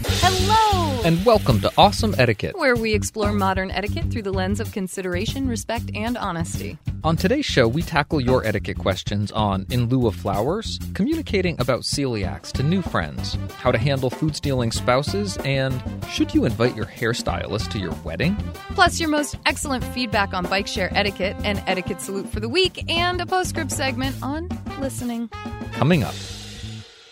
Hello! 0.00 1.00
And 1.04 1.24
welcome 1.24 1.60
to 1.60 1.72
Awesome 1.76 2.14
Etiquette. 2.18 2.56
Where 2.56 2.76
we 2.76 2.94
explore 2.94 3.32
modern 3.32 3.70
etiquette 3.70 4.10
through 4.10 4.22
the 4.22 4.32
lens 4.32 4.60
of 4.60 4.70
consideration, 4.70 5.48
respect, 5.48 5.90
and 5.94 6.16
honesty. 6.16 6.78
On 7.02 7.16
today's 7.16 7.44
show, 7.44 7.66
we 7.66 7.82
tackle 7.82 8.20
your 8.20 8.44
etiquette 8.44 8.78
questions 8.78 9.32
on 9.32 9.66
in 9.70 9.88
lieu 9.88 10.06
of 10.06 10.14
flowers, 10.14 10.78
communicating 10.94 11.60
about 11.60 11.80
celiacs 11.80 12.52
to 12.52 12.62
new 12.62 12.82
friends, 12.82 13.36
how 13.56 13.72
to 13.72 13.78
handle 13.78 14.10
food 14.10 14.36
stealing 14.36 14.70
spouses, 14.70 15.36
and 15.38 15.82
should 16.08 16.32
you 16.32 16.44
invite 16.44 16.76
your 16.76 16.86
hairstylist 16.86 17.70
to 17.72 17.78
your 17.78 17.94
wedding? 18.04 18.36
Plus, 18.70 19.00
your 19.00 19.08
most 19.08 19.36
excellent 19.46 19.82
feedback 19.82 20.32
on 20.32 20.44
bike 20.44 20.66
share 20.66 20.90
etiquette, 20.96 21.36
an 21.44 21.58
etiquette 21.66 22.00
salute 22.00 22.28
for 22.28 22.40
the 22.40 22.48
week, 22.48 22.88
and 22.90 23.20
a 23.20 23.26
postscript 23.26 23.72
segment 23.72 24.16
on 24.22 24.48
listening. 24.80 25.28
Coming 25.72 26.04
up. 26.04 26.14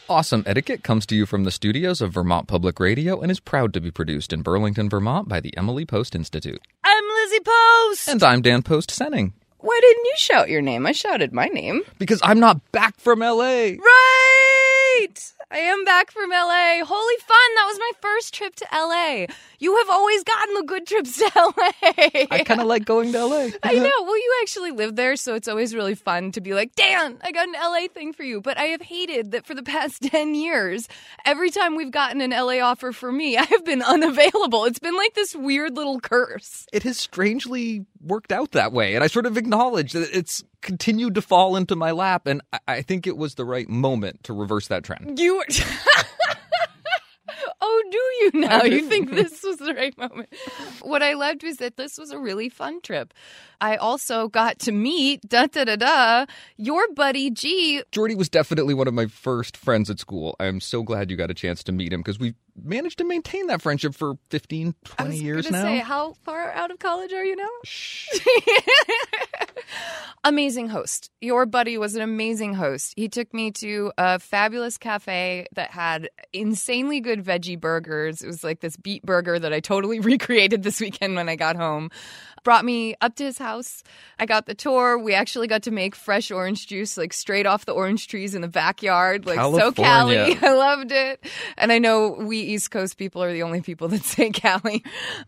Awesome 0.09 0.45
Etiquette 0.47 0.85
comes 0.85 1.05
to 1.07 1.17
you 1.17 1.27
from 1.27 1.43
the 1.43 1.51
studios 1.51 2.01
of 2.01 2.13
Vermont 2.13 2.47
Public 2.47 2.79
Radio 2.79 3.21
and 3.21 3.29
is 3.29 3.41
proud 3.41 3.75
to 3.75 3.81
be 3.81 3.91
produced 3.91 4.33
in 4.33 4.43
Burlington, 4.43 4.89
Vermont 4.89 5.29
by 5.29 5.41
the 5.41 5.57
Emily 5.57 5.85
Post 5.85 6.15
Institute. 6.15 6.63
I'm 6.85 7.05
Lizzie 7.05 7.41
Post! 7.41 8.09
And 8.09 8.23
I'm 8.23 8.41
Dan 8.41 8.63
Post 8.63 8.91
Senning. 8.91 9.33
Why 9.59 9.81
didn't 9.83 10.05
you 10.05 10.15
shout 10.17 10.49
your 10.49 10.63
name? 10.63 10.87
I 10.87 10.93
shouted 10.93 11.33
my 11.33 11.47
name. 11.47 11.83
Because 11.99 12.21
I'm 12.23 12.39
not 12.39 12.71
back 12.71 13.01
from 13.01 13.19
LA. 13.19 13.73
Right! 13.81 15.33
I 15.49 15.59
am 15.59 15.85
back 15.85 16.11
from 16.11 16.31
LA. 16.31 16.85
Holy 16.85 17.17
fun! 17.19 17.55
That 17.55 17.67
was 17.69 17.79
my 17.79 17.91
first 18.01 18.35
trip 18.35 18.57
to 18.57 18.67
LA. 18.73 19.27
You 19.61 19.77
have 19.77 19.89
always 19.89 20.25
gotten 20.25 20.55
the 20.55 20.65
good 20.65 20.87
trips 20.89 21.19
to 21.19 21.25
LA. 21.37 22.27
I 22.33 22.43
kind 22.45 22.61
of 22.61 22.67
like 22.67 22.85
going 22.85 23.13
to 23.13 23.25
LA. 23.25 23.51
I 23.63 23.75
know. 23.75 23.93
Well, 24.01 24.17
you 24.17 24.39
actually 24.43 24.73
live 24.73 24.97
there, 24.97 25.15
so 25.15 25.35
it's 25.35 25.47
always 25.47 25.73
really 25.73 25.95
fun 25.95 26.33
to 26.33 26.41
be 26.41 26.53
like, 26.53 26.75
Dan, 26.75 27.19
I 27.23 27.31
got 27.31 27.47
an 27.47 27.55
LA 27.55 27.87
thing 27.87 28.13
for 28.13 28.25
you. 28.25 28.41
But 28.41 28.59
I 28.59 28.65
have 28.65 28.83
hated 28.83 29.31
that 29.31 29.47
for 29.47 29.55
the 29.55 29.63
past 29.63 30.03
10 30.03 30.35
years, 30.35 30.89
every 31.25 31.51
time 31.51 31.77
we've 31.77 31.93
gotten 31.93 32.21
an 32.21 32.31
LA 32.31 32.59
offer 32.59 32.91
for 32.91 33.13
me, 33.13 33.37
I 33.37 33.45
have 33.45 33.65
been 33.65 33.83
unavailable. 33.83 34.65
It's 34.65 34.81
been 34.81 34.97
like 34.97 35.15
this 35.15 35.37
weird 35.37 35.77
little 35.77 36.01
curse. 36.01 36.67
It 36.73 36.83
has 36.83 36.97
strangely 36.97 37.87
worked 38.03 38.33
out 38.33 38.51
that 38.53 38.73
way. 38.73 38.97
And 38.97 39.05
I 39.05 39.07
sort 39.07 39.27
of 39.27 39.37
acknowledge 39.37 39.93
that 39.93 40.09
it's 40.13 40.43
continued 40.67 41.15
to 41.15 41.23
fall 41.23 41.57
into 41.57 41.75
my 41.77 41.93
lap. 41.93 42.27
And 42.27 42.43
I- 42.53 42.59
I 42.69 42.83
think 42.83 43.07
it 43.07 43.17
was 43.17 43.37
the 43.37 43.45
right 43.47 43.69
moment 43.69 44.25
to 44.25 44.35
reverse 44.35 44.67
that 44.69 44.85
trend. 44.85 45.19
You. 45.19 45.43
Oh, 47.69 47.83
do 47.91 47.99
you 48.39 48.47
now? 48.47 48.63
You 48.63 48.89
think 48.89 49.11
this 49.15 49.43
was 49.43 49.57
the 49.57 49.75
right 49.75 49.97
moment? 49.99 50.29
What 50.83 51.03
I 51.03 51.15
loved 51.15 51.43
was 51.43 51.57
that 51.57 51.77
this 51.77 51.99
was 51.99 52.13
a 52.13 52.19
really 52.19 52.49
fun 52.49 52.81
trip. 52.81 53.13
I 53.61 53.77
also 53.77 54.29
got 54.29 54.61
to 54.61 54.73
meet 54.73 55.29
da 55.29 55.47
da 55.47 55.65
da 55.65 55.77
da 55.77 56.27
your 56.57 56.87
buddy 56.93 57.31
G. 57.31 57.83
Jordy 57.91 58.15
was 58.15 58.29
definitely 58.29 58.75
one 58.75 58.87
of 58.87 58.95
my 58.95 59.07
first 59.07 59.57
friends 59.57 59.91
at 59.91 59.99
school. 59.99 60.37
I'm 60.39 60.61
so 60.61 60.83
glad 60.83 61.11
you 61.11 61.17
got 61.17 61.31
a 61.31 61.35
chance 61.35 61.65
to 61.65 61.73
meet 61.73 61.93
him 61.93 62.01
because 62.01 62.19
we've 62.21 62.35
managed 62.63 62.99
to 62.99 63.05
maintain 63.05 63.49
that 63.49 63.63
friendship 63.63 63.95
for 63.95 64.15
15, 64.31 64.69
I 64.69 65.03
20 65.03 65.11
was 65.11 65.23
years 65.23 65.51
now. 65.51 65.63
Say, 65.63 65.79
how 65.79 66.15
far 66.23 66.53
out 66.53 66.71
of 66.71 66.79
college 66.79 67.13
are 67.13 67.25
you 67.25 67.37
now? 67.37 67.49
amazing 70.25 70.69
host. 70.69 71.11
Your 71.21 71.47
buddy 71.47 71.79
was 71.79 71.95
an 71.95 72.03
amazing 72.03 72.55
host. 72.55 72.95
He 72.97 73.09
took 73.09 73.33
me 73.33 73.51
to 73.53 73.93
a 73.99 74.19
fabulous 74.19 74.79
cafe 74.79 75.47
that 75.55 75.71
had 75.71 76.11
insanely 76.33 77.01
good 77.01 77.25
veggie 77.25 77.56
burgers. 77.61 78.23
It 78.23 78.27
was 78.27 78.45
like 78.45 78.61
this 78.61 78.77
beet 78.77 79.05
burger 79.05 79.39
that 79.39 79.53
I 79.53 79.61
totally 79.61 80.01
recreated 80.13 80.63
this 80.63 80.81
weekend 80.81 81.17
when 81.17 81.29
I 81.29 81.37
got 81.37 81.57
home. 81.57 81.91
Brought 82.47 82.65
me 82.65 82.95
up 83.01 83.17
to 83.17 83.25
his 83.25 83.39
house. 83.39 83.83
I 84.21 84.25
got 84.25 84.47
the 84.47 84.55
tour. 84.55 84.97
We 84.99 85.15
actually 85.15 85.49
got 85.49 85.65
to 85.65 85.73
make 85.73 85.97
fresh 85.97 86.31
orange 86.31 86.69
juice, 86.69 86.97
like 86.97 87.13
straight 87.13 87.45
off 87.45 87.67
the 87.67 87.73
orange 87.73 88.07
trees 88.07 88.37
in 88.37 88.41
the 88.41 88.47
backyard. 88.47 89.27
Like 89.27 89.41
so 89.41 89.73
Cali. 89.73 90.17
I 90.41 90.53
loved 90.53 90.93
it. 90.93 91.27
And 91.59 91.73
I 91.73 91.81
know 91.81 92.11
we 92.11 92.39
East 92.39 92.71
Coast 92.71 92.99
people 92.99 93.21
are 93.21 93.33
the 93.33 93.43
only 93.43 93.63
people 93.63 93.89
that 93.89 94.05
say 94.05 94.31
Cali. 94.31 94.85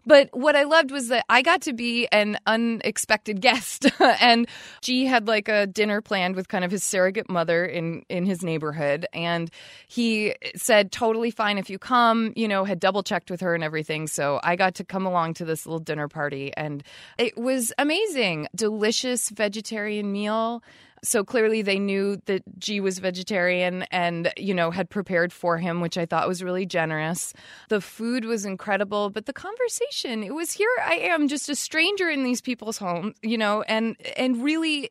But 0.06 0.28
what 0.32 0.54
I 0.54 0.62
loved 0.62 0.92
was 0.92 1.08
that 1.08 1.24
I 1.28 1.42
got 1.42 1.62
to 1.62 1.72
be 1.72 2.06
an 2.12 2.38
unexpected 2.46 3.40
guest. 3.40 3.86
and 4.00 4.46
G 4.80 5.04
had 5.04 5.26
like 5.26 5.48
a 5.48 5.66
dinner 5.66 6.00
planned 6.00 6.36
with 6.36 6.46
kind 6.46 6.64
of 6.64 6.70
his 6.70 6.84
surrogate 6.84 7.28
mother 7.28 7.64
in, 7.64 8.04
in 8.08 8.26
his 8.26 8.44
neighborhood. 8.44 9.06
And 9.12 9.50
he 9.88 10.36
said, 10.54 10.92
totally 10.92 11.32
fine 11.32 11.58
if 11.58 11.68
you 11.68 11.80
come, 11.80 12.32
you 12.36 12.46
know, 12.46 12.62
had 12.62 12.78
double 12.78 13.02
checked 13.02 13.28
with 13.28 13.40
her 13.40 13.56
and 13.56 13.64
everything. 13.64 14.06
So 14.06 14.38
I 14.44 14.54
got 14.54 14.76
to 14.76 14.84
come 14.84 15.04
along 15.04 15.34
to 15.34 15.44
this 15.44 15.66
little 15.66 15.80
dinner 15.80 16.06
party. 16.06 16.52
And 16.56 16.84
it 17.16 17.36
was 17.36 17.72
amazing. 17.78 18.48
Delicious 18.54 19.30
vegetarian 19.30 20.12
meal. 20.12 20.62
So 21.02 21.24
clearly 21.24 21.62
they 21.62 21.78
knew 21.78 22.20
that 22.26 22.42
G 22.58 22.80
was 22.80 22.98
vegetarian 22.98 23.84
and, 23.92 24.32
you 24.36 24.52
know, 24.52 24.70
had 24.70 24.90
prepared 24.90 25.32
for 25.32 25.56
him, 25.58 25.80
which 25.80 25.96
I 25.96 26.06
thought 26.06 26.26
was 26.26 26.42
really 26.42 26.66
generous. 26.66 27.32
The 27.68 27.80
food 27.80 28.24
was 28.24 28.44
incredible, 28.44 29.10
but 29.10 29.26
the 29.26 29.32
conversation, 29.32 30.22
it 30.24 30.34
was 30.34 30.52
here 30.52 30.70
I 30.84 30.94
am 30.94 31.28
just 31.28 31.48
a 31.48 31.54
stranger 31.54 32.08
in 32.08 32.24
these 32.24 32.40
people's 32.40 32.78
homes, 32.78 33.14
you 33.22 33.38
know, 33.38 33.62
and 33.62 33.96
and 34.16 34.42
really 34.42 34.90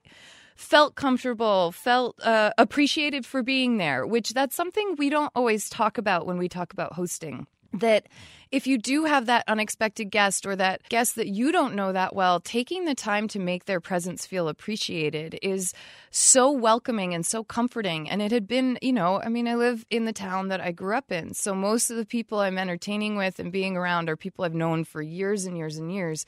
felt 0.55 0.95
comfortable, 0.95 1.71
felt 1.71 2.19
uh, 2.23 2.51
appreciated 2.57 3.25
for 3.25 3.43
being 3.43 3.77
there, 3.77 4.07
which 4.07 4.33
that's 4.33 4.55
something 4.55 4.95
we 4.97 5.09
don't 5.09 5.31
always 5.35 5.69
talk 5.69 5.97
about 5.97 6.25
when 6.25 6.37
we 6.37 6.49
talk 6.49 6.73
about 6.73 6.93
hosting. 6.93 7.47
That 7.73 8.07
if 8.51 8.67
you 8.67 8.77
do 8.77 9.05
have 9.05 9.25
that 9.25 9.43
unexpected 9.47 10.05
guest 10.05 10.45
or 10.45 10.55
that 10.55 10.81
guest 10.89 11.15
that 11.15 11.27
you 11.27 11.51
don't 11.51 11.75
know 11.75 11.91
that 11.91 12.15
well, 12.15 12.39
taking 12.39 12.85
the 12.85 12.95
time 12.95 13.27
to 13.29 13.39
make 13.39 13.65
their 13.65 13.79
presence 13.79 14.25
feel 14.25 14.47
appreciated 14.47 15.37
is 15.41 15.73
so 16.11 16.51
welcoming 16.51 17.13
and 17.13 17.25
so 17.25 17.43
comforting. 17.43 18.09
And 18.09 18.21
it 18.21 18.31
had 18.31 18.47
been, 18.47 18.77
you 18.81 18.93
know, 18.93 19.21
I 19.21 19.29
mean, 19.29 19.47
I 19.47 19.55
live 19.55 19.85
in 19.89 20.05
the 20.05 20.13
town 20.13 20.47
that 20.47 20.61
I 20.61 20.71
grew 20.71 20.95
up 20.95 21.11
in. 21.11 21.33
So 21.33 21.53
most 21.53 21.89
of 21.89 21.97
the 21.97 22.05
people 22.05 22.39
I'm 22.39 22.57
entertaining 22.57 23.17
with 23.17 23.39
and 23.39 23.51
being 23.51 23.75
around 23.75 24.09
are 24.09 24.15
people 24.15 24.45
I've 24.45 24.53
known 24.53 24.83
for 24.83 25.01
years 25.01 25.45
and 25.45 25.57
years 25.57 25.77
and 25.77 25.91
years. 25.91 26.25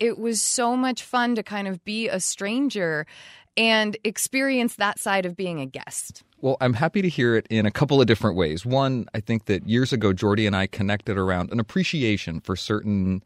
It 0.00 0.18
was 0.18 0.42
so 0.42 0.76
much 0.76 1.02
fun 1.02 1.34
to 1.36 1.42
kind 1.42 1.68
of 1.68 1.84
be 1.84 2.08
a 2.08 2.20
stranger 2.20 3.06
and 3.56 3.96
experience 4.04 4.76
that 4.76 4.98
side 4.98 5.26
of 5.26 5.36
being 5.36 5.60
a 5.60 5.66
guest. 5.66 6.22
Well, 6.44 6.58
I'm 6.60 6.74
happy 6.74 7.00
to 7.00 7.08
hear 7.08 7.36
it 7.36 7.46
in 7.48 7.64
a 7.64 7.70
couple 7.70 8.02
of 8.02 8.06
different 8.06 8.36
ways. 8.36 8.66
One, 8.66 9.06
I 9.14 9.20
think 9.20 9.46
that 9.46 9.66
years 9.66 9.94
ago, 9.94 10.12
Jordy 10.12 10.46
and 10.46 10.54
I 10.54 10.66
connected 10.66 11.16
around 11.16 11.50
an 11.50 11.58
appreciation 11.58 12.38
for 12.38 12.54
certain, 12.54 13.22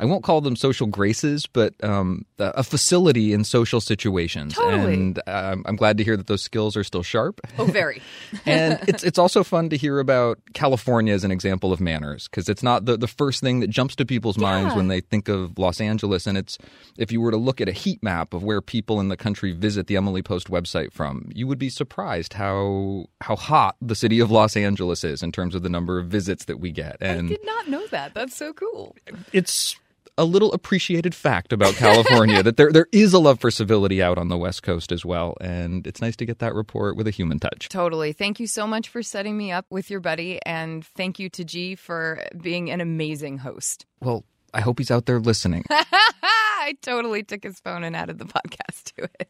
I 0.00 0.04
won't 0.04 0.22
call 0.22 0.40
them 0.40 0.54
social 0.54 0.86
graces, 0.86 1.46
but 1.46 1.74
um, 1.82 2.24
a 2.38 2.62
facility 2.62 3.32
in 3.32 3.42
social 3.42 3.80
situations. 3.80 4.54
Totally. 4.54 4.94
And 4.94 5.22
um, 5.26 5.64
I'm 5.66 5.76
glad 5.76 5.98
to 5.98 6.04
hear 6.04 6.16
that 6.16 6.28
those 6.28 6.42
skills 6.42 6.76
are 6.76 6.84
still 6.84 7.02
sharp. 7.02 7.40
Oh, 7.58 7.64
very. 7.64 8.00
and 8.46 8.78
it's 8.86 9.02
it's 9.02 9.18
also 9.18 9.42
fun 9.42 9.70
to 9.70 9.76
hear 9.76 9.98
about 9.98 10.38
California 10.54 11.12
as 11.12 11.24
an 11.24 11.30
example 11.30 11.72
of 11.72 11.80
manners 11.80 12.28
because 12.28 12.48
it's 12.48 12.62
not 12.62 12.84
the, 12.84 12.96
the 12.96 13.08
first 13.08 13.40
thing 13.40 13.60
that 13.60 13.70
jumps 13.70 13.96
to 13.96 14.06
people's 14.06 14.38
minds 14.38 14.74
when 14.74 14.88
they 14.88 15.00
think 15.00 15.28
of 15.28 15.58
Los 15.58 15.80
Angeles. 15.80 16.26
And 16.26 16.38
it's 16.38 16.58
if 16.96 17.10
you 17.10 17.20
were 17.20 17.30
to 17.30 17.36
look 17.36 17.60
at 17.60 17.68
a 17.68 17.72
heat 17.72 18.02
map 18.02 18.34
of 18.34 18.44
where 18.44 18.60
people 18.60 19.00
in 19.00 19.08
the 19.08 19.16
country 19.16 19.52
visit 19.52 19.88
the 19.88 19.96
Emily 19.96 20.22
Post 20.22 20.48
website 20.48 20.92
from, 20.92 21.30
you 21.34 21.46
would 21.46 21.58
be 21.58 21.70
surprised 21.70 22.34
how 22.34 23.06
how 23.20 23.34
hot 23.34 23.76
the 23.80 23.94
city 23.94 24.20
of 24.20 24.30
Los 24.30 24.56
Angeles 24.56 25.02
is 25.02 25.22
in 25.22 25.32
terms 25.32 25.54
of 25.54 25.62
the 25.62 25.68
number 25.68 25.98
of 25.98 26.06
visits 26.06 26.44
that 26.44 26.60
we 26.60 26.70
get. 26.70 26.96
I 27.00 27.20
did 27.22 27.44
not 27.44 27.68
know 27.68 27.86
that. 27.88 28.14
That's 28.14 28.36
so 28.36 28.52
cool. 28.52 28.94
it's 29.32 29.76
a 30.18 30.24
little 30.24 30.52
appreciated 30.52 31.14
fact 31.14 31.52
about 31.52 31.74
California 31.74 32.42
that 32.42 32.56
there 32.58 32.70
there 32.72 32.88
is 32.92 33.14
a 33.14 33.18
love 33.18 33.40
for 33.40 33.50
civility 33.50 34.02
out 34.02 34.18
on 34.18 34.28
the 34.28 34.36
West 34.36 34.62
Coast 34.62 34.92
as 34.92 35.04
well, 35.04 35.36
and 35.40 35.86
it's 35.86 36.00
nice 36.02 36.16
to 36.16 36.26
get 36.26 36.40
that 36.40 36.54
report 36.54 36.96
with 36.96 37.06
a 37.06 37.10
human 37.10 37.38
touch. 37.38 37.68
Totally. 37.68 38.12
Thank 38.12 38.40
you 38.40 38.46
so 38.46 38.66
much 38.66 38.88
for 38.88 39.02
setting 39.02 39.38
me 39.38 39.52
up 39.52 39.64
with 39.70 39.88
your 39.90 40.00
buddy. 40.00 40.40
And 40.44 40.84
thank 40.84 41.18
you 41.18 41.30
to 41.30 41.44
G 41.44 41.74
for 41.76 42.22
being 42.38 42.70
an 42.70 42.80
amazing 42.80 43.38
host. 43.38 43.86
Well, 44.00 44.24
I 44.52 44.60
hope 44.60 44.78
he's 44.78 44.90
out 44.90 45.06
there 45.06 45.20
listening. 45.20 45.64
I 45.70 46.76
totally 46.82 47.22
took 47.22 47.44
his 47.44 47.60
phone 47.60 47.84
and 47.84 47.94
added 47.96 48.18
the 48.18 48.24
podcast 48.24 48.94
to 48.96 49.04
it. 49.20 49.28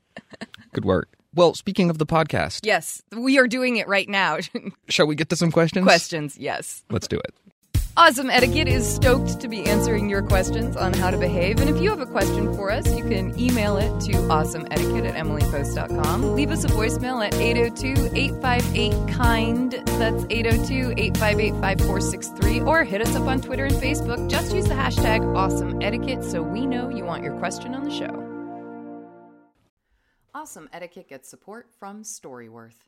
Good 0.72 0.84
work. 0.84 1.10
Well, 1.34 1.54
speaking 1.54 1.90
of 1.90 1.98
the 1.98 2.06
podcast, 2.06 2.60
Yes, 2.64 3.02
we 3.14 3.38
are 3.38 3.46
doing 3.46 3.76
it 3.76 3.86
right 3.86 4.08
now. 4.08 4.38
shall 4.88 5.06
we 5.06 5.14
get 5.14 5.28
to 5.28 5.36
some 5.36 5.52
questions? 5.52 5.84
Questions, 5.84 6.38
yes. 6.38 6.84
Let's 6.90 7.06
do 7.06 7.18
it. 7.18 7.34
Awesome 7.96 8.30
Etiquette 8.30 8.68
is 8.68 8.88
stoked 8.88 9.40
to 9.40 9.48
be 9.48 9.64
answering 9.64 10.08
your 10.08 10.22
questions 10.22 10.76
on 10.76 10.92
how 10.92 11.10
to 11.10 11.16
behave. 11.16 11.60
And 11.60 11.68
if 11.68 11.82
you 11.82 11.90
have 11.90 12.00
a 12.00 12.06
question 12.06 12.54
for 12.54 12.70
us, 12.70 12.86
you 12.96 13.02
can 13.02 13.38
email 13.38 13.76
it 13.76 13.88
to 14.02 14.12
awesomeetiquette 14.12 15.08
at 15.08 15.14
emilypost.com. 15.14 16.34
Leave 16.34 16.52
us 16.52 16.64
a 16.64 16.68
voicemail 16.68 17.26
at 17.26 17.34
802 17.34 18.10
858 18.14 18.92
KIND. 19.08 19.72
That's 19.98 20.24
802 20.30 20.94
858 20.96 21.50
5463. 21.54 22.60
Or 22.60 22.84
hit 22.84 23.00
us 23.00 23.16
up 23.16 23.26
on 23.26 23.40
Twitter 23.40 23.64
and 23.64 23.74
Facebook. 23.74 24.30
Just 24.30 24.54
use 24.54 24.66
the 24.66 24.74
hashtag 24.74 25.24
awesome 25.34 25.82
etiquette 25.82 26.22
so 26.22 26.40
we 26.40 26.66
know 26.66 26.88
you 26.88 27.04
want 27.04 27.24
your 27.24 27.36
question 27.38 27.74
on 27.74 27.84
the 27.84 27.90
show. 27.90 28.24
Awesome 30.34 30.68
Etiquette 30.72 31.08
gets 31.08 31.28
support 31.28 31.68
from 31.80 32.04
Storyworth. 32.04 32.87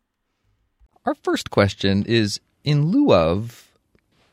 Our 1.03 1.15
first 1.15 1.49
question 1.49 2.05
is 2.05 2.39
in 2.63 2.89
lieu 2.89 3.11
of 3.11 3.71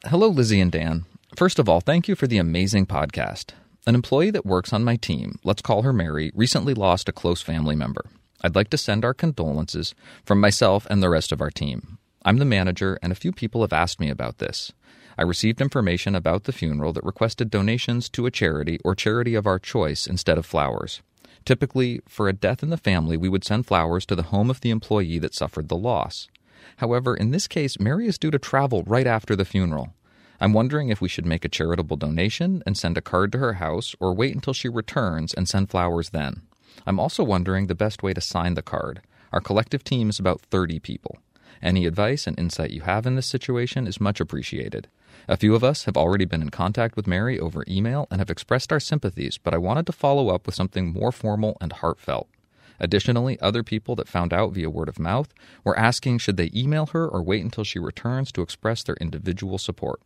Hello, 0.04 0.28
Lizzie 0.28 0.60
and 0.60 0.70
Dan. 0.70 1.06
First 1.34 1.58
of 1.58 1.66
all, 1.66 1.80
thank 1.80 2.08
you 2.08 2.14
for 2.14 2.26
the 2.26 2.36
amazing 2.36 2.84
podcast. 2.84 3.52
An 3.86 3.94
employee 3.94 4.30
that 4.32 4.44
works 4.44 4.70
on 4.74 4.84
my 4.84 4.96
team, 4.96 5.38
let's 5.44 5.62
call 5.62 5.80
her 5.80 5.94
Mary, 5.94 6.30
recently 6.34 6.74
lost 6.74 7.08
a 7.08 7.12
close 7.12 7.40
family 7.40 7.74
member. 7.74 8.04
I'd 8.42 8.54
like 8.54 8.68
to 8.68 8.76
send 8.76 9.02
our 9.02 9.14
condolences 9.14 9.94
from 10.26 10.42
myself 10.42 10.86
and 10.90 11.02
the 11.02 11.08
rest 11.08 11.32
of 11.32 11.40
our 11.40 11.50
team. 11.50 11.96
I'm 12.22 12.36
the 12.36 12.44
manager, 12.44 12.98
and 13.02 13.12
a 13.12 13.16
few 13.16 13.32
people 13.32 13.62
have 13.62 13.72
asked 13.72 13.98
me 13.98 14.10
about 14.10 14.36
this. 14.36 14.70
I 15.16 15.22
received 15.22 15.62
information 15.62 16.14
about 16.14 16.44
the 16.44 16.52
funeral 16.52 16.92
that 16.92 17.04
requested 17.04 17.48
donations 17.50 18.10
to 18.10 18.26
a 18.26 18.30
charity 18.30 18.78
or 18.84 18.94
charity 18.94 19.34
of 19.34 19.46
our 19.46 19.58
choice 19.58 20.06
instead 20.06 20.36
of 20.36 20.44
flowers. 20.44 21.00
Typically, 21.46 22.02
for 22.06 22.28
a 22.28 22.34
death 22.34 22.62
in 22.62 22.68
the 22.68 22.76
family, 22.76 23.16
we 23.16 23.30
would 23.30 23.42
send 23.42 23.64
flowers 23.64 24.04
to 24.04 24.14
the 24.14 24.24
home 24.24 24.50
of 24.50 24.60
the 24.60 24.68
employee 24.68 25.18
that 25.18 25.34
suffered 25.34 25.68
the 25.68 25.74
loss. 25.74 26.28
However, 26.78 27.16
in 27.16 27.30
this 27.30 27.46
case, 27.46 27.78
Mary 27.78 28.06
is 28.06 28.18
due 28.18 28.30
to 28.30 28.38
travel 28.38 28.84
right 28.84 29.06
after 29.06 29.34
the 29.34 29.44
funeral. 29.44 29.94
I'm 30.40 30.52
wondering 30.52 30.88
if 30.88 31.00
we 31.00 31.08
should 31.08 31.26
make 31.26 31.44
a 31.44 31.48
charitable 31.48 31.96
donation 31.96 32.62
and 32.64 32.78
send 32.78 32.96
a 32.96 33.02
card 33.02 33.32
to 33.32 33.38
her 33.38 33.54
house 33.54 33.96
or 33.98 34.14
wait 34.14 34.34
until 34.34 34.52
she 34.52 34.68
returns 34.68 35.34
and 35.34 35.48
send 35.48 35.70
flowers 35.70 36.10
then. 36.10 36.42
I'm 36.86 37.00
also 37.00 37.24
wondering 37.24 37.66
the 37.66 37.74
best 37.74 38.04
way 38.04 38.14
to 38.14 38.20
sign 38.20 38.54
the 38.54 38.62
card. 38.62 39.00
Our 39.32 39.40
collective 39.40 39.82
team 39.82 40.08
is 40.08 40.20
about 40.20 40.40
30 40.40 40.78
people. 40.78 41.18
Any 41.60 41.84
advice 41.84 42.28
and 42.28 42.38
insight 42.38 42.70
you 42.70 42.82
have 42.82 43.06
in 43.06 43.16
this 43.16 43.26
situation 43.26 43.88
is 43.88 44.00
much 44.00 44.20
appreciated. 44.20 44.86
A 45.26 45.36
few 45.36 45.56
of 45.56 45.64
us 45.64 45.84
have 45.84 45.96
already 45.96 46.24
been 46.24 46.42
in 46.42 46.50
contact 46.50 46.94
with 46.94 47.08
Mary 47.08 47.40
over 47.40 47.64
email 47.66 48.06
and 48.08 48.20
have 48.20 48.30
expressed 48.30 48.72
our 48.72 48.78
sympathies, 48.78 49.36
but 49.36 49.52
I 49.52 49.58
wanted 49.58 49.86
to 49.86 49.92
follow 49.92 50.28
up 50.28 50.46
with 50.46 50.54
something 50.54 50.92
more 50.92 51.10
formal 51.10 51.56
and 51.60 51.72
heartfelt. 51.72 52.28
Additionally, 52.80 53.38
other 53.40 53.62
people 53.62 53.94
that 53.96 54.08
found 54.08 54.32
out 54.32 54.52
via 54.52 54.70
word 54.70 54.88
of 54.88 54.98
mouth 54.98 55.32
were 55.64 55.78
asking 55.78 56.18
should 56.18 56.36
they 56.36 56.50
email 56.54 56.86
her 56.86 57.08
or 57.08 57.22
wait 57.22 57.42
until 57.42 57.64
she 57.64 57.78
returns 57.78 58.30
to 58.32 58.42
express 58.42 58.82
their 58.82 58.96
individual 58.96 59.58
support. 59.58 60.00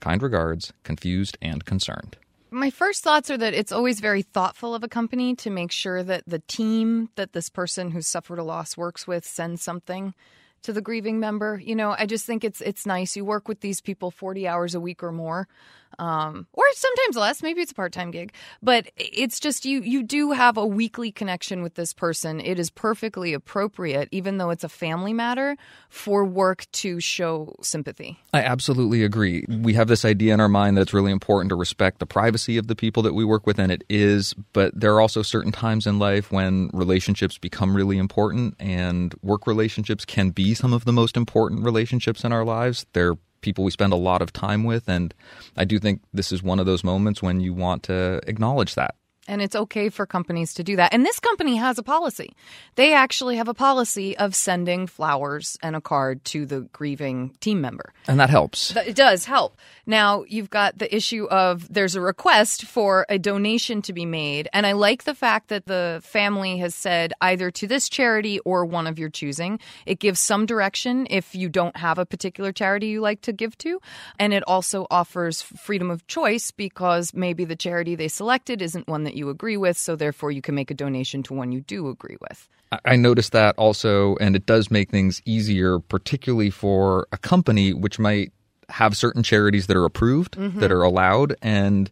Kind 0.00 0.22
regards, 0.22 0.72
confused 0.82 1.38
and 1.40 1.64
concerned. 1.64 2.16
My 2.50 2.70
first 2.70 3.02
thoughts 3.02 3.30
are 3.30 3.36
that 3.36 3.52
it's 3.52 3.72
always 3.72 3.98
very 3.98 4.22
thoughtful 4.22 4.74
of 4.74 4.84
a 4.84 4.88
company 4.88 5.34
to 5.36 5.50
make 5.50 5.72
sure 5.72 6.04
that 6.04 6.22
the 6.26 6.38
team 6.38 7.08
that 7.16 7.32
this 7.32 7.48
person 7.48 7.90
who 7.90 8.00
suffered 8.00 8.38
a 8.38 8.44
loss 8.44 8.76
works 8.76 9.08
with 9.08 9.24
sends 9.24 9.60
something 9.60 10.14
to 10.62 10.72
the 10.72 10.80
grieving 10.80 11.20
member. 11.20 11.60
You 11.62 11.74
know, 11.74 11.94
I 11.98 12.06
just 12.06 12.24
think 12.26 12.44
it's 12.44 12.60
it's 12.60 12.86
nice. 12.86 13.16
You 13.16 13.24
work 13.24 13.48
with 13.48 13.60
these 13.60 13.80
people 13.80 14.10
40 14.10 14.46
hours 14.46 14.74
a 14.74 14.80
week 14.80 15.02
or 15.02 15.12
more. 15.12 15.48
Um, 15.98 16.46
or 16.52 16.64
sometimes 16.74 17.16
less, 17.16 17.42
maybe 17.42 17.60
it's 17.60 17.72
a 17.72 17.74
part-time 17.74 18.10
gig, 18.10 18.32
but 18.62 18.90
it's 18.96 19.40
just 19.40 19.64
you 19.64 19.80
you 19.82 20.02
do 20.02 20.32
have 20.32 20.56
a 20.56 20.66
weekly 20.66 21.12
connection 21.12 21.62
with 21.62 21.74
this 21.74 21.92
person. 21.92 22.40
It 22.40 22.58
is 22.58 22.70
perfectly 22.70 23.32
appropriate 23.34 24.08
even 24.10 24.38
though 24.38 24.50
it's 24.50 24.64
a 24.64 24.68
family 24.68 25.12
matter 25.12 25.56
for 25.88 26.24
work 26.24 26.66
to 26.72 27.00
show 27.00 27.54
sympathy. 27.60 28.18
I 28.32 28.42
absolutely 28.42 29.04
agree. 29.04 29.44
We 29.48 29.74
have 29.74 29.88
this 29.88 30.04
idea 30.04 30.34
in 30.34 30.40
our 30.40 30.48
mind 30.48 30.76
that 30.76 30.82
it's 30.82 30.94
really 30.94 31.12
important 31.12 31.50
to 31.50 31.54
respect 31.54 31.98
the 31.98 32.06
privacy 32.06 32.56
of 32.56 32.66
the 32.66 32.76
people 32.76 33.02
that 33.02 33.14
we 33.14 33.24
work 33.24 33.46
with, 33.46 33.58
and 33.58 33.70
it 33.70 33.84
is. 33.88 34.34
But 34.52 34.78
there 34.78 34.94
are 34.94 35.00
also 35.00 35.22
certain 35.22 35.52
times 35.52 35.86
in 35.86 35.98
life 35.98 36.32
when 36.32 36.70
relationships 36.72 37.38
become 37.38 37.76
really 37.76 37.98
important, 37.98 38.54
and 38.58 39.14
work 39.22 39.46
relationships 39.46 40.04
can 40.04 40.30
be 40.30 40.54
some 40.54 40.72
of 40.72 40.84
the 40.84 40.92
most 40.92 41.16
important 41.16 41.64
relationships 41.64 42.24
in 42.24 42.32
our 42.32 42.44
lives. 42.44 42.86
They're 42.92 43.16
people 43.44 43.62
we 43.62 43.70
spend 43.70 43.92
a 43.92 43.96
lot 43.96 44.22
of 44.22 44.32
time 44.32 44.64
with, 44.64 44.88
and 44.88 45.14
I 45.56 45.64
do 45.64 45.78
think 45.78 46.00
this 46.12 46.32
is 46.32 46.42
one 46.42 46.58
of 46.58 46.66
those 46.66 46.82
moments 46.82 47.22
when 47.22 47.40
you 47.40 47.52
want 47.52 47.84
to 47.84 48.20
acknowledge 48.26 48.74
that. 48.74 48.96
And 49.26 49.40
it's 49.40 49.56
okay 49.56 49.88
for 49.88 50.04
companies 50.06 50.54
to 50.54 50.64
do 50.64 50.76
that. 50.76 50.92
And 50.92 51.04
this 51.04 51.18
company 51.18 51.56
has 51.56 51.78
a 51.78 51.82
policy. 51.82 52.34
They 52.74 52.92
actually 52.92 53.36
have 53.36 53.48
a 53.48 53.54
policy 53.54 54.16
of 54.16 54.34
sending 54.34 54.86
flowers 54.86 55.56
and 55.62 55.74
a 55.74 55.80
card 55.80 56.24
to 56.26 56.44
the 56.44 56.62
grieving 56.72 57.34
team 57.40 57.60
member. 57.60 57.92
And 58.06 58.20
that 58.20 58.30
helps. 58.30 58.76
It 58.76 58.96
does 58.96 59.24
help. 59.24 59.56
Now, 59.86 60.24
you've 60.28 60.50
got 60.50 60.78
the 60.78 60.94
issue 60.94 61.24
of 61.26 61.72
there's 61.72 61.94
a 61.94 62.00
request 62.00 62.64
for 62.64 63.06
a 63.08 63.18
donation 63.18 63.82
to 63.82 63.92
be 63.92 64.04
made. 64.04 64.48
And 64.52 64.66
I 64.66 64.72
like 64.72 65.04
the 65.04 65.14
fact 65.14 65.48
that 65.48 65.66
the 65.66 66.00
family 66.02 66.58
has 66.58 66.74
said 66.74 67.12
either 67.20 67.50
to 67.52 67.66
this 67.66 67.88
charity 67.88 68.40
or 68.40 68.64
one 68.64 68.86
of 68.86 68.98
your 68.98 69.08
choosing. 69.08 69.58
It 69.86 70.00
gives 70.00 70.20
some 70.20 70.46
direction 70.46 71.06
if 71.10 71.34
you 71.34 71.48
don't 71.48 71.76
have 71.76 71.98
a 71.98 72.06
particular 72.06 72.52
charity 72.52 72.88
you 72.88 73.00
like 73.00 73.22
to 73.22 73.32
give 73.32 73.56
to. 73.58 73.80
And 74.18 74.34
it 74.34 74.42
also 74.46 74.86
offers 74.90 75.40
freedom 75.42 75.90
of 75.90 76.06
choice 76.06 76.50
because 76.50 77.14
maybe 77.14 77.44
the 77.44 77.56
charity 77.56 77.94
they 77.94 78.08
selected 78.08 78.60
isn't 78.60 78.88
one 78.88 79.04
that 79.04 79.13
you 79.14 79.28
agree 79.30 79.56
with. 79.56 79.76
So 79.76 79.96
therefore, 79.96 80.30
you 80.30 80.42
can 80.42 80.54
make 80.54 80.70
a 80.70 80.74
donation 80.74 81.22
to 81.24 81.34
one 81.34 81.52
you 81.52 81.60
do 81.60 81.88
agree 81.88 82.16
with. 82.20 82.48
I 82.84 82.96
noticed 82.96 83.32
that 83.32 83.54
also, 83.56 84.16
and 84.16 84.34
it 84.34 84.46
does 84.46 84.70
make 84.70 84.90
things 84.90 85.22
easier, 85.24 85.78
particularly 85.78 86.50
for 86.50 87.06
a 87.12 87.18
company 87.18 87.72
which 87.72 87.98
might 87.98 88.32
have 88.68 88.96
certain 88.96 89.22
charities 89.22 89.66
that 89.68 89.76
are 89.76 89.84
approved, 89.84 90.36
Mm-hmm. 90.36 90.58
that 90.60 90.72
are 90.72 90.82
allowed, 90.82 91.36
and 91.42 91.90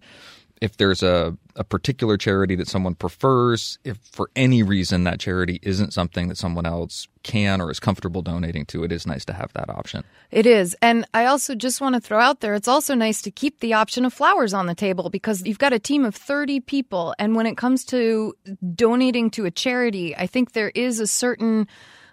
if 0.62 0.76
there's 0.76 1.02
a, 1.02 1.36
a 1.56 1.64
particular 1.64 2.16
charity 2.16 2.54
that 2.54 2.68
someone 2.68 2.94
prefers, 2.94 3.80
if 3.82 3.98
for 3.98 4.30
any 4.36 4.62
reason 4.62 5.02
that 5.02 5.18
charity 5.18 5.58
isn't 5.60 5.92
something 5.92 6.28
that 6.28 6.38
someone 6.38 6.64
else 6.64 7.08
can 7.24 7.60
or 7.60 7.68
is 7.68 7.80
comfortable 7.80 8.22
donating 8.22 8.64
to, 8.66 8.84
it 8.84 8.92
is 8.92 9.04
nice 9.04 9.24
to 9.24 9.32
have 9.32 9.52
that 9.54 9.68
option. 9.68 10.04
It 10.30 10.46
is. 10.46 10.76
And 10.80 11.04
I 11.12 11.26
also 11.26 11.56
just 11.56 11.80
want 11.80 11.96
to 11.96 12.00
throw 12.00 12.20
out 12.20 12.40
there 12.40 12.54
it's 12.54 12.68
also 12.68 12.94
nice 12.94 13.22
to 13.22 13.32
keep 13.32 13.58
the 13.58 13.74
option 13.74 14.04
of 14.04 14.14
flowers 14.14 14.54
on 14.54 14.66
the 14.66 14.74
table 14.76 15.10
because 15.10 15.42
you've 15.42 15.58
got 15.58 15.72
a 15.72 15.80
team 15.80 16.04
of 16.04 16.14
30 16.14 16.60
people. 16.60 17.12
And 17.18 17.34
when 17.34 17.46
it 17.46 17.56
comes 17.56 17.84
to 17.86 18.34
donating 18.76 19.30
to 19.30 19.44
a 19.44 19.50
charity, 19.50 20.16
I 20.16 20.28
think 20.28 20.52
there 20.52 20.70
is 20.76 21.00
a 21.00 21.08
certain 21.08 21.66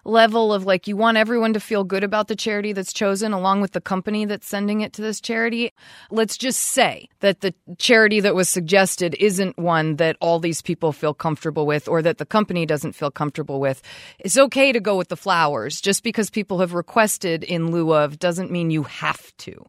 level 0.05 0.53
of 0.53 0.65
like 0.65 0.87
you 0.87 0.95
want 0.95 1.17
everyone 1.17 1.53
to 1.53 1.59
feel 1.59 1.83
good 1.83 2.03
about 2.03 2.27
the 2.27 2.35
charity 2.35 2.73
that's 2.73 2.93
chosen 2.93 3.33
along 3.33 3.61
with 3.61 3.71
the 3.71 3.81
company 3.81 4.25
that's 4.25 4.47
sending 4.47 4.81
it 4.81 4.93
to 4.93 5.01
this 5.01 5.21
charity. 5.21 5.71
Let's 6.11 6.37
just 6.37 6.59
say 6.59 7.09
that 7.19 7.41
the 7.41 7.53
charity 7.77 8.19
that 8.19 8.35
was 8.35 8.49
suggested 8.49 9.15
isn't 9.19 9.57
one 9.57 9.97
that 9.97 10.17
all 10.19 10.39
these 10.39 10.61
people 10.61 10.91
feel 10.91 11.13
comfortable 11.13 11.65
with 11.65 11.87
or 11.87 12.01
that 12.01 12.17
the 12.17 12.25
company 12.25 12.65
doesn't 12.65 12.93
feel 12.93 13.11
comfortable 13.11 13.59
with. 13.59 13.81
It's 14.19 14.37
okay 14.37 14.71
to 14.71 14.79
go 14.79 14.97
with 14.97 15.09
the 15.09 15.17
flowers. 15.17 15.81
Just 15.81 16.03
because 16.03 16.29
people 16.29 16.59
have 16.59 16.73
requested 16.73 17.43
in 17.43 17.71
lieu 17.71 17.93
of 17.93 18.19
doesn't 18.19 18.51
mean 18.51 18.71
you 18.71 18.83
have 18.83 19.35
to 19.37 19.65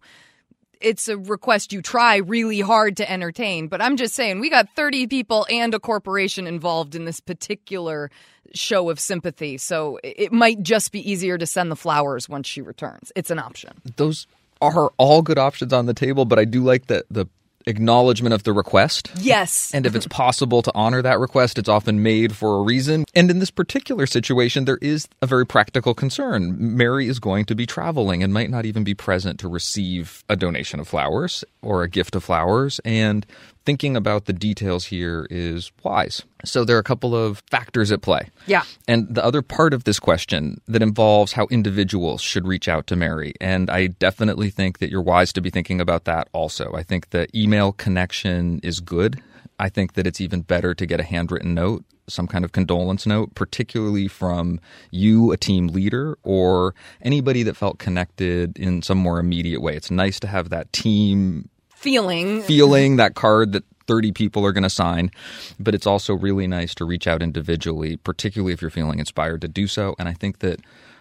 it's 0.80 1.08
a 1.08 1.16
request 1.16 1.72
you 1.72 1.82
try 1.82 2.16
really 2.16 2.60
hard 2.60 2.96
to 2.98 3.10
entertain. 3.10 3.68
But 3.68 3.82
I'm 3.82 3.96
just 3.96 4.14
saying, 4.14 4.40
we 4.40 4.50
got 4.50 4.68
30 4.76 5.06
people 5.06 5.46
and 5.50 5.74
a 5.74 5.80
corporation 5.80 6.46
involved 6.46 6.94
in 6.94 7.04
this 7.04 7.20
particular 7.20 8.10
show 8.54 8.90
of 8.90 8.98
sympathy. 8.98 9.58
So 9.58 9.98
it 10.02 10.32
might 10.32 10.62
just 10.62 10.92
be 10.92 11.10
easier 11.10 11.38
to 11.38 11.46
send 11.46 11.70
the 11.70 11.76
flowers 11.76 12.28
once 12.28 12.48
she 12.48 12.62
returns. 12.62 13.12
It's 13.14 13.30
an 13.30 13.38
option. 13.38 13.80
Those 13.96 14.26
are 14.60 14.92
all 14.98 15.22
good 15.22 15.38
options 15.38 15.72
on 15.72 15.86
the 15.86 15.94
table, 15.94 16.24
but 16.24 16.38
I 16.38 16.44
do 16.44 16.62
like 16.62 16.86
that 16.88 17.04
the 17.10 17.26
acknowledgement 17.66 18.34
of 18.34 18.42
the 18.42 18.52
request. 18.52 19.10
Yes. 19.18 19.72
And 19.74 19.86
if 19.86 19.94
it's 19.94 20.06
possible 20.06 20.62
to 20.62 20.72
honor 20.74 21.02
that 21.02 21.18
request, 21.18 21.58
it's 21.58 21.68
often 21.68 22.02
made 22.02 22.34
for 22.34 22.58
a 22.58 22.62
reason. 22.62 23.04
And 23.14 23.30
in 23.30 23.38
this 23.38 23.50
particular 23.50 24.06
situation, 24.06 24.64
there 24.64 24.78
is 24.80 25.08
a 25.20 25.26
very 25.26 25.46
practical 25.46 25.94
concern. 25.94 26.76
Mary 26.76 27.08
is 27.08 27.18
going 27.18 27.44
to 27.46 27.54
be 27.54 27.66
traveling 27.66 28.22
and 28.22 28.32
might 28.32 28.50
not 28.50 28.66
even 28.66 28.84
be 28.84 28.94
present 28.94 29.38
to 29.40 29.48
receive 29.48 30.24
a 30.28 30.36
donation 30.36 30.80
of 30.80 30.88
flowers 30.88 31.44
or 31.62 31.82
a 31.82 31.88
gift 31.88 32.14
of 32.14 32.24
flowers. 32.24 32.80
And 32.84 33.26
thinking 33.64 33.96
about 33.96 34.24
the 34.24 34.32
details 34.32 34.86
here 34.86 35.26
is 35.30 35.70
wise. 35.82 36.22
So 36.44 36.64
there 36.64 36.76
are 36.76 36.80
a 36.80 36.84
couple 36.84 37.14
of 37.14 37.42
factors 37.50 37.92
at 37.92 38.02
play. 38.02 38.30
Yeah. 38.46 38.62
And 38.88 39.14
the 39.14 39.24
other 39.24 39.42
part 39.42 39.74
of 39.74 39.84
this 39.84 40.00
question 40.00 40.60
that 40.66 40.82
involves 40.82 41.32
how 41.32 41.46
individuals 41.50 42.20
should 42.20 42.46
reach 42.46 42.68
out 42.68 42.86
to 42.88 42.96
Mary. 42.96 43.34
And 43.40 43.70
I 43.70 43.88
definitely 43.88 44.50
think 44.50 44.78
that 44.78 44.90
you're 44.90 45.02
wise 45.02 45.32
to 45.34 45.40
be 45.40 45.50
thinking 45.50 45.80
about 45.80 46.04
that 46.04 46.28
also. 46.32 46.72
I 46.74 46.82
think 46.82 47.10
the 47.10 47.28
email 47.36 47.72
connection 47.72 48.60
is 48.62 48.80
good. 48.80 49.22
I 49.58 49.68
think 49.68 49.92
that 49.92 50.06
it's 50.06 50.20
even 50.20 50.40
better 50.40 50.74
to 50.74 50.86
get 50.86 51.00
a 51.00 51.04
handwritten 51.04 51.52
note, 51.52 51.84
some 52.08 52.26
kind 52.26 52.46
of 52.46 52.52
condolence 52.52 53.06
note, 53.06 53.34
particularly 53.34 54.08
from 54.08 54.58
you, 54.90 55.32
a 55.32 55.36
team 55.36 55.68
leader, 55.68 56.18
or 56.22 56.74
anybody 57.02 57.42
that 57.42 57.56
felt 57.56 57.78
connected 57.78 58.58
in 58.58 58.80
some 58.80 58.96
more 58.96 59.18
immediate 59.18 59.60
way. 59.60 59.76
It's 59.76 59.90
nice 59.90 60.18
to 60.20 60.26
have 60.26 60.48
that 60.48 60.72
team 60.72 61.50
Feeling. 61.80 62.42
feeling 62.42 62.96
that 62.96 63.14
card 63.14 63.52
that 63.52 63.64
30 63.86 64.12
people 64.12 64.44
are 64.44 64.52
going 64.52 64.64
to 64.64 64.70
sign, 64.70 65.10
but 65.58 65.74
it's 65.74 65.86
also 65.86 66.12
really 66.14 66.46
nice 66.46 66.74
to 66.74 66.84
reach 66.84 67.06
out 67.06 67.22
individually, 67.22 67.96
particularly 67.96 68.52
if 68.52 68.60
you're 68.60 68.70
feeling 68.70 68.98
inspired 68.98 69.40
to 69.40 69.48
do 69.48 69.66
so. 69.66 69.94
And 69.98 70.06
I 70.06 70.12
think 70.12 70.40
that 70.40 70.60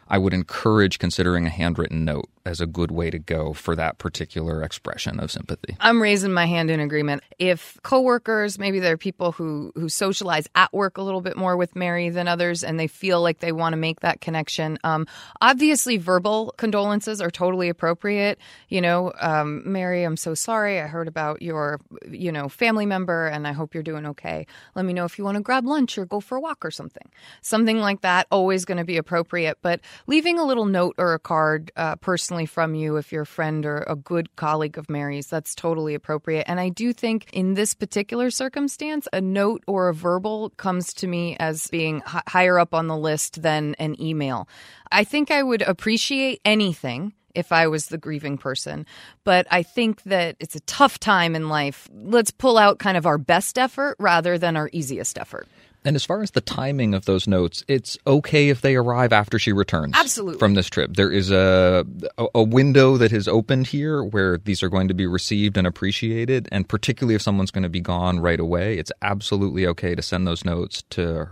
I 0.10 0.18
would 0.18 0.34
encourage 0.34 1.00
considering 1.00 1.46
a 1.46 1.50
handwritten 1.50 2.04
note 2.04 2.30
as 2.46 2.60
a 2.60 2.66
good 2.66 2.90
way 2.90 3.12
to 3.12 3.20
go 3.20 3.54
for 3.54 3.76
that 3.76 4.00
particular 4.00 4.64
expression 4.64 5.20
of 5.20 5.32
sympathy. 5.32 5.78
I'm 5.80 6.02
raising 6.02 6.34
my 6.34 6.48
hand 6.48 6.72
in 6.72 6.80
agreement. 6.80 7.22
If 7.38 7.78
coworkers, 7.84 8.58
maybe 8.58 8.80
there 8.80 8.94
are 8.94 8.98
people 8.98 9.32
who 9.32 9.72
who 9.76 9.88
socialize 9.88 10.48
at 10.56 10.74
work 10.74 10.98
a 10.98 11.04
little 11.04 11.22
bit 11.22 11.38
more 11.38 11.56
with 11.56 11.76
Mary 11.76 12.10
than 12.10 12.28
others, 12.28 12.64
and 12.64 12.80
they 12.80 12.88
feel 12.88 13.22
like 13.22 13.40
they 13.40 13.52
want 13.52 13.74
to 13.74 13.78
make 13.78 14.00
that 14.00 14.20
connection. 14.20 14.80
Um, 14.84 15.06
obviously, 15.42 15.98
verbal 15.98 16.54
condolences 16.58 17.22
are 17.22 17.30
totally 17.30 17.70
appropriate. 17.70 18.40
You 18.68 18.82
know, 18.82 19.14
um, 19.20 19.62
Mary, 19.72 20.04
I'm 20.04 20.18
so 20.18 20.34
sorry. 20.34 20.80
I 20.80 20.88
heard 20.88 21.08
about 21.08 21.42
your, 21.42 21.80
you 22.10 22.32
know, 22.32 22.50
family 22.50 22.86
member, 22.88 23.28
and 23.28 23.48
I 23.48 23.52
hope 23.52 23.74
you're 23.76 23.84
doing 23.84 24.08
okay. 24.08 24.48
Let 24.76 24.86
me 24.86 24.94
know 24.94 25.06
if 25.06 25.20
you 25.20 25.24
want 25.24 25.36
to 25.36 25.44
grab 25.44 25.66
lunch 25.66 25.98
or 25.98 26.06
go 26.06 26.20
for 26.20 26.38
a 26.38 26.42
walk 26.42 26.66
or 26.66 26.72
something. 26.72 27.10
Something 27.42 27.80
like 27.80 28.02
that, 28.02 28.26
always 28.32 28.66
going 28.66 28.80
to 28.80 28.84
be 28.84 28.98
appropriate. 28.98 29.60
But 29.62 29.82
leaving 30.08 30.40
a 30.40 30.46
little 30.46 30.66
note 30.66 30.96
or 30.98 31.14
a 31.14 31.20
card 31.20 31.72
uh, 31.76 31.96
personally 31.98 32.46
from 32.46 32.76
you, 32.76 32.98
if 32.98 33.12
you're 33.12 33.24
a 33.24 33.26
friend 33.28 33.66
or 33.66 33.84
a 33.88 33.96
good 33.96 34.36
colleague 34.36 34.78
of 34.78 34.90
Mary's, 34.90 35.28
that's 35.28 35.56
totally 35.56 35.94
appropriate. 35.94 36.46
And 36.48 36.60
I 36.60 36.70
do 36.70 36.94
think 36.94 37.30
in 37.34 37.54
this 37.54 37.74
particular 37.74 38.30
circumstance, 38.32 39.08
a 39.14 39.22
note 39.22 39.64
or 39.68 39.90
a 39.90 39.94
verbal 39.94 40.52
comes 40.52 40.94
to 40.96 41.08
me 41.08 41.36
as 41.40 41.68
being 41.68 41.98
h- 41.98 42.24
higher 42.28 42.60
up 42.60 42.74
on 42.74 42.88
the 42.88 42.98
list 42.98 43.42
than 43.42 43.76
an 43.80 44.00
email. 44.02 44.48
I 44.92 45.04
think 45.04 45.32
I 45.32 45.44
would 45.44 45.62
appreciate 45.62 46.42
anything 46.46 47.14
if 47.36 47.52
I 47.52 47.68
was 47.68 47.88
the 47.88 47.98
grieving 47.98 48.38
person. 48.38 48.86
But 49.24 49.48
I 49.52 49.64
think 49.64 50.04
that 50.04 50.36
it's 50.40 50.56
a 50.56 50.62
tough 50.62 51.00
time 51.00 51.36
in 51.36 51.50
life. 51.50 51.88
Let's 51.94 52.32
pull 52.32 52.58
out 52.58 52.80
kind 52.80 52.98
of 52.98 53.06
our 53.06 53.18
best 53.18 53.58
effort 53.58 53.96
rather 54.00 54.38
than 54.38 54.58
our 54.58 54.70
easiest 54.74 55.18
effort. 55.18 55.48
And 55.86 55.96
as 55.96 56.04
far 56.04 56.22
as 56.22 56.32
the 56.32 56.42
timing 56.42 56.94
of 56.94 57.06
those 57.06 57.28
notes, 57.28 57.64
it's 57.68 57.98
okay 58.06 58.50
if 58.50 58.62
they 58.62 58.76
arrive 58.76 59.14
after 59.14 59.40
she 59.40 59.54
returns. 59.54 59.94
Absolutely. 59.96 60.40
From 60.40 60.54
this 60.54 60.68
trip. 60.68 60.96
There 60.96 61.12
is 61.12 61.32
a, 61.32 61.86
a 62.18 62.28
a 62.36 62.44
window 62.44 62.98
that 62.98 63.12
has 63.12 63.28
opened 63.28 63.68
here 63.68 64.04
where 64.04 64.38
these 64.38 64.62
are 64.62 64.70
going 64.70 64.88
to 64.90 64.94
be 64.94 65.08
received 65.08 65.58
and 65.58 65.66
appreciated. 65.66 66.48
And 66.52 66.68
particularly 66.68 67.16
if 67.16 67.22
someone's 67.22 67.52
going 67.52 67.64
to 67.64 67.70
be 67.70 67.82
gone 67.82 68.20
right 68.20 68.40
away, 68.40 68.78
it's 68.78 68.92
absolutely 69.02 69.66
okay 69.68 69.96
to 69.96 70.02
send 70.02 70.28
those 70.28 70.44
notes 70.46 70.84
to 70.92 71.30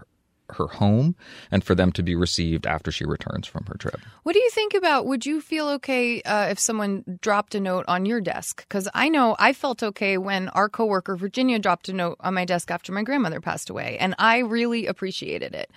her 0.51 0.67
home 0.67 1.15
and 1.51 1.63
for 1.63 1.75
them 1.75 1.91
to 1.91 2.03
be 2.03 2.15
received 2.15 2.65
after 2.65 2.91
she 2.91 3.05
returns 3.05 3.47
from 3.47 3.65
her 3.65 3.75
trip. 3.75 3.99
What 4.23 4.33
do 4.33 4.39
you 4.39 4.49
think 4.49 4.73
about? 4.73 5.05
Would 5.05 5.25
you 5.25 5.41
feel 5.41 5.67
okay 5.69 6.21
uh, 6.21 6.47
if 6.47 6.59
someone 6.59 7.19
dropped 7.21 7.55
a 7.55 7.59
note 7.59 7.85
on 7.87 8.05
your 8.05 8.21
desk? 8.21 8.63
Because 8.67 8.87
I 8.93 9.09
know 9.09 9.35
I 9.39 9.53
felt 9.53 9.83
okay 9.83 10.17
when 10.17 10.49
our 10.49 10.69
coworker 10.69 11.15
Virginia 11.15 11.59
dropped 11.59 11.89
a 11.89 11.93
note 11.93 12.17
on 12.19 12.33
my 12.33 12.45
desk 12.45 12.71
after 12.71 12.91
my 12.91 13.03
grandmother 13.03 13.41
passed 13.41 13.69
away, 13.69 13.97
and 13.99 14.15
I 14.17 14.39
really 14.39 14.87
appreciated 14.87 15.53
it. 15.53 15.69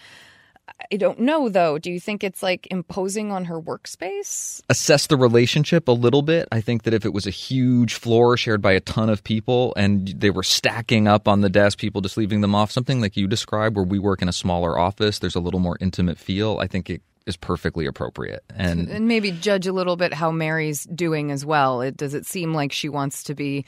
I 0.93 0.97
don't 0.97 1.21
know 1.21 1.49
though. 1.49 1.79
Do 1.79 1.91
you 1.91 2.01
think 2.01 2.25
it's 2.25 2.43
like 2.43 2.67
imposing 2.71 3.31
on 3.33 3.45
her 3.47 3.61
workspace? 3.61 4.63
assess 4.69 5.07
the 5.07 5.17
relationship 5.17 5.89
a 5.89 5.93
little 5.93 6.23
bit. 6.23 6.49
I 6.53 6.61
think 6.61 6.85
that 6.85 6.95
if 6.95 7.05
it 7.05 7.13
was 7.13 7.27
a 7.27 7.31
huge 7.31 7.95
floor 7.95 8.37
shared 8.37 8.63
by 8.63 8.73
a 8.73 8.81
ton 8.81 9.11
of 9.11 9.23
people 9.23 9.73
and 9.77 10.09
they 10.09 10.31
were 10.31 10.43
stacking 10.43 11.09
up 11.09 11.29
on 11.29 11.41
the 11.41 11.49
desk, 11.49 11.79
people 11.79 12.01
just 12.01 12.17
leaving 12.17 12.41
them 12.41 12.55
off, 12.55 12.71
something 12.71 13.01
like 13.01 13.17
you 13.17 13.27
described, 13.27 13.77
where 13.77 13.85
we 13.85 13.99
work 13.99 14.23
in 14.23 14.29
a 14.29 14.33
smaller 14.33 14.79
office, 14.79 15.19
there's 15.19 15.35
a 15.35 15.41
little 15.41 15.61
more 15.61 15.77
intimate 15.81 16.19
feel. 16.19 16.59
I 16.61 16.67
think 16.67 16.89
it 16.89 17.03
is 17.27 17.37
perfectly 17.37 17.87
appropriate. 17.87 18.43
And 18.55 18.89
And 18.89 19.07
maybe 19.07 19.31
judge 19.31 19.67
a 19.67 19.73
little 19.73 19.97
bit 19.97 20.15
how 20.15 20.31
Mary's 20.31 20.85
doing 20.85 21.31
as 21.31 21.45
well. 21.45 21.81
It, 21.83 21.97
does 21.97 22.15
it 22.15 22.27
seem 22.27 22.55
like 22.55 22.73
she 22.73 22.89
wants 22.89 23.25
to 23.25 23.35
be, 23.35 23.65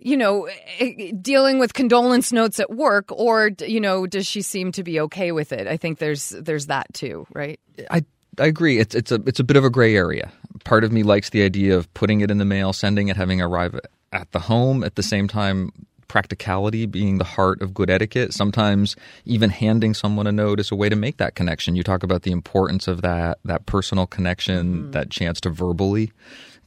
you 0.00 0.16
know, 0.16 0.48
eh, 0.78 1.12
dealing 1.20 1.58
with 1.58 1.74
condolence 1.74 2.32
notes 2.32 2.60
at 2.60 2.70
work, 2.70 3.10
or 3.10 3.50
you 3.60 3.80
know, 3.80 4.06
does 4.06 4.26
she 4.26 4.42
seem 4.42 4.72
to 4.72 4.82
be 4.82 5.00
okay 5.00 5.32
with 5.32 5.52
it? 5.52 5.66
I 5.66 5.76
think 5.76 5.98
there's 5.98 6.30
there's 6.30 6.66
that 6.66 6.92
too, 6.94 7.26
right? 7.34 7.58
I 7.90 8.04
I 8.38 8.46
agree. 8.46 8.78
It's 8.78 8.94
it's 8.94 9.12
a 9.12 9.20
it's 9.26 9.40
a 9.40 9.44
bit 9.44 9.56
of 9.56 9.64
a 9.64 9.70
gray 9.70 9.96
area. 9.96 10.32
Part 10.64 10.84
of 10.84 10.92
me 10.92 11.02
likes 11.02 11.30
the 11.30 11.42
idea 11.42 11.76
of 11.76 11.92
putting 11.94 12.20
it 12.20 12.30
in 12.30 12.38
the 12.38 12.44
mail, 12.44 12.72
sending 12.72 13.08
it, 13.08 13.16
having 13.16 13.40
it 13.40 13.42
arrive 13.42 13.78
at 14.12 14.30
the 14.32 14.40
home. 14.40 14.82
At 14.84 14.96
the 14.96 15.02
same 15.02 15.28
time, 15.28 15.72
practicality 16.08 16.86
being 16.86 17.18
the 17.18 17.24
heart 17.24 17.62
of 17.62 17.74
good 17.74 17.90
etiquette. 17.90 18.32
Sometimes 18.32 18.96
even 19.24 19.50
handing 19.50 19.94
someone 19.94 20.26
a 20.26 20.32
note 20.32 20.58
is 20.58 20.72
a 20.72 20.74
way 20.74 20.88
to 20.88 20.96
make 20.96 21.18
that 21.18 21.34
connection. 21.34 21.76
You 21.76 21.82
talk 21.82 22.02
about 22.02 22.22
the 22.22 22.32
importance 22.32 22.88
of 22.88 23.02
that 23.02 23.38
that 23.44 23.66
personal 23.66 24.06
connection, 24.06 24.90
that 24.92 25.10
chance 25.10 25.40
to 25.42 25.50
verbally 25.50 26.12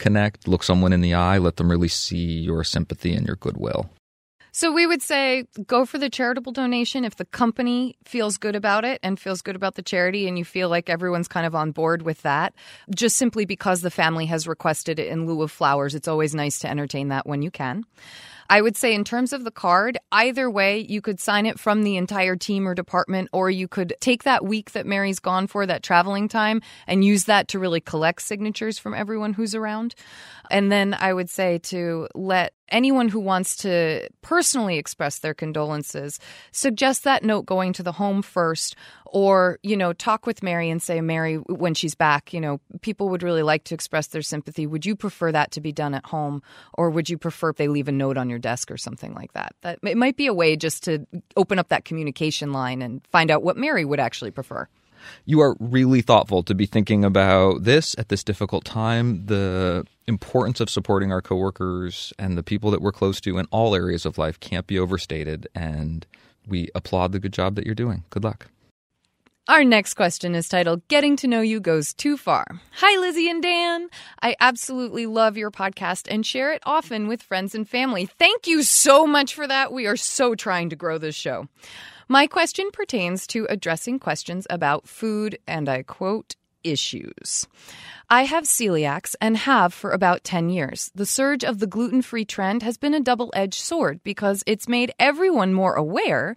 connect, 0.02 0.48
look 0.48 0.64
someone 0.64 0.92
in 0.92 1.02
the 1.02 1.14
eye, 1.14 1.38
let 1.38 1.56
them 1.56 1.70
really 1.70 1.88
see 1.88 2.40
your 2.40 2.64
sympathy 2.64 3.14
and 3.14 3.26
your 3.26 3.38
goodwill. 3.38 3.90
So 4.54 4.74
we 4.74 4.86
would 4.86 5.02
say 5.02 5.46
go 5.66 5.86
for 5.86 5.98
the 5.98 6.10
charitable 6.10 6.52
donation 6.52 7.06
if 7.06 7.16
the 7.16 7.24
company 7.24 7.96
feels 8.04 8.38
good 8.38 8.56
about 8.56 8.84
it 8.84 9.00
and 9.02 9.18
feels 9.18 9.42
good 9.42 9.56
about 9.56 9.76
the 9.76 9.82
charity 9.82 10.28
and 10.28 10.38
you 10.38 10.44
feel 10.44 10.68
like 10.68 10.90
everyone's 10.90 11.30
kind 11.30 11.46
of 11.46 11.56
on 11.56 11.72
board 11.72 12.02
with 12.02 12.22
that. 12.24 12.54
Just 12.94 13.16
simply 13.16 13.46
because 13.46 13.82
the 13.82 13.90
family 13.90 14.26
has 14.26 14.50
requested 14.50 15.00
it 15.00 15.08
in 15.08 15.26
lieu 15.26 15.42
of 15.42 15.52
flowers, 15.52 15.96
it's 15.96 16.10
always 16.10 16.36
nice 16.36 16.60
to 16.60 16.70
entertain 16.70 17.08
that 17.08 17.26
when 17.26 17.42
you 17.42 17.50
can. 17.50 17.86
I 18.52 18.62
would 18.62 18.76
say, 18.76 18.94
in 18.94 19.06
terms 19.06 19.32
of 19.32 19.46
the 19.46 19.50
card, 19.50 19.98
either 20.12 20.52
way, 20.52 20.80
you 20.80 21.00
could 21.00 21.22
sign 21.22 21.46
it 21.46 21.58
from 21.58 21.84
the 21.84 21.96
entire 21.96 22.36
team 22.36 22.68
or 22.68 22.76
department, 22.76 23.30
or 23.32 23.50
you 23.50 23.70
could 23.70 23.94
take 24.02 24.24
that 24.24 24.44
week 24.44 24.72
that 24.72 24.86
Mary's 24.86 25.20
gone 25.20 25.48
for, 25.48 25.66
that 25.66 25.84
traveling 25.84 26.28
time, 26.28 26.62
and 26.86 27.06
use 27.06 27.24
that 27.26 27.48
to 27.48 27.60
really 27.60 27.80
collect 27.80 28.22
signatures 28.22 28.78
from 28.78 28.94
everyone 28.94 29.32
who's 29.32 29.56
around. 29.56 29.96
And 30.52 30.70
then 30.70 30.94
I 30.94 31.14
would 31.14 31.30
say 31.30 31.60
to 31.60 32.10
let 32.14 32.54
anyone 32.68 33.08
who 33.08 33.22
wants 33.22 33.56
to 33.58 34.10
personally 34.22 34.78
express 34.78 35.20
their 35.20 35.34
condolences 35.34 36.20
suggest 36.52 37.06
that 37.06 37.24
note 37.24 37.46
going 37.46 37.72
to 37.74 37.84
the 37.84 37.94
home 37.94 38.22
first 38.22 38.76
or 39.12 39.60
you 39.62 39.78
know 39.78 39.94
talk 39.94 40.26
with 40.26 40.42
mary 40.42 40.70
and 40.70 40.82
say 40.82 41.02
mary 41.02 41.36
when 41.36 41.74
she's 41.74 41.94
back 41.94 42.34
you 42.34 42.42
know 42.42 42.60
people 42.82 43.10
would 43.10 43.22
really 43.22 43.44
like 43.44 43.64
to 43.64 43.76
express 43.76 44.08
their 44.08 44.22
sympathy 44.22 44.66
would 44.66 44.86
you 44.86 44.96
prefer 44.96 45.32
that 45.32 45.52
to 45.52 45.62
be 45.62 45.72
done 45.72 45.94
at 45.94 46.06
home 46.06 46.42
or 46.74 46.90
would 46.90 47.10
you 47.10 47.18
prefer 47.18 47.50
if 47.50 47.58
they 47.58 47.68
leave 47.68 47.88
a 47.88 47.92
note 47.92 48.18
on 48.18 48.30
your 48.30 48.40
desk 48.40 48.72
or 48.72 48.78
something 48.78 49.14
like 49.14 49.34
that 49.34 49.54
that 49.62 49.80
it 49.84 49.98
might 49.98 50.18
be 50.18 50.28
a 50.28 50.34
way 50.34 50.56
just 50.56 50.84
to 50.84 51.06
open 51.36 51.60
up 51.60 51.68
that 51.68 51.86
communication 51.86 52.52
line 52.52 52.82
and 52.82 53.06
find 53.12 53.30
out 53.30 53.44
what 53.44 53.58
mary 53.58 53.86
would 53.86 54.00
actually 54.00 54.32
prefer 54.32 54.68
you 55.26 55.42
are 55.42 55.56
really 55.60 56.02
thoughtful 56.02 56.44
to 56.44 56.54
be 56.54 56.68
thinking 56.68 57.04
about 57.04 57.64
this 57.64 57.96
at 57.98 58.10
this 58.10 58.24
difficult 58.24 58.66
time, 58.66 59.26
the 59.26 59.84
importance 60.08 60.60
of 60.60 60.70
supporting 60.70 61.12
our 61.12 61.24
coworkers 61.24 62.14
and 62.20 62.38
the 62.38 62.44
people 62.44 62.70
that 62.70 62.84
we're 62.84 62.92
close 62.92 63.20
to 63.22 63.40
in 63.40 63.48
all 63.50 63.74
areas 63.76 64.06
of 64.06 64.20
life 64.20 64.40
can't 64.40 64.68
be 64.68 64.78
overstated. 64.78 65.48
And 65.56 66.06
we 66.48 66.70
applaud 66.76 67.14
the 67.14 67.20
good 67.20 67.34
job 67.34 67.56
that 67.56 67.66
you're 67.66 67.74
doing. 67.74 68.04
Good 68.12 68.24
luck. 68.24 68.48
Our 69.48 69.64
next 69.64 69.96
question 69.96 70.36
is 70.36 70.48
titled 70.48 70.88
Getting 70.88 71.16
to 71.18 71.28
Know 71.28 71.42
You 71.42 71.60
Goes 71.60 71.96
Too 71.96 72.16
Far. 72.16 72.46
Hi, 72.74 73.00
Lizzie 73.00 73.28
and 73.28 73.42
Dan. 73.42 73.90
I 74.22 74.36
absolutely 74.40 75.08
love 75.08 75.36
your 75.36 75.50
podcast 75.50 76.08
and 76.12 76.24
share 76.24 76.54
it 76.54 76.62
often 76.64 77.08
with 77.08 77.24
friends 77.24 77.56
and 77.56 77.68
family. 77.68 78.06
Thank 78.06 78.46
you 78.46 78.62
so 78.62 79.08
much 79.08 79.34
for 79.34 79.48
that. 79.48 79.74
We 79.74 79.88
are 79.88 79.98
so 79.98 80.36
trying 80.36 80.70
to 80.70 80.76
grow 80.76 81.00
this 81.00 81.16
show. 81.16 81.48
My 82.08 82.28
question 82.28 82.70
pertains 82.72 83.26
to 83.28 83.48
addressing 83.50 83.98
questions 83.98 84.46
about 84.48 84.88
food, 84.88 85.40
and 85.48 85.68
I 85.68 85.82
quote, 85.84 86.36
issues. 86.64 87.48
I 88.12 88.26
have 88.26 88.44
celiacs 88.44 89.16
and 89.20 89.38
have 89.38 89.74
for 89.74 89.92
about 89.92 90.24
10 90.24 90.50
years. 90.50 90.92
The 90.94 91.06
surge 91.08 91.44
of 91.44 91.58
the 91.58 91.68
gluten 91.68 92.04
free 92.04 92.26
trend 92.26 92.62
has 92.62 92.78
been 92.78 92.94
a 92.94 93.00
double 93.00 93.32
edged 93.34 93.60
sword 93.60 94.02
because 94.04 94.44
it's 94.46 94.68
made 94.70 94.94
everyone 95.00 95.54
more 95.54 95.74
aware, 95.74 96.36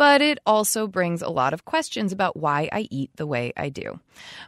but 0.00 0.22
it 0.22 0.38
also 0.46 0.86
brings 0.86 1.20
a 1.20 1.28
lot 1.28 1.52
of 1.52 1.66
questions 1.66 2.10
about 2.10 2.34
why 2.34 2.70
I 2.72 2.88
eat 2.90 3.10
the 3.16 3.26
way 3.26 3.52
I 3.54 3.68
do. 3.68 4.00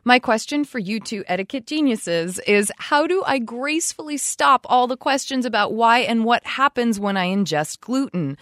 My 0.03 0.19
question 0.19 0.65
for 0.65 0.79
you 0.79 0.99
two 0.99 1.25
etiquette 1.27 1.67
geniuses 1.67 2.39
is 2.47 2.73
how 2.79 3.07
do 3.07 3.23
I 3.27 3.39
gracefully 3.39 4.17
stop 4.17 4.65
all 4.71 4.87
the 4.87 4.97
questions 4.97 5.45
about 5.45 5.75
why 5.75 5.99
and 5.99 6.25
what 6.25 6.47
happens 6.47 6.99
when 6.99 7.19
I 7.19 7.27
ingest 7.27 7.81
gluten? 7.81 8.39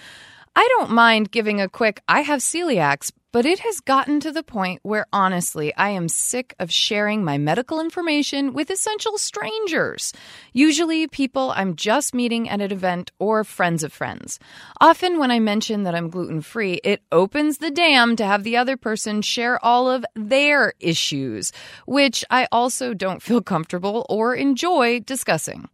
I 0.54 0.68
don't 0.78 0.92
mind 0.92 1.32
giving 1.32 1.60
a 1.60 1.68
quick, 1.68 2.00
I 2.08 2.20
have 2.20 2.38
celiacs, 2.38 3.10
but 3.32 3.46
it 3.46 3.60
has 3.60 3.80
gotten 3.80 4.20
to 4.20 4.32
the 4.32 4.42
point 4.42 4.80
where 4.82 5.06
honestly, 5.12 5.74
I 5.76 5.90
am 5.90 6.08
sick 6.08 6.54
of 6.58 6.72
sharing 6.72 7.24
my 7.24 7.38
medical 7.38 7.80
information 7.80 8.52
with 8.52 8.70
essential 8.70 9.18
strangers. 9.18 10.12
Usually, 10.52 11.06
people 11.06 11.52
I'm 11.54 11.76
just 11.76 12.14
meeting 12.14 12.48
at 12.48 12.60
an 12.60 12.72
event 12.72 13.12
or 13.18 13.44
friends 13.44 13.84
of 13.84 13.92
friends. 13.92 14.38
Often, 14.80 15.18
when 15.18 15.30
I 15.30 15.38
mention 15.38 15.84
that 15.84 15.94
I'm 15.94 16.10
gluten 16.10 16.40
free, 16.40 16.80
it 16.82 17.02
opens 17.12 17.58
the 17.58 17.70
dam 17.70 18.16
to 18.16 18.26
have 18.26 18.42
the 18.42 18.56
other 18.56 18.76
person 18.76 19.22
share 19.22 19.64
all 19.64 19.88
of 19.90 20.04
their 20.14 20.74
issues, 20.80 21.52
which 21.86 22.24
I 22.30 22.48
also 22.50 22.94
don't 22.94 23.22
feel 23.22 23.42
comfortable 23.42 24.06
or 24.08 24.34
enjoy 24.34 25.00
discussing. 25.00 25.68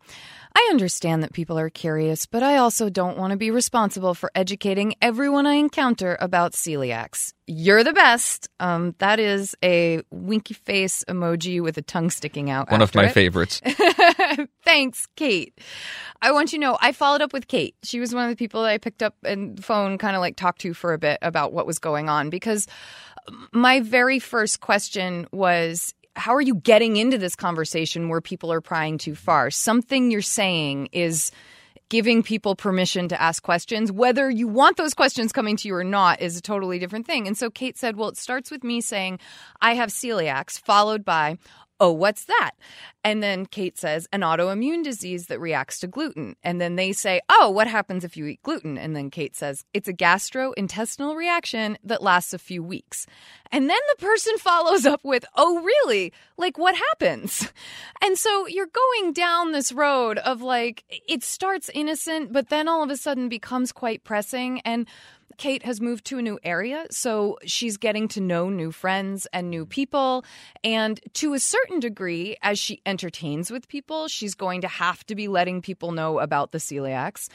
I 0.58 0.68
understand 0.70 1.22
that 1.22 1.34
people 1.34 1.58
are 1.58 1.68
curious, 1.68 2.24
but 2.24 2.42
I 2.42 2.56
also 2.56 2.88
don't 2.88 3.18
want 3.18 3.32
to 3.32 3.36
be 3.36 3.50
responsible 3.50 4.14
for 4.14 4.30
educating 4.34 4.94
everyone 5.02 5.44
I 5.44 5.56
encounter 5.56 6.16
about 6.18 6.54
celiacs. 6.54 7.34
You're 7.46 7.84
the 7.84 7.92
best. 7.92 8.48
Um, 8.58 8.94
that 8.96 9.20
is 9.20 9.54
a 9.62 10.00
winky 10.10 10.54
face 10.54 11.04
emoji 11.10 11.62
with 11.62 11.76
a 11.76 11.82
tongue 11.82 12.08
sticking 12.08 12.48
out. 12.48 12.70
One 12.70 12.80
of 12.80 12.94
my 12.94 13.04
it. 13.04 13.12
favorites. 13.12 13.60
Thanks, 14.64 15.06
Kate. 15.14 15.60
I 16.22 16.32
want 16.32 16.54
you 16.54 16.58
to 16.58 16.64
know 16.64 16.78
I 16.80 16.92
followed 16.92 17.20
up 17.20 17.34
with 17.34 17.48
Kate. 17.48 17.74
She 17.82 18.00
was 18.00 18.14
one 18.14 18.24
of 18.24 18.30
the 18.30 18.36
people 18.36 18.62
that 18.62 18.70
I 18.70 18.78
picked 18.78 19.02
up 19.02 19.14
and 19.24 19.62
phone, 19.62 19.98
kind 19.98 20.16
of 20.16 20.20
like 20.20 20.36
talked 20.36 20.62
to 20.62 20.72
for 20.72 20.94
a 20.94 20.98
bit 20.98 21.18
about 21.20 21.52
what 21.52 21.66
was 21.66 21.78
going 21.78 22.08
on 22.08 22.30
because 22.30 22.66
my 23.52 23.80
very 23.80 24.18
first 24.18 24.60
question 24.60 25.26
was 25.32 25.94
how 26.16 26.34
are 26.34 26.40
you 26.40 26.54
getting 26.54 26.96
into 26.96 27.18
this 27.18 27.36
conversation 27.36 28.08
where 28.08 28.20
people 28.20 28.52
are 28.52 28.60
prying 28.60 28.98
too 28.98 29.14
far? 29.14 29.50
Something 29.50 30.10
you're 30.10 30.22
saying 30.22 30.88
is 30.92 31.30
giving 31.88 32.22
people 32.22 32.56
permission 32.56 33.08
to 33.08 33.20
ask 33.20 33.42
questions. 33.42 33.92
Whether 33.92 34.28
you 34.28 34.48
want 34.48 34.76
those 34.76 34.94
questions 34.94 35.32
coming 35.32 35.56
to 35.58 35.68
you 35.68 35.74
or 35.74 35.84
not 35.84 36.20
is 36.20 36.36
a 36.36 36.42
totally 36.42 36.78
different 36.78 37.06
thing. 37.06 37.26
And 37.26 37.36
so 37.36 37.50
Kate 37.50 37.78
said, 37.78 37.96
Well, 37.96 38.08
it 38.08 38.16
starts 38.16 38.50
with 38.50 38.64
me 38.64 38.80
saying, 38.80 39.20
I 39.60 39.74
have 39.74 39.90
celiacs, 39.90 40.58
followed 40.58 41.04
by, 41.04 41.38
Oh, 41.78 41.92
what's 41.92 42.24
that? 42.24 42.52
And 43.04 43.22
then 43.22 43.46
Kate 43.46 43.78
says, 43.78 44.08
an 44.12 44.22
autoimmune 44.22 44.82
disease 44.82 45.26
that 45.26 45.38
reacts 45.38 45.78
to 45.80 45.86
gluten. 45.86 46.34
And 46.42 46.60
then 46.60 46.76
they 46.76 46.92
say, 46.92 47.20
oh, 47.28 47.50
what 47.50 47.66
happens 47.66 48.02
if 48.02 48.16
you 48.16 48.26
eat 48.26 48.42
gluten? 48.42 48.78
And 48.78 48.96
then 48.96 49.10
Kate 49.10 49.36
says, 49.36 49.64
it's 49.74 49.86
a 49.86 49.92
gastrointestinal 49.92 51.14
reaction 51.14 51.76
that 51.84 52.02
lasts 52.02 52.32
a 52.32 52.38
few 52.38 52.62
weeks. 52.62 53.06
And 53.52 53.68
then 53.68 53.78
the 53.94 54.02
person 54.04 54.36
follows 54.38 54.86
up 54.86 55.04
with, 55.04 55.24
oh, 55.36 55.62
really? 55.62 56.12
Like, 56.36 56.58
what 56.58 56.74
happens? 56.74 57.52
And 58.02 58.18
so 58.18 58.46
you're 58.46 58.66
going 58.66 59.14
down 59.14 59.52
this 59.52 59.72
road 59.72 60.18
of 60.18 60.42
like, 60.42 60.84
it 61.08 61.24
starts 61.24 61.70
innocent, 61.74 62.30
but 62.30 62.50
then 62.50 62.68
all 62.68 62.82
of 62.82 62.90
a 62.90 62.96
sudden 62.96 63.28
becomes 63.30 63.72
quite 63.72 64.04
pressing. 64.04 64.60
And 64.60 64.86
Kate 65.36 65.62
has 65.64 65.80
moved 65.80 66.04
to 66.06 66.18
a 66.18 66.22
new 66.22 66.38
area, 66.42 66.86
so 66.90 67.38
she's 67.44 67.76
getting 67.76 68.08
to 68.08 68.20
know 68.20 68.48
new 68.48 68.72
friends 68.72 69.26
and 69.32 69.50
new 69.50 69.66
people. 69.66 70.24
And 70.64 71.00
to 71.14 71.34
a 71.34 71.38
certain 71.38 71.80
degree, 71.80 72.36
as 72.42 72.58
she 72.58 72.80
entertains 72.86 73.50
with 73.50 73.68
people, 73.68 74.08
she's 74.08 74.34
going 74.34 74.62
to 74.62 74.68
have 74.68 75.04
to 75.06 75.14
be 75.14 75.28
letting 75.28 75.62
people 75.62 75.92
know 75.92 76.18
about 76.18 76.52
the 76.52 76.58
celiacs. 76.58 77.28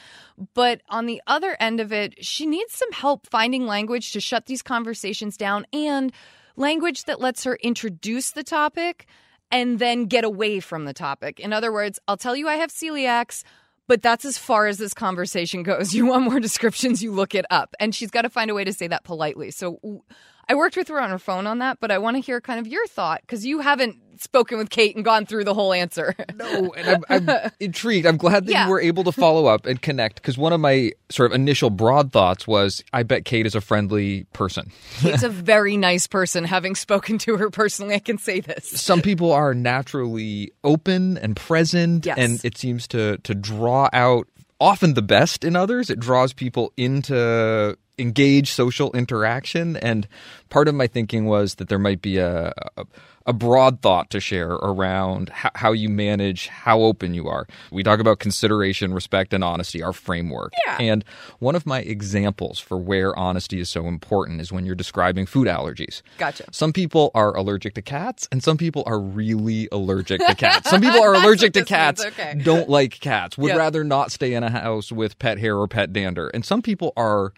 But 0.54 0.82
on 0.88 1.06
the 1.06 1.22
other 1.26 1.56
end 1.60 1.80
of 1.80 1.92
it, 1.92 2.24
she 2.24 2.46
needs 2.46 2.74
some 2.74 2.92
help 2.92 3.26
finding 3.28 3.66
language 3.66 4.12
to 4.12 4.20
shut 4.20 4.46
these 4.46 4.62
conversations 4.62 5.36
down 5.36 5.66
and 5.72 6.12
language 6.56 7.04
that 7.04 7.20
lets 7.20 7.44
her 7.44 7.56
introduce 7.56 8.32
the 8.32 8.44
topic 8.44 9.06
and 9.50 9.78
then 9.78 10.06
get 10.06 10.24
away 10.24 10.60
from 10.60 10.86
the 10.86 10.94
topic. 10.94 11.38
In 11.38 11.52
other 11.52 11.72
words, 11.72 12.00
I'll 12.08 12.16
tell 12.16 12.34
you 12.34 12.48
I 12.48 12.56
have 12.56 12.70
celiacs 12.72 13.44
but 13.92 14.00
that's 14.00 14.24
as 14.24 14.38
far 14.38 14.68
as 14.68 14.78
this 14.78 14.94
conversation 14.94 15.62
goes. 15.62 15.92
You 16.02 16.06
want 16.06 16.24
more 16.24 16.40
descriptions, 16.40 17.02
you 17.02 17.12
look 17.12 17.34
it 17.34 17.44
up. 17.50 17.74
And 17.78 17.94
she's 17.94 18.10
got 18.10 18.22
to 18.22 18.30
find 18.30 18.50
a 18.50 18.54
way 18.54 18.64
to 18.64 18.72
say 18.72 18.88
that 18.88 19.04
politely. 19.04 19.50
So 19.50 20.02
I 20.48 20.54
worked 20.54 20.76
with 20.76 20.88
her 20.88 21.00
on 21.00 21.10
her 21.10 21.18
phone 21.18 21.46
on 21.46 21.58
that, 21.58 21.78
but 21.80 21.90
I 21.90 21.98
want 21.98 22.16
to 22.16 22.20
hear 22.20 22.40
kind 22.40 22.60
of 22.60 22.66
your 22.66 22.86
thought 22.86 23.20
because 23.22 23.46
you 23.46 23.60
haven't 23.60 23.96
spoken 24.20 24.58
with 24.58 24.70
Kate 24.70 24.94
and 24.94 25.04
gone 25.04 25.26
through 25.26 25.44
the 25.44 25.54
whole 25.54 25.72
answer. 25.72 26.14
no, 26.36 26.72
and 26.76 27.04
I'm, 27.08 27.28
I'm 27.28 27.50
intrigued. 27.60 28.06
I'm 28.06 28.16
glad 28.18 28.46
that 28.46 28.52
Yeah. 28.52 28.64
you 28.66 28.70
were 28.70 28.80
able 28.80 29.02
to 29.04 29.12
follow 29.12 29.46
up 29.46 29.66
and 29.66 29.80
connect 29.80 30.16
because 30.16 30.36
one 30.38 30.52
of 30.52 30.60
my 30.60 30.92
sort 31.10 31.30
of 31.30 31.34
initial 31.34 31.70
broad 31.70 32.12
thoughts 32.12 32.46
was 32.46 32.84
I 32.92 33.02
bet 33.02 33.24
Kate 33.24 33.46
is 33.46 33.54
a 33.54 33.60
friendly 33.60 34.24
person. 34.32 34.70
Kate's 35.00 35.22
a 35.24 35.28
very 35.30 35.76
nice 35.76 36.06
person. 36.06 36.44
Having 36.44 36.74
spoken 36.76 37.18
to 37.18 37.36
her 37.36 37.50
personally, 37.50 37.94
I 37.94 37.98
can 38.00 38.18
say 38.18 38.40
this. 38.40 38.68
Some 38.68 39.00
people 39.02 39.32
are 39.32 39.54
naturally 39.54 40.52
open 40.62 41.18
and 41.18 41.34
present, 41.34 42.06
Yes. 42.06 42.18
and 42.18 42.44
it 42.44 42.56
seems 42.58 42.86
to 42.88 43.16
to 43.18 43.34
draw 43.34 43.88
out 43.92 44.28
often 44.60 44.94
the 44.94 45.02
best 45.02 45.42
in 45.42 45.56
others. 45.56 45.90
It 45.90 45.98
draws 45.98 46.32
people 46.32 46.72
into 46.76 47.76
engage 47.98 48.50
social 48.50 48.92
interaction, 48.92 49.76
and 49.76 50.08
part 50.48 50.68
of 50.68 50.74
my 50.74 50.86
thinking 50.86 51.26
was 51.26 51.56
that 51.56 51.68
there 51.68 51.78
might 51.78 52.02
be 52.02 52.18
a. 52.18 52.52
a 52.76 52.84
a 53.24 53.32
broad 53.32 53.80
thought 53.82 54.10
to 54.10 54.18
share 54.18 54.50
around 54.50 55.28
how, 55.30 55.70
you 55.70 55.88
manage 55.88 56.48
how 56.48 56.80
open 56.80 57.14
you 57.14 57.28
are. 57.28 57.46
We 57.70 57.84
talk 57.84 58.00
about 58.00 58.18
consideration, 58.18 58.92
respect, 58.92 59.32
and 59.32 59.44
honesty, 59.44 59.80
our 59.80 59.92
framework. 59.92 60.52
Yeah. 60.66 60.78
And 60.80 61.04
one 61.38 61.54
of 61.54 61.64
my 61.64 61.82
examples 61.82 62.58
for 62.58 62.76
where 62.78 63.16
honesty 63.16 63.60
is 63.60 63.68
so 63.70 63.86
important 63.86 64.40
is 64.40 64.50
when 64.50 64.66
you're 64.66 64.74
describing 64.74 65.26
food 65.26 65.46
allergies. 65.46 66.02
Gotcha. 66.18 66.46
Some 66.50 66.72
people 66.72 67.12
are 67.14 67.36
allergic 67.36 67.74
to 67.74 67.82
cats, 67.82 68.28
and 68.32 68.42
some 68.42 68.56
people 68.56 68.82
are 68.86 68.98
really 68.98 69.68
allergic 69.70 70.20
to 70.26 70.34
cats. 70.34 70.68
Some 70.68 70.80
people 70.80 71.00
are 71.04 71.14
allergic 71.14 71.52
to 71.52 71.64
cats, 71.64 72.04
okay. 72.04 72.40
don't 72.42 72.68
like 72.68 72.98
cats, 72.98 73.38
would 73.38 73.50
Yep. 73.50 73.56
rather 73.58 73.84
not 73.84 74.10
stay 74.10 74.34
in 74.34 74.42
a 74.42 74.50
house 74.50 74.90
with 74.90 75.16
pet 75.20 75.38
hair 75.38 75.56
or 75.56 75.68
pet 75.68 75.92
dander. 75.92 76.26
And 76.34 76.44
some 76.44 76.60
people 76.60 76.92
are 76.96 77.32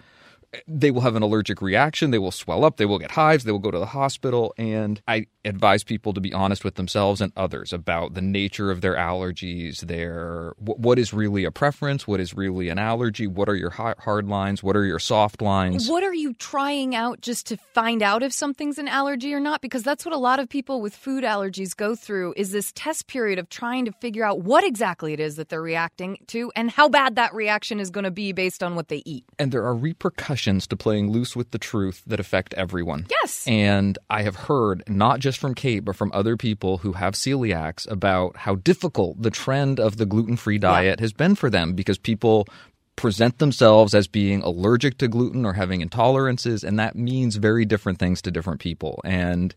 they 0.67 0.91
will 0.91 1.01
have 1.01 1.17
an 1.17 1.23
allergic 1.23 1.63
reaction. 1.63 2.11
They 2.11 2.19
will 2.19 2.31
swell 2.31 2.65
up. 2.65 2.77
They 2.77 2.87
will 2.87 2.99
get 2.99 3.11
hives. 3.11 3.45
They 3.45 3.53
will 3.53 3.59
go 3.59 3.71
to 3.71 3.79
the 3.79 3.87
hospital. 3.87 4.55
And 4.57 5.01
I 5.07 5.27
advise 5.45 5.85
people 5.85 6.13
to 6.15 6.21
be 6.21 6.33
honest 6.33 6.65
with 6.65 6.77
themselves 6.77 7.21
and 7.21 7.33
others 7.37 7.73
about 7.73 8.15
the 8.15 8.23
nature 8.23 8.71
of 8.71 8.81
their 8.81 8.95
allergies, 8.95 9.81
their 9.81 10.55
what 10.59 10.99
is 10.99 11.13
really 11.13 11.45
a 11.45 11.51
preference, 11.51 12.07
what 12.07 12.21
is 12.21 12.35
really 12.35 12.69
an 12.69 12.79
allergy, 12.79 13.27
what 13.27 13.49
are 13.49 13.57
your 13.57 13.71
hard 13.71 14.29
lines, 14.29 14.63
what 14.63 14.77
are 14.77 14.85
your 14.85 14.99
soft 14.99 15.43
lines. 15.43 15.89
What 15.89 16.03
are 16.03 16.15
you 16.15 16.35
trying 16.35 16.95
out 16.95 17.21
just 17.21 17.47
to 17.49 17.57
find 17.57 18.03
out 18.03 18.23
if 18.23 18.33
something's 18.33 18.79
an 18.79 18.89
allergy 18.89 19.35
or 19.35 19.41
not? 19.41 19.61
Because 19.61 19.83
that's 19.83 20.05
what 20.05 20.15
a 20.15 20.19
lot 20.19 20.39
of 20.39 20.49
people 20.49 20.81
with 20.81 20.95
food 20.95 21.25
allergies 21.25 21.77
go 21.77 21.95
through 21.95 22.35
is 22.37 22.53
this 22.53 22.73
test 22.73 23.07
period 23.07 23.39
of 23.39 23.49
trying 23.49 23.85
to 23.85 23.93
figure 23.93 24.25
out 24.25 24.41
what 24.41 24.65
exactly 24.65 25.13
it 25.13 25.21
is 25.21 25.37
that 25.37 25.49
they're 25.49 25.63
reacting 25.63 26.19
to 26.29 26.51
and 26.57 26.71
how 26.71 26.89
bad 26.89 27.17
that 27.17 27.35
reaction 27.35 27.81
is 27.81 27.91
going 27.91 28.05
to 28.05 28.11
be 28.11 28.33
based 28.33 28.63
on 28.63 28.75
what 28.75 28.89
they 28.89 29.03
eat. 29.05 29.25
And 29.39 29.53
there 29.53 29.65
are 29.65 29.75
repercussions 29.75 30.44
to 30.45 30.77
playing 30.77 31.11
loose 31.11 31.35
with 31.35 31.51
the 31.51 31.59
truth 31.59 32.03
that 32.07 32.21
affect 32.21 32.55
everyone. 32.55 33.07
Yes. 33.11 33.45
And 33.47 33.99
I 34.11 34.23
have 34.23 34.37
heard 34.37 34.83
not 34.89 35.21
just 35.21 35.39
from 35.39 35.55
Kate, 35.55 35.85
but 35.85 35.97
from 35.97 36.11
other 36.13 36.37
people 36.37 36.79
who 36.79 36.93
have 36.93 37.15
celiacs 37.15 37.91
about 37.91 38.37
how 38.37 38.57
difficult 38.57 39.21
the 39.21 39.31
trend 39.31 39.81
of 39.81 39.97
the 39.97 40.07
gluten 40.07 40.37
free 40.37 40.59
diet 40.59 40.99
yeah. 40.99 41.03
has 41.03 41.13
been 41.13 41.35
for 41.35 41.51
them 41.51 41.75
because 41.75 41.99
people 41.99 42.47
present 42.97 43.39
themselves 43.39 43.95
as 43.95 44.07
being 44.07 44.43
allergic 44.43 44.99
to 44.99 45.09
gluten 45.09 45.45
or 45.45 45.53
having 45.53 45.81
intolerances, 45.81 46.63
and 46.63 46.79
that 46.79 46.95
means 46.95 47.37
very 47.37 47.65
different 47.65 47.99
things 47.99 48.23
to 48.23 48.31
different 48.31 48.61
people. 48.61 49.01
And 49.05 49.55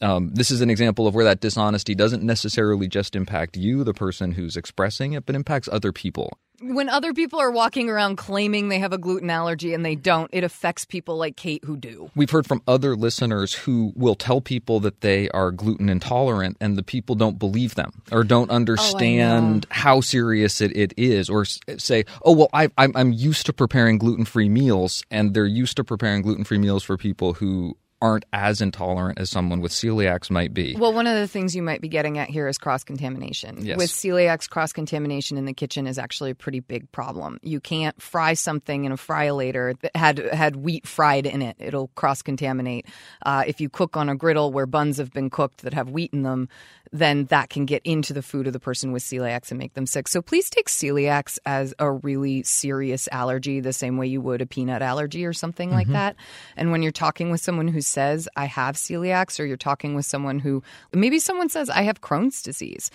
um, 0.00 0.30
this 0.34 0.50
is 0.50 0.60
an 0.60 0.70
example 0.70 1.06
of 1.06 1.14
where 1.14 1.24
that 1.24 1.40
dishonesty 1.40 1.94
doesn't 1.94 2.24
necessarily 2.24 2.88
just 2.88 3.14
impact 3.14 3.56
you, 3.56 3.84
the 3.84 3.94
person 3.94 4.32
who's 4.32 4.56
expressing 4.56 5.12
it, 5.12 5.26
but 5.26 5.36
impacts 5.36 5.68
other 5.70 5.92
people. 5.92 6.36
When 6.62 6.88
other 6.88 7.12
people 7.12 7.40
are 7.40 7.50
walking 7.50 7.90
around 7.90 8.16
claiming 8.16 8.68
they 8.68 8.78
have 8.78 8.92
a 8.92 8.98
gluten 8.98 9.30
allergy 9.30 9.74
and 9.74 9.84
they 9.84 9.96
don't, 9.96 10.30
it 10.32 10.44
affects 10.44 10.84
people 10.84 11.16
like 11.16 11.36
Kate 11.36 11.64
who 11.64 11.76
do. 11.76 12.10
We've 12.14 12.30
heard 12.30 12.46
from 12.46 12.62
other 12.68 12.94
listeners 12.94 13.52
who 13.52 13.92
will 13.96 14.14
tell 14.14 14.40
people 14.40 14.78
that 14.80 15.00
they 15.00 15.28
are 15.30 15.50
gluten 15.50 15.88
intolerant 15.88 16.56
and 16.60 16.76
the 16.76 16.82
people 16.82 17.16
don't 17.16 17.38
believe 17.38 17.74
them 17.74 18.02
or 18.12 18.22
don't 18.22 18.50
oh, 18.50 18.54
understand 18.54 19.66
oh, 19.70 19.74
how 19.74 20.00
serious 20.00 20.60
it, 20.60 20.76
it 20.76 20.94
is 20.96 21.28
or 21.28 21.44
say, 21.44 22.04
oh, 22.24 22.32
well, 22.32 22.48
I, 22.52 22.68
I'm, 22.78 22.92
I'm 22.94 23.12
used 23.12 23.46
to 23.46 23.52
preparing 23.52 23.98
gluten 23.98 24.24
free 24.24 24.48
meals 24.48 25.04
and 25.10 25.34
they're 25.34 25.46
used 25.46 25.76
to 25.78 25.84
preparing 25.84 26.22
gluten 26.22 26.44
free 26.44 26.58
meals 26.58 26.84
for 26.84 26.96
people 26.96 27.34
who 27.34 27.76
aren't 28.02 28.24
as 28.32 28.60
intolerant 28.60 29.20
as 29.20 29.30
someone 29.30 29.60
with 29.60 29.70
celiacs 29.70 30.28
might 30.28 30.52
be. 30.52 30.74
Well, 30.76 30.92
one 30.92 31.06
of 31.06 31.14
the 31.14 31.28
things 31.28 31.54
you 31.54 31.62
might 31.62 31.80
be 31.80 31.88
getting 31.88 32.18
at 32.18 32.28
here 32.28 32.48
is 32.48 32.58
cross 32.58 32.82
contamination. 32.82 33.64
Yes. 33.64 33.78
With 33.78 33.90
celiacs, 33.90 34.50
cross 34.50 34.72
contamination 34.72 35.38
in 35.38 35.44
the 35.44 35.54
kitchen 35.54 35.86
is 35.86 35.98
actually 35.98 36.32
a 36.32 36.34
pretty 36.34 36.58
big 36.58 36.90
problem. 36.90 37.38
You 37.42 37.60
can't 37.60 38.00
fry 38.02 38.34
something 38.34 38.84
in 38.84 38.90
a 38.90 38.96
fryolator 38.96 39.78
that 39.80 39.96
had 39.96 40.18
had 40.18 40.56
wheat 40.56 40.86
fried 40.86 41.26
in 41.26 41.42
it; 41.42 41.56
it'll 41.60 41.88
cross 41.94 42.22
contaminate. 42.22 42.86
Uh, 43.24 43.44
if 43.46 43.60
you 43.60 43.68
cook 43.68 43.96
on 43.96 44.08
a 44.08 44.16
griddle 44.16 44.52
where 44.52 44.66
buns 44.66 44.98
have 44.98 45.12
been 45.12 45.30
cooked 45.30 45.62
that 45.62 45.72
have 45.72 45.90
wheat 45.90 46.12
in 46.12 46.22
them, 46.22 46.48
then 46.92 47.24
that 47.26 47.48
can 47.48 47.64
get 47.64 47.82
into 47.84 48.12
the 48.12 48.22
food 48.22 48.46
of 48.46 48.52
the 48.52 48.60
person 48.60 48.92
with 48.92 49.02
celiacs 49.02 49.50
and 49.50 49.58
make 49.58 49.74
them 49.74 49.86
sick. 49.86 50.06
So 50.08 50.20
please 50.20 50.50
take 50.50 50.68
celiacs 50.68 51.38
as 51.46 51.74
a 51.78 51.90
really 51.90 52.42
serious 52.42 53.08
allergy, 53.10 53.60
the 53.60 53.72
same 53.72 53.96
way 53.96 54.06
you 54.06 54.20
would 54.20 54.42
a 54.42 54.46
peanut 54.46 54.82
allergy 54.82 55.24
or 55.24 55.32
something 55.32 55.70
mm-hmm. 55.70 55.78
like 55.78 55.88
that. 55.88 56.16
And 56.56 56.70
when 56.70 56.82
you're 56.82 56.92
talking 56.92 57.30
with 57.30 57.40
someone 57.40 57.68
who 57.68 57.80
says, 57.80 58.28
I 58.36 58.44
have 58.44 58.76
celiacs, 58.76 59.40
or 59.40 59.44
you're 59.44 59.56
talking 59.56 59.94
with 59.94 60.04
someone 60.04 60.38
who 60.38 60.62
maybe 60.92 61.18
someone 61.18 61.48
says, 61.48 61.70
I 61.70 61.82
have 61.82 62.00
Crohn's 62.00 62.42
disease 62.42 62.90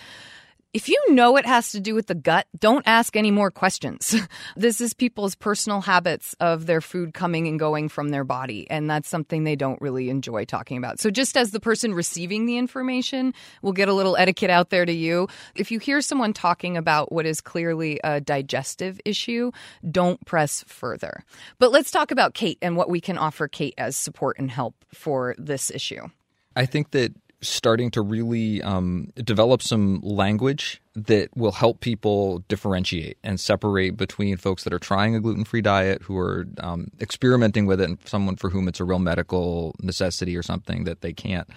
if 0.74 0.88
you 0.88 1.02
know 1.14 1.36
it 1.36 1.46
has 1.46 1.72
to 1.72 1.80
do 1.80 1.94
with 1.94 2.08
the 2.08 2.14
gut, 2.14 2.46
don't 2.58 2.86
ask 2.86 3.16
any 3.16 3.30
more 3.30 3.50
questions. 3.50 4.14
this 4.56 4.80
is 4.80 4.92
people's 4.92 5.34
personal 5.34 5.80
habits 5.80 6.34
of 6.40 6.66
their 6.66 6.80
food 6.80 7.14
coming 7.14 7.48
and 7.48 7.58
going 7.58 7.88
from 7.88 8.10
their 8.10 8.24
body, 8.24 8.68
and 8.70 8.88
that's 8.88 9.08
something 9.08 9.44
they 9.44 9.56
don't 9.56 9.80
really 9.80 10.10
enjoy 10.10 10.44
talking 10.44 10.76
about. 10.76 11.00
So, 11.00 11.10
just 11.10 11.36
as 11.36 11.52
the 11.52 11.60
person 11.60 11.94
receiving 11.94 12.46
the 12.46 12.58
information 12.58 13.32
we'll 13.62 13.72
get 13.72 13.88
a 13.88 13.94
little 13.94 14.16
etiquette 14.16 14.50
out 14.50 14.70
there 14.70 14.84
to 14.84 14.92
you, 14.92 15.28
if 15.54 15.70
you 15.70 15.78
hear 15.78 16.00
someone 16.00 16.32
talking 16.32 16.76
about 16.76 17.12
what 17.12 17.26
is 17.26 17.40
clearly 17.40 17.98
a 18.04 18.20
digestive 18.20 19.00
issue, 19.04 19.50
don't 19.90 20.24
press 20.26 20.64
further. 20.66 21.24
But 21.58 21.72
let's 21.72 21.90
talk 21.90 22.10
about 22.10 22.34
Kate 22.34 22.58
and 22.60 22.76
what 22.76 22.90
we 22.90 23.00
can 23.00 23.18
offer 23.18 23.48
Kate 23.48 23.74
as 23.78 23.96
support 23.96 24.38
and 24.38 24.50
help 24.50 24.74
for 24.92 25.34
this 25.38 25.70
issue. 25.70 26.08
I 26.54 26.66
think 26.66 26.90
that 26.90 27.14
starting 27.40 27.90
to 27.92 28.02
really 28.02 28.62
um, 28.62 29.12
develop 29.16 29.62
some 29.62 30.00
language 30.02 30.82
that 30.94 31.28
will 31.36 31.52
help 31.52 31.80
people 31.80 32.40
differentiate 32.48 33.16
and 33.22 33.38
separate 33.38 33.96
between 33.96 34.36
folks 34.36 34.64
that 34.64 34.72
are 34.72 34.78
trying 34.78 35.14
a 35.14 35.20
gluten 35.20 35.44
free 35.44 35.62
diet, 35.62 36.02
who 36.02 36.18
are 36.18 36.46
um, 36.58 36.88
experimenting 37.00 37.66
with 37.66 37.80
it, 37.80 37.88
and 37.88 37.98
someone 38.04 38.36
for 38.36 38.50
whom 38.50 38.66
it's 38.66 38.80
a 38.80 38.84
real 38.84 38.98
medical 38.98 39.74
necessity 39.80 40.36
or 40.36 40.42
something 40.42 40.84
that 40.84 41.00
they 41.00 41.12
can't. 41.12 41.48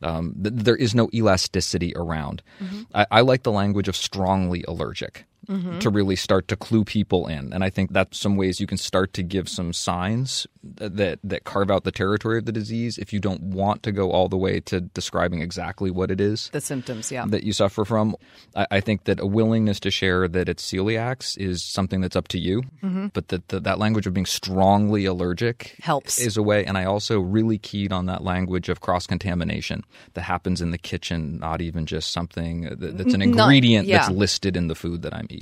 Um, 0.00 0.34
th- 0.42 0.54
there 0.54 0.76
is 0.76 0.94
no 0.94 1.10
elasticity 1.12 1.92
around. 1.96 2.42
Mm-hmm. 2.60 2.82
I-, 2.94 3.06
I 3.10 3.20
like 3.20 3.42
the 3.42 3.52
language 3.52 3.88
of 3.88 3.96
strongly 3.96 4.64
allergic 4.66 5.26
mm-hmm. 5.48 5.78
to 5.78 5.90
really 5.90 6.16
start 6.16 6.48
to 6.48 6.56
clue 6.56 6.84
people 6.84 7.26
in. 7.26 7.52
And 7.52 7.64
I 7.64 7.70
think 7.70 7.92
that's 7.92 8.18
some 8.18 8.36
ways 8.36 8.60
you 8.60 8.66
can 8.66 8.78
start 8.78 9.12
to 9.14 9.22
give 9.22 9.48
some 9.48 9.72
signs 9.72 10.46
that 10.62 11.18
that 11.22 11.44
carve 11.44 11.70
out 11.70 11.84
the 11.84 11.92
territory 11.92 12.38
of 12.38 12.44
the 12.44 12.52
disease 12.52 12.98
if 12.98 13.12
you 13.12 13.20
don't 13.20 13.42
want 13.42 13.82
to 13.84 13.92
go 13.92 14.10
all 14.10 14.28
the 14.28 14.36
way 14.36 14.60
to 14.60 14.80
describing 14.80 15.40
exactly 15.40 15.90
what 15.90 16.10
it 16.10 16.20
is. 16.20 16.50
The 16.52 16.60
symptoms, 16.60 17.10
yeah. 17.10 17.24
That 17.26 17.44
you 17.44 17.52
suffer 17.52 17.84
from. 17.84 18.16
I, 18.54 18.66
I 18.72 18.80
think 18.80 19.04
that 19.04 19.20
a 19.20 19.26
willingness 19.26 19.80
to 19.80 19.90
share 19.90 20.28
that 20.28 20.48
it's 20.48 20.70
celiacs 20.70 21.38
is 21.38 21.64
something 21.64 22.00
that's 22.00 22.16
up 22.16 22.28
to 22.28 22.38
you, 22.38 22.62
mm-hmm. 22.82 23.08
but 23.08 23.28
that 23.28 23.48
that 23.48 23.78
language 23.78 24.06
of 24.06 24.14
being 24.14 24.26
strongly 24.26 25.04
allergic 25.04 25.76
helps 25.80 26.18
is 26.20 26.36
a 26.36 26.42
way. 26.42 26.64
And 26.64 26.76
I 26.76 26.84
also 26.84 27.20
really 27.20 27.58
keyed 27.58 27.92
on 27.92 28.06
that 28.06 28.22
language 28.22 28.68
of 28.68 28.80
cross 28.80 29.06
contamination 29.06 29.84
that 30.14 30.22
happens 30.22 30.60
in 30.60 30.70
the 30.70 30.78
kitchen, 30.78 31.38
not 31.38 31.60
even 31.60 31.86
just 31.86 32.10
something 32.10 32.62
that, 32.62 32.98
that's 32.98 33.14
an 33.14 33.22
ingredient 33.22 33.86
not, 33.86 33.90
yeah. 33.90 33.98
that's 33.98 34.10
listed 34.10 34.56
in 34.56 34.68
the 34.68 34.74
food 34.74 35.02
that 35.02 35.14
I'm 35.14 35.26
eating 35.30 35.37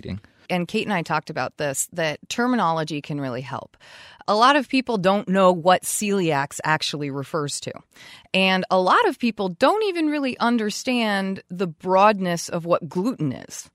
And 0.49 0.69
Kate 0.69 0.87
and 0.87 0.93
I 0.93 1.03
talked 1.03 1.31
about 1.31 1.57
this 1.57 1.89
that 1.93 2.19
terminology 2.29 3.01
can 3.01 3.21
really 3.21 3.41
help. 3.41 3.77
A 4.29 4.35
lot 4.35 4.57
of 4.57 4.69
people 4.69 4.99
don't 4.99 5.29
know 5.29 5.53
what 5.53 5.83
celiacs 5.83 6.61
actually 6.65 7.11
refers 7.11 7.61
to. 7.61 7.73
And 8.35 8.65
a 8.71 8.81
lot 8.81 9.09
of 9.09 9.19
people 9.19 9.49
don't 9.49 9.85
even 9.85 10.07
really 10.09 10.39
understand 10.39 11.43
the 11.49 11.67
broadness 11.67 12.49
of 12.49 12.65
what 12.65 12.89
gluten 12.89 13.33
is. 13.33 13.71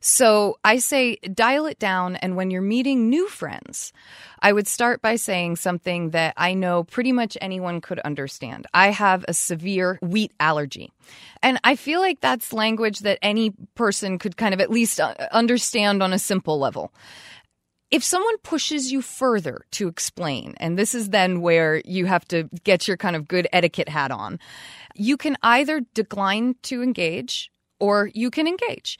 So 0.00 0.58
I 0.64 0.78
say 0.78 1.16
dial 1.16 1.66
it 1.66 1.78
down. 1.78 2.16
And 2.16 2.36
when 2.36 2.50
you're 2.50 2.62
meeting 2.62 3.08
new 3.08 3.28
friends, 3.28 3.92
I 4.40 4.52
would 4.52 4.68
start 4.68 5.02
by 5.02 5.16
saying 5.16 5.56
something 5.56 6.10
that 6.10 6.34
I 6.36 6.54
know 6.54 6.84
pretty 6.84 7.12
much 7.12 7.36
anyone 7.40 7.80
could 7.80 7.98
understand. 8.00 8.66
I 8.72 8.90
have 8.90 9.24
a 9.26 9.34
severe 9.34 9.98
wheat 10.00 10.32
allergy. 10.38 10.92
And 11.42 11.58
I 11.64 11.76
feel 11.76 12.00
like 12.00 12.20
that's 12.20 12.52
language 12.52 13.00
that 13.00 13.18
any 13.22 13.52
person 13.74 14.18
could 14.18 14.36
kind 14.36 14.54
of 14.54 14.60
at 14.60 14.70
least 14.70 15.00
uh, 15.00 15.14
understand 15.32 16.02
on 16.02 16.12
a 16.12 16.18
simple 16.18 16.58
level 16.58 16.92
if 17.90 18.04
someone 18.04 18.36
pushes 18.38 18.92
you 18.92 19.00
further 19.00 19.64
to 19.72 19.88
explain, 19.88 20.54
and 20.58 20.78
this 20.78 20.94
is 20.94 21.10
then 21.10 21.40
where 21.40 21.80
you 21.84 22.06
have 22.06 22.26
to 22.28 22.48
get 22.64 22.86
your 22.86 22.96
kind 22.96 23.16
of 23.16 23.26
good 23.26 23.48
etiquette 23.52 23.88
hat 23.88 24.10
on, 24.10 24.38
you 24.94 25.16
can 25.16 25.36
either 25.42 25.80
decline 25.94 26.54
to 26.64 26.82
engage 26.82 27.50
or 27.80 28.10
you 28.12 28.30
can 28.30 28.46
engage. 28.46 28.98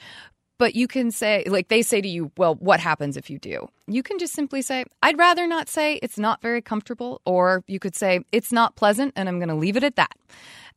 But 0.59 0.75
you 0.75 0.89
can 0.89 1.11
say, 1.11 1.45
like 1.47 1.69
they 1.69 1.83
say 1.83 2.01
to 2.01 2.09
you, 2.09 2.33
well, 2.37 2.57
what 2.57 2.81
happens 2.81 3.17
if 3.17 3.31
you 3.31 3.39
do? 3.39 3.69
You 3.87 4.03
can 4.03 4.19
just 4.19 4.35
simply 4.35 4.61
say, 4.61 4.85
I'd 5.03 5.19
rather 5.19 5.47
not 5.47 5.69
say 5.69 5.95
it's 6.03 6.19
not 6.19 6.43
very 6.43 6.61
comfortable. 6.61 7.21
Or 7.25 7.63
you 7.69 7.79
could 7.79 7.95
say, 7.95 8.21
it's 8.33 8.53
not 8.53 8.75
pleasant 8.75 9.13
and 9.17 9.29
I'm 9.29 9.39
going 9.39 9.49
to 9.49 9.55
leave 9.55 9.77
it 9.77 9.85
at 9.85 9.97
that. 9.97 10.13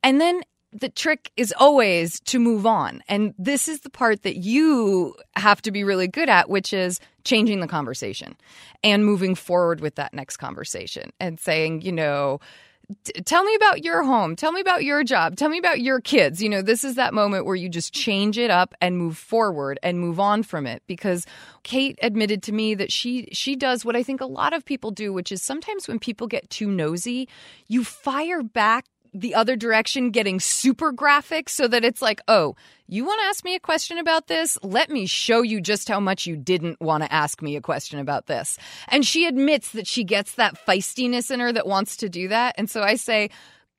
And 0.04 0.22
then 0.22 0.42
the 0.72 0.90
trick 0.90 1.32
is 1.36 1.54
always 1.58 2.20
to 2.22 2.40
move 2.40 2.66
on. 2.66 3.04
And 3.10 3.34
this 3.38 3.68
is 3.68 3.82
the 3.82 3.90
part 3.90 4.24
that 4.24 4.38
you 4.38 5.16
have 5.36 5.62
to 5.64 5.72
be 5.72 5.84
really 5.84 6.08
good 6.08 6.30
at, 6.30 6.50
which 6.50 6.74
is 6.74 7.00
changing 7.24 7.60
the 7.60 7.68
conversation 7.68 8.36
and 8.84 9.06
moving 9.06 9.36
forward 9.36 9.82
with 9.82 9.96
that 9.96 10.14
next 10.14 10.38
conversation 10.38 11.12
and 11.20 11.40
saying, 11.40 11.82
you 11.82 11.92
know, 11.92 12.40
tell 13.26 13.44
me 13.44 13.56
about 13.56 13.84
your 13.84 14.04
home. 14.04 14.36
Tell 14.36 14.52
me 14.52 14.62
about 14.62 14.84
your 14.84 15.04
job. 15.04 15.36
Tell 15.36 15.50
me 15.50 15.58
about 15.58 15.82
your 15.82 16.00
kids. 16.00 16.42
You 16.42 16.50
know, 16.50 16.62
this 16.62 16.84
is 16.84 16.96
that 16.96 17.14
moment 17.14 17.46
where 17.46 17.56
you 17.56 17.70
just 17.70 17.94
change 17.94 18.38
it 18.38 18.50
up 18.50 18.74
and 18.82 18.98
move 18.98 19.18
forward 19.18 19.80
and 19.84 20.00
move 20.00 20.20
on 20.20 20.44
from 20.44 20.66
it 20.68 20.84
because 20.88 21.26
Kate 21.64 21.98
admitted 22.02 22.44
to 22.44 22.52
me 22.52 22.76
that 22.76 22.92
she 22.92 23.30
she 23.32 23.56
does 23.56 23.86
what 23.86 23.96
I 23.96 24.04
think 24.04 24.22
a 24.22 24.26
lot 24.26 24.54
of 24.54 24.66
people 24.66 24.92
do, 24.92 25.14
which 25.14 25.32
is 25.32 25.42
sometimes 25.42 25.88
when 25.88 26.00
people 26.00 26.28
get 26.28 26.50
too 26.50 26.70
nosy, 26.70 27.28
you 27.68 27.84
fire 27.84 28.44
back 28.44 28.86
the 29.14 29.36
other 29.36 29.56
direction 29.56 30.12
getting 30.12 30.40
super 30.40 30.92
graphic 30.92 31.50
so 31.50 31.68
that 31.68 31.84
it's 31.84 32.02
like, 32.02 32.22
oh, 32.28 32.56
you 32.88 33.06
want 33.06 33.20
to 33.22 33.26
ask 33.26 33.44
me 33.44 33.56
a 33.56 33.60
question 33.60 33.98
about 33.98 34.28
this? 34.28 34.58
Let 34.64 34.90
me 34.90 35.06
show 35.06 35.42
you 35.42 35.62
just 35.62 35.88
how 35.88 36.00
much 36.00 36.26
you 36.26 36.36
didn't 36.36 36.82
want 36.82 37.04
to 37.04 37.12
ask 37.12 37.42
me 37.42 37.56
a 37.56 37.62
question 37.62 38.00
about 38.00 38.28
this. 38.28 38.58
And 38.88 39.06
she 39.06 39.26
admits 39.26 39.72
that 39.72 39.88
she 39.88 40.04
gets 40.04 40.36
that 40.36 40.58
feistiness 40.66 41.32
in 41.32 41.40
her 41.40 41.52
that 41.54 41.68
wants 41.68 41.98
to 41.98 42.10
do 42.10 42.30
that. 42.30 42.56
And 42.58 42.70
so 42.70 42.82
I 42.82 42.96
say, 42.96 43.30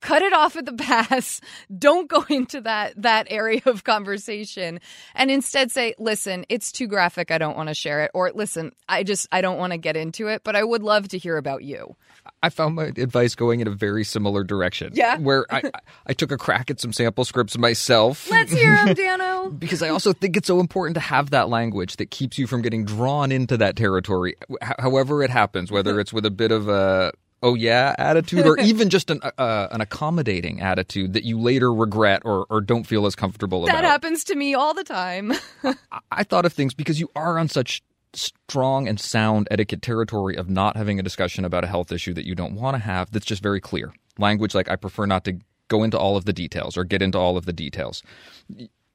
cut 0.02 0.20
it 0.20 0.34
off 0.34 0.56
at 0.56 0.66
the 0.66 0.72
pass. 0.78 1.40
Don't 1.76 2.08
go 2.08 2.24
into 2.28 2.60
that 2.62 3.00
that 3.00 3.28
area 3.30 3.62
of 3.64 3.84
conversation 3.84 4.80
and 5.14 5.30
instead 5.30 5.70
say, 5.70 5.94
"Listen, 5.98 6.44
it's 6.50 6.70
too 6.70 6.86
graphic. 6.86 7.30
I 7.30 7.38
don't 7.38 7.56
want 7.56 7.68
to 7.68 7.74
share 7.74 8.04
it." 8.04 8.10
Or, 8.12 8.30
"Listen, 8.34 8.72
I 8.88 9.02
just 9.04 9.26
I 9.32 9.40
don't 9.40 9.58
want 9.58 9.72
to 9.72 9.78
get 9.78 9.96
into 9.96 10.28
it, 10.28 10.42
but 10.44 10.56
I 10.56 10.64
would 10.64 10.82
love 10.82 11.08
to 11.08 11.18
hear 11.18 11.38
about 11.38 11.62
you." 11.62 11.96
I 12.42 12.48
found 12.48 12.74
my 12.74 12.86
advice 12.96 13.34
going 13.34 13.60
in 13.60 13.68
a 13.68 13.70
very 13.70 14.02
similar 14.04 14.42
direction. 14.42 14.92
Yeah. 14.94 15.18
Where 15.18 15.46
I, 15.52 15.62
I 16.06 16.12
took 16.12 16.32
a 16.32 16.36
crack 16.36 16.70
at 16.70 16.80
some 16.80 16.92
sample 16.92 17.24
scripts 17.24 17.56
myself. 17.56 18.28
Let's 18.30 18.52
hear 18.52 18.74
them, 18.74 18.94
Dano. 18.94 19.50
because 19.58 19.82
I 19.82 19.90
also 19.90 20.12
think 20.12 20.36
it's 20.36 20.48
so 20.48 20.58
important 20.58 20.94
to 20.96 21.00
have 21.00 21.30
that 21.30 21.48
language 21.48 21.96
that 21.96 22.10
keeps 22.10 22.38
you 22.38 22.46
from 22.46 22.62
getting 22.62 22.84
drawn 22.84 23.30
into 23.30 23.56
that 23.58 23.76
territory, 23.76 24.34
however 24.78 25.22
it 25.22 25.30
happens, 25.30 25.70
whether 25.70 26.00
it's 26.00 26.12
with 26.12 26.26
a 26.26 26.30
bit 26.30 26.50
of 26.50 26.68
a 26.68 27.12
oh 27.44 27.54
yeah 27.54 27.94
attitude 27.98 28.46
or 28.46 28.58
even 28.60 28.88
just 28.88 29.10
an 29.10 29.20
uh, 29.38 29.68
an 29.72 29.80
accommodating 29.80 30.60
attitude 30.60 31.12
that 31.12 31.24
you 31.24 31.40
later 31.40 31.72
regret 31.72 32.22
or, 32.24 32.46
or 32.50 32.60
don't 32.60 32.84
feel 32.84 33.04
as 33.06 33.14
comfortable 33.16 33.62
That 33.66 33.80
about. 33.80 33.84
happens 33.84 34.24
to 34.24 34.34
me 34.36 34.54
all 34.54 34.74
the 34.74 34.84
time. 34.84 35.32
I, 35.64 35.74
I 36.10 36.24
thought 36.24 36.44
of 36.46 36.52
things 36.52 36.74
because 36.74 37.00
you 37.00 37.10
are 37.16 37.38
on 37.38 37.48
such 37.48 37.82
strong 38.14 38.88
and 38.88 39.00
sound 39.00 39.48
etiquette 39.50 39.82
territory 39.82 40.36
of 40.36 40.48
not 40.48 40.76
having 40.76 40.98
a 40.98 41.02
discussion 41.02 41.44
about 41.44 41.64
a 41.64 41.68
health 41.68 41.92
issue 41.92 42.14
that 42.14 42.26
you 42.26 42.34
don't 42.34 42.54
want 42.54 42.74
to 42.74 42.82
have 42.82 43.10
that's 43.10 43.26
just 43.26 43.42
very 43.42 43.60
clear. 43.60 43.92
Language 44.18 44.54
like 44.54 44.68
I 44.68 44.76
prefer 44.76 45.06
not 45.06 45.24
to 45.24 45.38
go 45.68 45.82
into 45.82 45.98
all 45.98 46.16
of 46.16 46.24
the 46.24 46.32
details 46.32 46.76
or 46.76 46.84
get 46.84 47.02
into 47.02 47.18
all 47.18 47.36
of 47.36 47.46
the 47.46 47.52
details. 47.52 48.02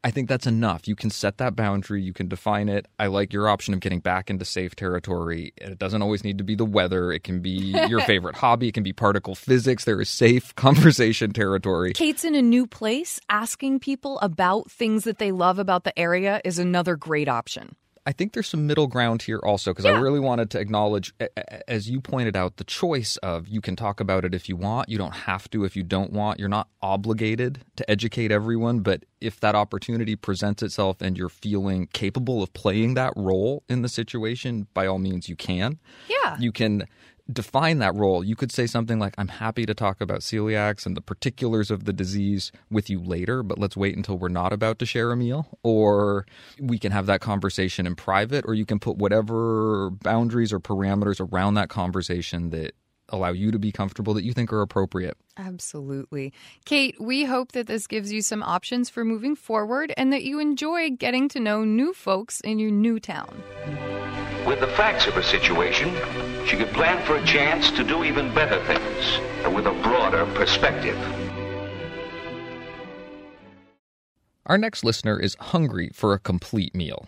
I 0.04 0.12
think 0.12 0.30
that's 0.30 0.46
enough. 0.48 0.88
You 0.88 0.96
can 0.96 1.10
set 1.10 1.38
that 1.40 1.56
boundary, 1.56 2.02
you 2.02 2.14
can 2.14 2.28
define 2.28 2.70
it. 2.70 2.86
I 3.00 3.08
like 3.08 3.34
your 3.34 3.50
option 3.50 3.74
of 3.74 3.80
getting 3.80 4.00
back 4.00 4.30
into 4.30 4.46
safe 4.46 4.76
territory. 4.76 5.54
It 5.58 5.80
doesn't 5.80 6.02
always 6.02 6.24
need 6.24 6.38
to 6.38 6.44
be 6.44 6.56
the 6.56 6.66
weather, 6.66 7.12
it 7.12 7.24
can 7.24 7.42
be 7.42 7.76
your 7.90 8.02
favorite 8.02 8.36
hobby, 8.36 8.70
it 8.70 8.74
can 8.74 8.84
be 8.84 8.94
particle 8.94 9.36
physics. 9.36 9.86
There 9.86 10.00
is 10.00 10.10
safe 10.10 10.56
conversation 10.56 11.34
territory. 11.34 11.94
Kate's 11.94 12.24
in 12.24 12.36
a 12.36 12.42
new 12.42 12.68
place. 12.68 13.20
Asking 13.28 13.80
people 13.80 14.20
about 14.20 14.72
things 14.72 15.04
that 15.06 15.18
they 15.18 15.32
love 15.32 15.58
about 15.58 15.84
the 15.84 15.98
area 15.98 16.42
is 16.46 16.60
another 16.60 16.96
great 16.96 17.28
option. 17.28 17.76
I 18.08 18.14
think 18.14 18.32
there's 18.32 18.48
some 18.48 18.66
middle 18.66 18.88
ground 18.88 19.24
here 19.24 19.42
also 19.44 19.72
because 19.72 19.84
I 19.84 19.92
really 19.92 20.22
wanted 20.22 20.50
to 20.52 20.60
acknowledge, 20.62 21.14
as 21.68 21.90
you 21.90 22.00
pointed 22.00 22.38
out, 22.38 22.56
the 22.56 22.64
choice 22.64 23.18
of 23.18 23.50
you 23.50 23.60
can 23.60 23.76
talk 23.76 24.00
about 24.00 24.24
it 24.24 24.34
if 24.34 24.48
you 24.48 24.56
want, 24.56 24.88
you 24.88 24.98
don't 24.98 25.14
have 25.14 25.50
to 25.50 25.66
if 25.66 25.76
you 25.76 25.84
don't 25.84 26.14
want. 26.14 26.40
You're 26.40 26.48
not 26.48 26.70
obligated 26.82 27.66
to 27.76 27.92
educate 27.92 28.32
everyone, 28.32 28.80
but 28.80 29.04
if 29.20 29.42
that 29.42 29.56
opportunity 29.56 30.16
presents 30.16 30.64
itself 30.64 31.02
and 31.02 31.18
you're 31.18 31.28
feeling 31.28 31.88
capable 31.92 32.42
of 32.42 32.54
playing 32.54 32.94
that 32.94 33.12
role 33.18 33.64
in 33.68 33.82
the 33.82 33.90
situation, 33.90 34.68
by 34.74 34.88
all 34.88 35.00
means, 35.00 35.28
you 35.28 35.36
can. 35.36 35.78
Yeah. 36.08 36.38
You 36.40 36.54
can 36.54 36.88
define 37.32 37.80
that 37.80 37.96
role. 37.96 38.24
You 38.24 38.36
could 38.36 38.52
say 38.52 38.68
something 38.68 39.00
like, 39.00 39.14
I'm 39.18 39.28
happy 39.28 39.66
to 39.66 39.74
talk 39.74 40.02
about 40.02 40.22
celiacs 40.22 40.86
and 40.86 40.96
the 40.96 41.02
particulars 41.02 41.70
of 41.70 41.86
the 41.86 41.94
disease 41.94 42.52
with 42.70 42.90
you 42.90 43.02
later, 43.02 43.44
but 43.44 43.58
let's 43.58 43.76
wait 43.76 43.96
until 43.96 44.18
we're 44.18 44.30
not 44.30 44.54
about 44.54 44.80
to 44.80 44.86
share 44.86 45.12
a 45.12 45.18
meal. 45.18 45.48
Or 45.64 46.26
we 46.60 46.80
can 46.80 46.92
have 46.92 47.06
that 47.08 47.22
conversation 47.22 47.86
in 47.86 47.96
private, 47.96 48.46
or 48.48 48.54
you 48.54 48.66
can 48.66 48.80
put 48.80 48.98
whatever 48.98 49.90
boundaries 49.90 50.54
or 50.54 50.60
parameters 50.60 51.20
around 51.20 51.56
that 51.56 51.70
conversation 51.70 52.50
that 52.52 52.74
allow 53.10 53.32
you 53.32 53.52
to 53.52 53.60
be 53.60 53.72
comfortable 53.72 54.14
that 54.14 54.24
you 54.24 54.34
think 54.34 54.52
are 54.52 54.62
appropriate. 54.62 55.18
Absolutely. 55.38 56.34
Kate, 56.66 56.96
we 57.00 57.24
hope 57.24 57.54
that 57.54 57.68
this 57.68 57.88
gives 57.88 58.12
you 58.12 58.22
some 58.22 58.44
options 58.44 58.90
for 58.90 59.06
moving 59.06 59.36
forward 59.36 59.94
and 59.96 60.12
that 60.12 60.24
you 60.24 60.40
enjoy 60.40 60.90
getting 60.90 61.30
to 61.30 61.40
know 61.40 61.64
new 61.64 61.94
folks 61.94 62.42
in 62.42 62.60
your 62.60 62.72
new 62.72 63.00
town. 63.00 63.42
With 64.46 64.60
the 64.60 64.68
facts 64.68 65.08
of 65.08 65.18
a 65.18 65.24
situation, 65.24 65.94
she 66.48 66.56
could 66.56 66.72
plan 66.74 67.06
for 67.06 67.18
a 67.18 67.26
chance 67.26 67.72
to 67.72 67.84
do 67.84 68.06
even 68.06 68.34
better 68.34 68.64
things 68.66 69.20
and 69.44 69.54
with 69.54 69.68
a 69.68 69.74
broader 69.84 70.26
perspective. 70.34 70.98
Our 74.46 74.58
next 74.58 74.86
listener 74.86 75.20
is 75.20 75.36
hungry 75.40 75.92
for 75.94 76.14
a 76.14 76.20
complete 76.20 76.74
meal. 76.74 77.08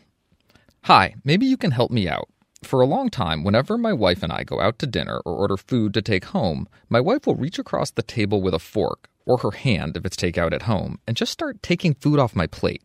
Hi, 0.84 1.16
maybe 1.24 1.46
you 1.46 1.56
can 1.56 1.72
help 1.72 1.90
me 1.90 2.10
out. 2.10 2.28
For 2.64 2.82
a 2.82 2.86
long 2.86 3.10
time, 3.10 3.46
whenever 3.46 3.78
my 3.78 3.94
wife 3.94 4.22
and 4.22 4.34
I 4.34 4.44
go 4.44 4.60
out 4.60 4.78
to 4.80 4.88
dinner 4.88 5.22
or 5.26 5.36
order 5.36 5.56
food 5.56 5.94
to 5.94 6.02
take 6.02 6.26
home, 6.26 6.68
my 6.90 7.00
wife 7.00 7.26
will 7.26 7.36
reach 7.36 7.58
across 7.58 7.92
the 7.92 8.04
table 8.04 8.42
with 8.42 8.54
a 8.54 8.60
fork, 8.60 9.10
or 9.26 9.38
her 9.38 9.52
hand 9.52 9.96
if 9.96 10.06
it's 10.06 10.18
takeout 10.18 10.52
at 10.52 10.64
home, 10.64 11.00
and 11.08 11.16
just 11.16 11.32
start 11.32 11.64
taking 11.64 11.94
food 11.94 12.20
off 12.20 12.36
my 12.36 12.48
plate. 12.48 12.84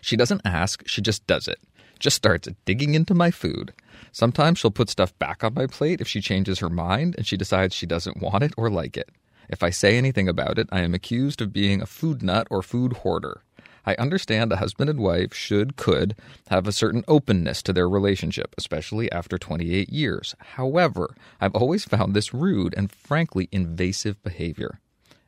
She 0.00 0.16
doesn't 0.16 0.42
ask, 0.44 0.86
she 0.86 1.00
just 1.00 1.26
does 1.26 1.48
it. 1.48 1.58
Just 1.98 2.16
starts 2.16 2.48
digging 2.64 2.94
into 2.94 3.14
my 3.14 3.30
food. 3.30 3.72
Sometimes 4.12 4.58
she'll 4.58 4.70
put 4.70 4.90
stuff 4.90 5.18
back 5.18 5.42
on 5.42 5.54
my 5.54 5.66
plate 5.66 6.00
if 6.00 6.08
she 6.08 6.20
changes 6.20 6.58
her 6.58 6.70
mind 6.70 7.14
and 7.16 7.26
she 7.26 7.36
decides 7.36 7.74
she 7.74 7.86
doesn't 7.86 8.20
want 8.20 8.44
it 8.44 8.52
or 8.56 8.70
like 8.70 8.96
it. 8.96 9.10
If 9.48 9.62
I 9.62 9.70
say 9.70 9.96
anything 9.96 10.28
about 10.28 10.58
it, 10.58 10.68
I 10.72 10.80
am 10.80 10.94
accused 10.94 11.40
of 11.40 11.52
being 11.52 11.80
a 11.80 11.86
food 11.86 12.22
nut 12.22 12.46
or 12.50 12.62
food 12.62 12.94
hoarder. 12.94 13.42
I 13.88 13.94
understand 14.00 14.52
a 14.52 14.56
husband 14.56 14.90
and 14.90 14.98
wife 14.98 15.32
should, 15.32 15.76
could, 15.76 16.16
have 16.48 16.66
a 16.66 16.72
certain 16.72 17.04
openness 17.06 17.62
to 17.62 17.72
their 17.72 17.88
relationship, 17.88 18.52
especially 18.58 19.10
after 19.12 19.38
28 19.38 19.88
years. 19.90 20.34
However, 20.40 21.14
I've 21.40 21.54
always 21.54 21.84
found 21.84 22.12
this 22.12 22.34
rude 22.34 22.74
and 22.76 22.90
frankly 22.90 23.48
invasive 23.52 24.20
behavior. 24.24 24.80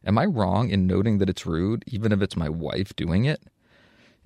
Am 0.05 0.19
I 0.19 0.25
wrong 0.25 0.71
in 0.71 0.89
noting 0.89 1.19
that 1.19 1.31
it's 1.31 1.47
rude, 1.47 1.85
even 1.87 2.11
if 2.11 2.21
it's 2.21 2.37
my 2.37 2.49
wife 2.49 2.97
doing 2.97 3.27
it? 3.27 3.43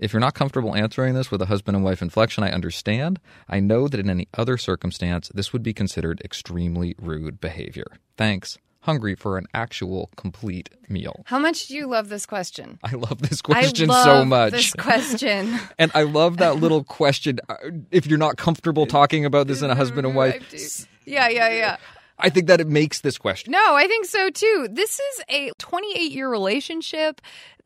If 0.03 0.13
you're 0.13 0.21
not 0.21 0.35
comfortable 0.35 0.75
answering 0.75 1.15
this 1.15 1.31
with 1.31 1.41
a 1.43 1.47
husband 1.47 1.77
and 1.77 1.85
wife 1.85 2.03
inflection, 2.03 2.43
I 2.43 2.51
understand. 2.51 3.21
I 3.49 3.61
know 3.61 3.87
that 3.87 4.01
in 4.01 4.11
any 4.11 4.27
other 4.35 4.59
circumstance, 4.59 5.31
this 5.33 5.53
would 5.53 5.63
be 5.63 5.73
considered 5.73 6.21
extremely 6.25 6.97
rude 7.01 7.41
behavior. 7.41 7.87
Thanks. 8.17 8.59
Hungry 8.81 9.15
for 9.15 9.39
an 9.39 9.47
actual 9.55 10.11
complete 10.17 10.71
meal. 10.89 11.23
How 11.27 11.39
much 11.39 11.69
do 11.69 11.77
you 11.77 11.87
love 11.87 12.09
this 12.09 12.27
question? 12.27 12.81
I 12.85 12.97
love 12.97 13.23
this 13.23 13.41
question 13.41 13.91
I 13.91 13.95
love 13.95 14.05
so 14.05 14.25
much. 14.25 14.53
This 14.53 14.73
question. 14.73 15.57
And 15.79 15.93
I 15.95 16.03
love 16.03 16.39
that 16.39 16.57
little 16.57 16.83
question. 16.83 17.39
uh, 17.49 17.55
If 17.93 18.07
you're 18.07 18.19
not 18.19 18.37
comfortable 18.37 18.87
talking 18.87 19.25
about 19.25 19.47
this 19.47 19.63
in 19.63 19.71
a 19.71 19.77
husband 19.77 20.05
and 20.05 20.17
wife, 20.17 20.43
yeah, 21.05 21.29
yeah, 21.29 21.49
yeah. 21.51 21.77
I 22.19 22.29
think 22.29 22.49
that 22.49 22.61
it 22.61 22.67
makes 22.67 23.03
this 23.03 23.19
question. 23.19 23.53
No, 23.53 23.75
I 23.77 23.87
think 23.87 24.07
so 24.07 24.31
too. 24.31 24.67
This 24.69 24.99
is 24.99 25.25
a 25.29 25.53
28 25.59 26.11
year 26.11 26.29
relationship. 26.29 27.21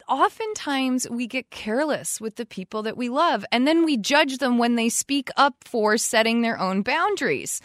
Oftentimes, 0.08 1.10
we 1.10 1.26
get 1.26 1.50
careless 1.50 2.20
with 2.20 2.36
the 2.36 2.46
people 2.46 2.84
that 2.84 2.96
we 2.96 3.08
love, 3.08 3.44
and 3.50 3.66
then 3.66 3.84
we 3.84 3.96
judge 3.96 4.38
them 4.38 4.56
when 4.56 4.76
they 4.76 4.88
speak 4.88 5.30
up 5.36 5.56
for 5.64 5.98
setting 5.98 6.42
their 6.42 6.60
own 6.60 6.82
boundaries. 6.82 7.60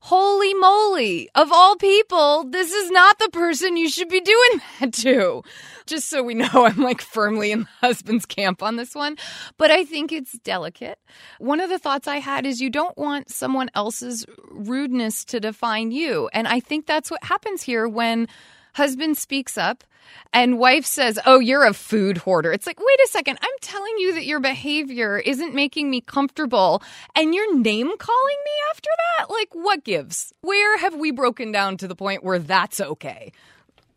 Holy 0.00 0.52
moly, 0.54 1.30
of 1.36 1.52
all 1.52 1.76
people, 1.76 2.44
this 2.50 2.72
is 2.72 2.90
not 2.90 3.18
the 3.20 3.30
person 3.30 3.76
you 3.76 3.88
should 3.88 4.08
be 4.08 4.20
doing 4.20 4.60
that 4.80 4.92
to. 4.92 5.42
Just 5.86 6.10
so 6.10 6.22
we 6.22 6.34
know, 6.34 6.48
I'm 6.52 6.78
like 6.78 7.00
firmly 7.00 7.52
in 7.52 7.60
the 7.60 7.68
husband's 7.80 8.26
camp 8.26 8.60
on 8.60 8.74
this 8.74 8.94
one, 8.96 9.16
but 9.56 9.70
I 9.70 9.84
think 9.84 10.10
it's 10.10 10.32
delicate. 10.40 10.98
One 11.38 11.60
of 11.60 11.70
the 11.70 11.78
thoughts 11.78 12.08
I 12.08 12.18
had 12.18 12.44
is 12.44 12.60
you 12.60 12.70
don't 12.70 12.98
want 12.98 13.30
someone 13.30 13.70
else's 13.74 14.26
rudeness 14.50 15.24
to 15.26 15.38
define 15.38 15.92
you. 15.92 16.28
And 16.32 16.48
I 16.48 16.58
think 16.58 16.86
that's 16.86 17.10
what 17.10 17.22
happens 17.22 17.62
here 17.62 17.88
when 17.88 18.26
husband 18.74 19.16
speaks 19.16 19.56
up 19.56 19.84
and 20.32 20.58
wife 20.58 20.84
says, 20.84 21.18
Oh, 21.26 21.38
you're 21.38 21.64
a 21.64 21.72
food 21.72 22.18
hoarder. 22.18 22.52
It's 22.52 22.66
like, 22.66 22.78
wait 22.78 23.00
a 23.04 23.08
second. 23.08 23.38
I'm 23.40 23.58
telling 23.60 23.94
you 23.98 24.14
that 24.14 24.26
your 24.26 24.40
behavior 24.40 25.18
isn't 25.18 25.54
making 25.54 25.90
me 25.90 26.00
comfortable 26.00 26.82
and 27.14 27.34
you're 27.34 27.56
name 27.56 27.96
calling 27.98 28.36
me 28.44 28.52
after 28.70 28.90
that? 29.18 29.30
Like, 29.30 29.48
what 29.52 29.84
gives? 29.84 30.32
Where 30.42 30.78
have 30.78 30.94
we 30.94 31.10
broken 31.10 31.52
down 31.52 31.76
to 31.78 31.88
the 31.88 31.96
point 31.96 32.24
where 32.24 32.38
that's 32.38 32.80
okay? 32.80 33.32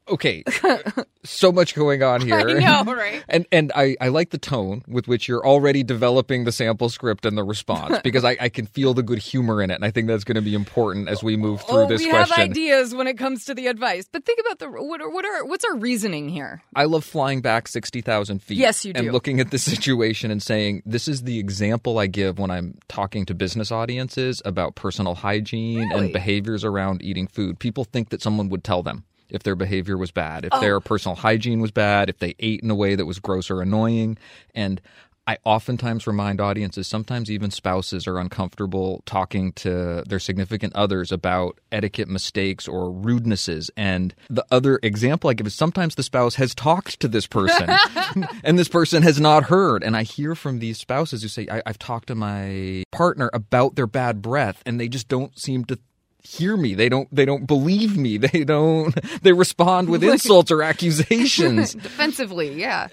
Okay, 0.10 0.44
so 1.24 1.52
much 1.52 1.76
going 1.76 2.04
on 2.04 2.22
here. 2.22 2.38
I 2.38 2.84
know, 2.84 2.94
right? 2.94 3.24
And 3.30 3.46
and 3.52 3.72
I, 3.76 3.96
I 4.00 4.08
like 4.08 4.30
the 4.30 4.38
tone 4.38 4.84
with 4.88 5.08
which 5.08 5.28
you're 5.28 5.46
already 5.46 5.84
developing 5.84 6.46
the 6.46 6.52
sample 6.52 6.90
script 6.90 7.26
and 7.26 7.38
the 7.38 7.44
response 7.44 8.00
because 8.04 8.24
I, 8.24 8.38
I 8.40 8.50
can 8.50 8.66
feel 8.66 8.94
the 8.94 9.04
good 9.04 9.20
humor 9.20 9.62
in 9.62 9.70
it, 9.70 9.76
and 9.76 9.86
I 9.86 9.92
think 9.92 10.08
that's 10.08 10.24
going 10.24 10.36
to 10.36 10.42
be 10.42 10.54
important 10.54 11.10
as 11.10 11.24
we 11.24 11.36
move 11.36 11.62
through 11.62 11.84
oh, 11.84 11.88
this 11.88 12.02
we 12.02 12.10
question. 12.10 12.36
have 12.36 12.50
ideas 12.50 12.96
when 12.96 13.08
it 13.08 13.18
comes 13.18 13.46
to 13.46 13.54
the 13.54 13.68
advice, 13.68 14.08
but 14.12 14.26
think 14.26 14.40
about 14.40 14.60
the 14.60 14.70
what 14.70 15.02
are, 15.02 15.10
what 15.10 15.26
are 15.26 15.46
what's 15.46 15.66
our 15.66 15.76
reasoning 15.76 16.30
here? 16.30 16.64
I 16.76 16.86
love 16.86 17.04
flying 17.04 17.42
back 17.42 17.68
60,000 17.68 18.42
feet. 18.42 18.58
Yes, 18.58 18.86
you 18.86 18.94
do. 18.94 19.00
And 19.00 19.12
looking 19.12 19.40
at 19.40 19.52
the 19.52 19.60
situation 19.60 20.32
and 20.32 20.42
saying, 20.42 20.84
this 20.86 21.08
is 21.08 21.24
the 21.24 21.40
example 21.40 22.00
I 22.00 22.08
give 22.08 22.40
when 22.40 22.52
I'm 22.52 22.78
talking 22.88 23.26
to 23.26 23.34
business 23.34 23.72
audiences 23.72 24.42
about 24.46 24.76
personal 24.76 25.16
hygiene 25.16 25.90
Really? 25.90 26.06
and 26.06 26.14
behaviors 26.14 26.64
around 26.64 27.02
eating 27.02 27.28
food. 27.28 27.60
People 27.60 27.84
think 27.84 28.10
that 28.10 28.22
someone 28.22 28.50
would 28.50 28.64
tell 28.64 28.84
them 28.84 29.04
if 29.30 29.44
their 29.44 29.56
behavior 29.56 29.98
was 29.98 30.12
bad, 30.12 30.46
if 30.46 30.54
Oh. 30.54 30.60
their 30.62 30.80
personal 30.80 31.16
hygiene 31.16 31.60
was 31.62 31.72
bad, 31.72 32.10
if 32.10 32.20
they 32.20 32.36
ate 32.40 32.62
in 32.62 32.70
a 32.72 32.76
way 32.76 32.96
that 32.96 33.06
was 33.06 33.20
gross 33.20 33.50
or 33.50 33.62
annoying. 33.62 34.18
And 34.56 34.82
I 35.30 35.38
oftentimes 35.44 36.08
remind 36.08 36.40
audiences, 36.40 36.88
sometimes 36.88 37.30
even 37.30 37.52
spouses 37.52 38.08
are 38.08 38.18
uncomfortable 38.18 39.04
talking 39.06 39.52
to 39.54 40.02
their 40.08 40.20
significant 40.20 40.74
others 40.74 41.12
about 41.12 41.60
etiquette 41.70 42.08
mistakes 42.08 42.66
or 42.66 42.90
rudenesses. 42.90 43.70
And 43.76 44.16
the 44.30 44.46
other 44.52 44.80
example 44.84 45.30
I 45.30 45.34
give 45.34 45.46
is 45.46 45.54
sometimes 45.54 45.96
the 45.96 46.04
spouse 46.04 46.36
has 46.36 46.56
talked 46.56 47.02
to 47.02 47.10
this 47.10 47.28
person 47.28 47.70
and 48.46 48.58
this 48.58 48.70
person 48.70 49.04
has 49.04 49.20
not 49.20 49.44
heard. 49.44 49.84
And 49.84 49.98
I 49.98 50.04
hear 50.04 50.34
from 50.34 50.60
these 50.60 50.78
spouses 50.78 51.24
who 51.24 51.28
say, 51.28 51.46
I- 51.52 51.64
I've 51.66 51.78
talked 51.80 52.08
to 52.08 52.16
my 52.16 52.84
partner 52.94 53.30
about 53.34 53.76
their 53.76 53.88
bad 53.88 54.22
breath 54.22 54.64
and 54.66 54.80
they 54.80 54.88
just 54.88 55.10
don't 55.10 55.38
seem 55.38 55.66
to 55.66 55.78
hear 56.24 56.58
me. 56.58 56.74
They 56.74 56.90
don't 56.90 57.14
they 57.14 57.26
don't 57.26 57.46
believe 57.46 57.98
me. 57.98 58.18
They 58.28 58.44
don't 58.44 58.94
they 59.22 59.32
respond 59.32 59.90
with 59.90 60.04
insults 60.04 60.52
or 60.52 60.62
accusations. 60.72 61.74
Defensively, 61.76 62.54
yeah. 62.54 62.88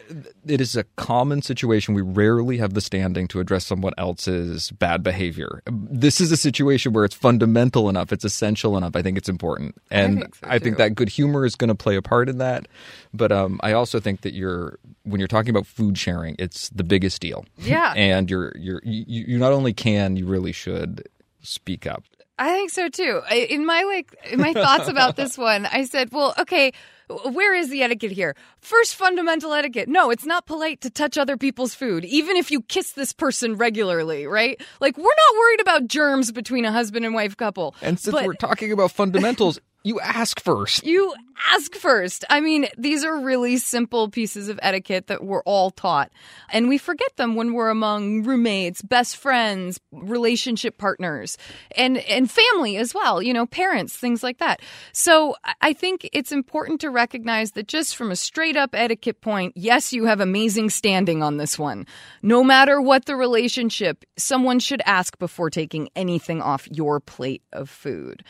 It 0.46 0.60
is 0.60 0.76
a 0.76 0.84
common 0.96 1.42
situation. 1.42 1.94
We 1.94 2.02
rarely 2.02 2.58
have 2.58 2.74
the 2.74 2.80
standing 2.80 3.26
to 3.28 3.40
address 3.40 3.66
someone 3.66 3.94
else's 3.98 4.70
bad 4.70 5.02
behavior. 5.02 5.62
This 5.66 6.20
is 6.20 6.30
a 6.30 6.36
situation 6.36 6.92
where 6.92 7.04
it's 7.04 7.14
fundamental 7.14 7.88
enough, 7.88 8.12
it's 8.12 8.24
essential 8.24 8.76
enough. 8.76 8.94
I 8.94 9.02
think 9.02 9.18
it's 9.18 9.28
important. 9.28 9.74
And 9.90 10.20
think 10.20 10.34
so, 10.36 10.46
I 10.48 10.58
think 10.58 10.76
that 10.76 10.94
good 10.94 11.08
humor 11.08 11.44
is 11.44 11.56
going 11.56 11.68
to 11.68 11.74
play 11.74 11.96
a 11.96 12.02
part 12.02 12.28
in 12.28 12.38
that. 12.38 12.68
But 13.12 13.32
um, 13.32 13.58
I 13.62 13.72
also 13.72 13.98
think 13.98 14.20
that 14.20 14.34
you're 14.34 14.78
when 15.04 15.20
you're 15.20 15.28
talking 15.28 15.50
about 15.50 15.66
food 15.66 15.98
sharing, 15.98 16.36
it's 16.38 16.68
the 16.70 16.84
biggest 16.84 17.20
deal. 17.20 17.44
Yeah. 17.58 17.92
and 17.96 18.30
you're 18.30 18.52
you're 18.56 18.80
you, 18.84 19.24
you 19.26 19.38
not 19.38 19.52
only 19.52 19.72
can, 19.72 20.16
you 20.16 20.26
really 20.26 20.52
should 20.52 21.08
speak 21.42 21.86
up. 21.86 22.04
I 22.38 22.52
think 22.52 22.70
so 22.70 22.88
too. 22.88 23.20
I, 23.28 23.36
in 23.36 23.64
my 23.64 23.82
like 23.82 24.14
in 24.30 24.40
my 24.40 24.52
thoughts 24.52 24.88
about 24.88 25.16
this 25.16 25.38
one, 25.38 25.66
I 25.66 25.84
said, 25.84 26.12
"Well, 26.12 26.34
okay, 26.40 26.72
where 27.08 27.54
is 27.54 27.70
the 27.70 27.82
etiquette 27.82 28.12
here? 28.12 28.34
First 28.60 28.94
fundamental 28.94 29.52
etiquette. 29.52 29.88
No, 29.88 30.10
it's 30.10 30.24
not 30.24 30.46
polite 30.46 30.80
to 30.82 30.90
touch 30.90 31.18
other 31.18 31.36
people's 31.36 31.74
food, 31.74 32.04
even 32.04 32.36
if 32.36 32.50
you 32.50 32.62
kiss 32.62 32.92
this 32.92 33.12
person 33.12 33.56
regularly, 33.56 34.26
right? 34.26 34.60
Like 34.80 34.96
we're 34.96 35.04
not 35.04 35.38
worried 35.38 35.60
about 35.60 35.86
germs 35.86 36.32
between 36.32 36.64
a 36.64 36.72
husband 36.72 37.04
and 37.04 37.14
wife 37.14 37.36
couple. 37.36 37.74
And 37.82 37.98
since 37.98 38.14
but 38.14 38.24
we're 38.24 38.34
talking 38.34 38.72
about 38.72 38.90
fundamentals, 38.90 39.60
you 39.84 40.00
ask 40.00 40.40
first. 40.40 40.84
you 40.84 41.14
ask 41.52 41.74
first. 41.74 42.24
I 42.30 42.40
mean, 42.40 42.66
these 42.78 43.04
are 43.04 43.18
really 43.20 43.58
simple 43.58 44.08
pieces 44.08 44.48
of 44.48 44.58
etiquette 44.62 45.08
that 45.08 45.22
we're 45.24 45.42
all 45.42 45.70
taught, 45.70 46.10
and 46.50 46.68
we 46.68 46.78
forget 46.78 47.14
them 47.16 47.34
when 47.34 47.52
we're 47.52 47.68
among 47.70 48.22
roommates, 48.24 48.82
best 48.82 49.16
friends, 49.16 49.78
relationship 49.92 50.78
partners, 50.78 51.36
and 51.76 51.98
and 51.98 52.30
family 52.30 52.76
as 52.76 52.94
well. 52.94 53.20
You 53.22 53.32
know, 53.34 53.46
parents, 53.46 53.96
things 53.96 54.22
like 54.22 54.38
that. 54.38 54.60
So 54.92 55.36
I- 55.60 55.74
think 55.74 56.08
it's 56.12 56.30
important 56.32 56.80
to 56.82 56.88
recognize 56.88 57.50
that 57.52 57.66
just 57.66 57.96
from 57.96 58.10
a 58.12 58.16
straight 58.16 58.56
up 58.56 58.70
etiquette 58.74 59.20
point, 59.20 59.52
yes, 59.56 59.92
you 59.92 60.06
have 60.06 60.20
amazing 60.20 60.70
standing 60.70 61.22
on 61.22 61.36
this 61.36 61.58
one. 61.58 61.84
No 62.22 62.42
matter 62.44 62.80
what 62.80 63.04
the 63.06 63.16
relationship, 63.16 64.04
someone 64.16 64.60
should 64.60 64.80
ask 64.86 65.18
before 65.18 65.50
taking 65.50 65.88
anything 65.96 66.40
off 66.40 66.68
your 66.70 67.00
plate 67.00 67.42
of 67.52 67.68
food. 67.68 68.22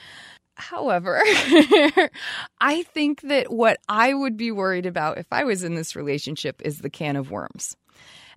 However, 0.56 1.20
I 2.60 2.84
think 2.94 3.22
that 3.22 3.52
what 3.52 3.78
I 3.88 4.14
would 4.14 4.36
be 4.36 4.52
worried 4.52 4.86
about 4.86 5.18
if 5.18 5.26
I 5.32 5.44
was 5.44 5.64
in 5.64 5.74
this 5.74 5.96
relationship 5.96 6.62
is 6.64 6.78
the 6.78 6.90
can 6.90 7.16
of 7.16 7.30
worms. 7.30 7.76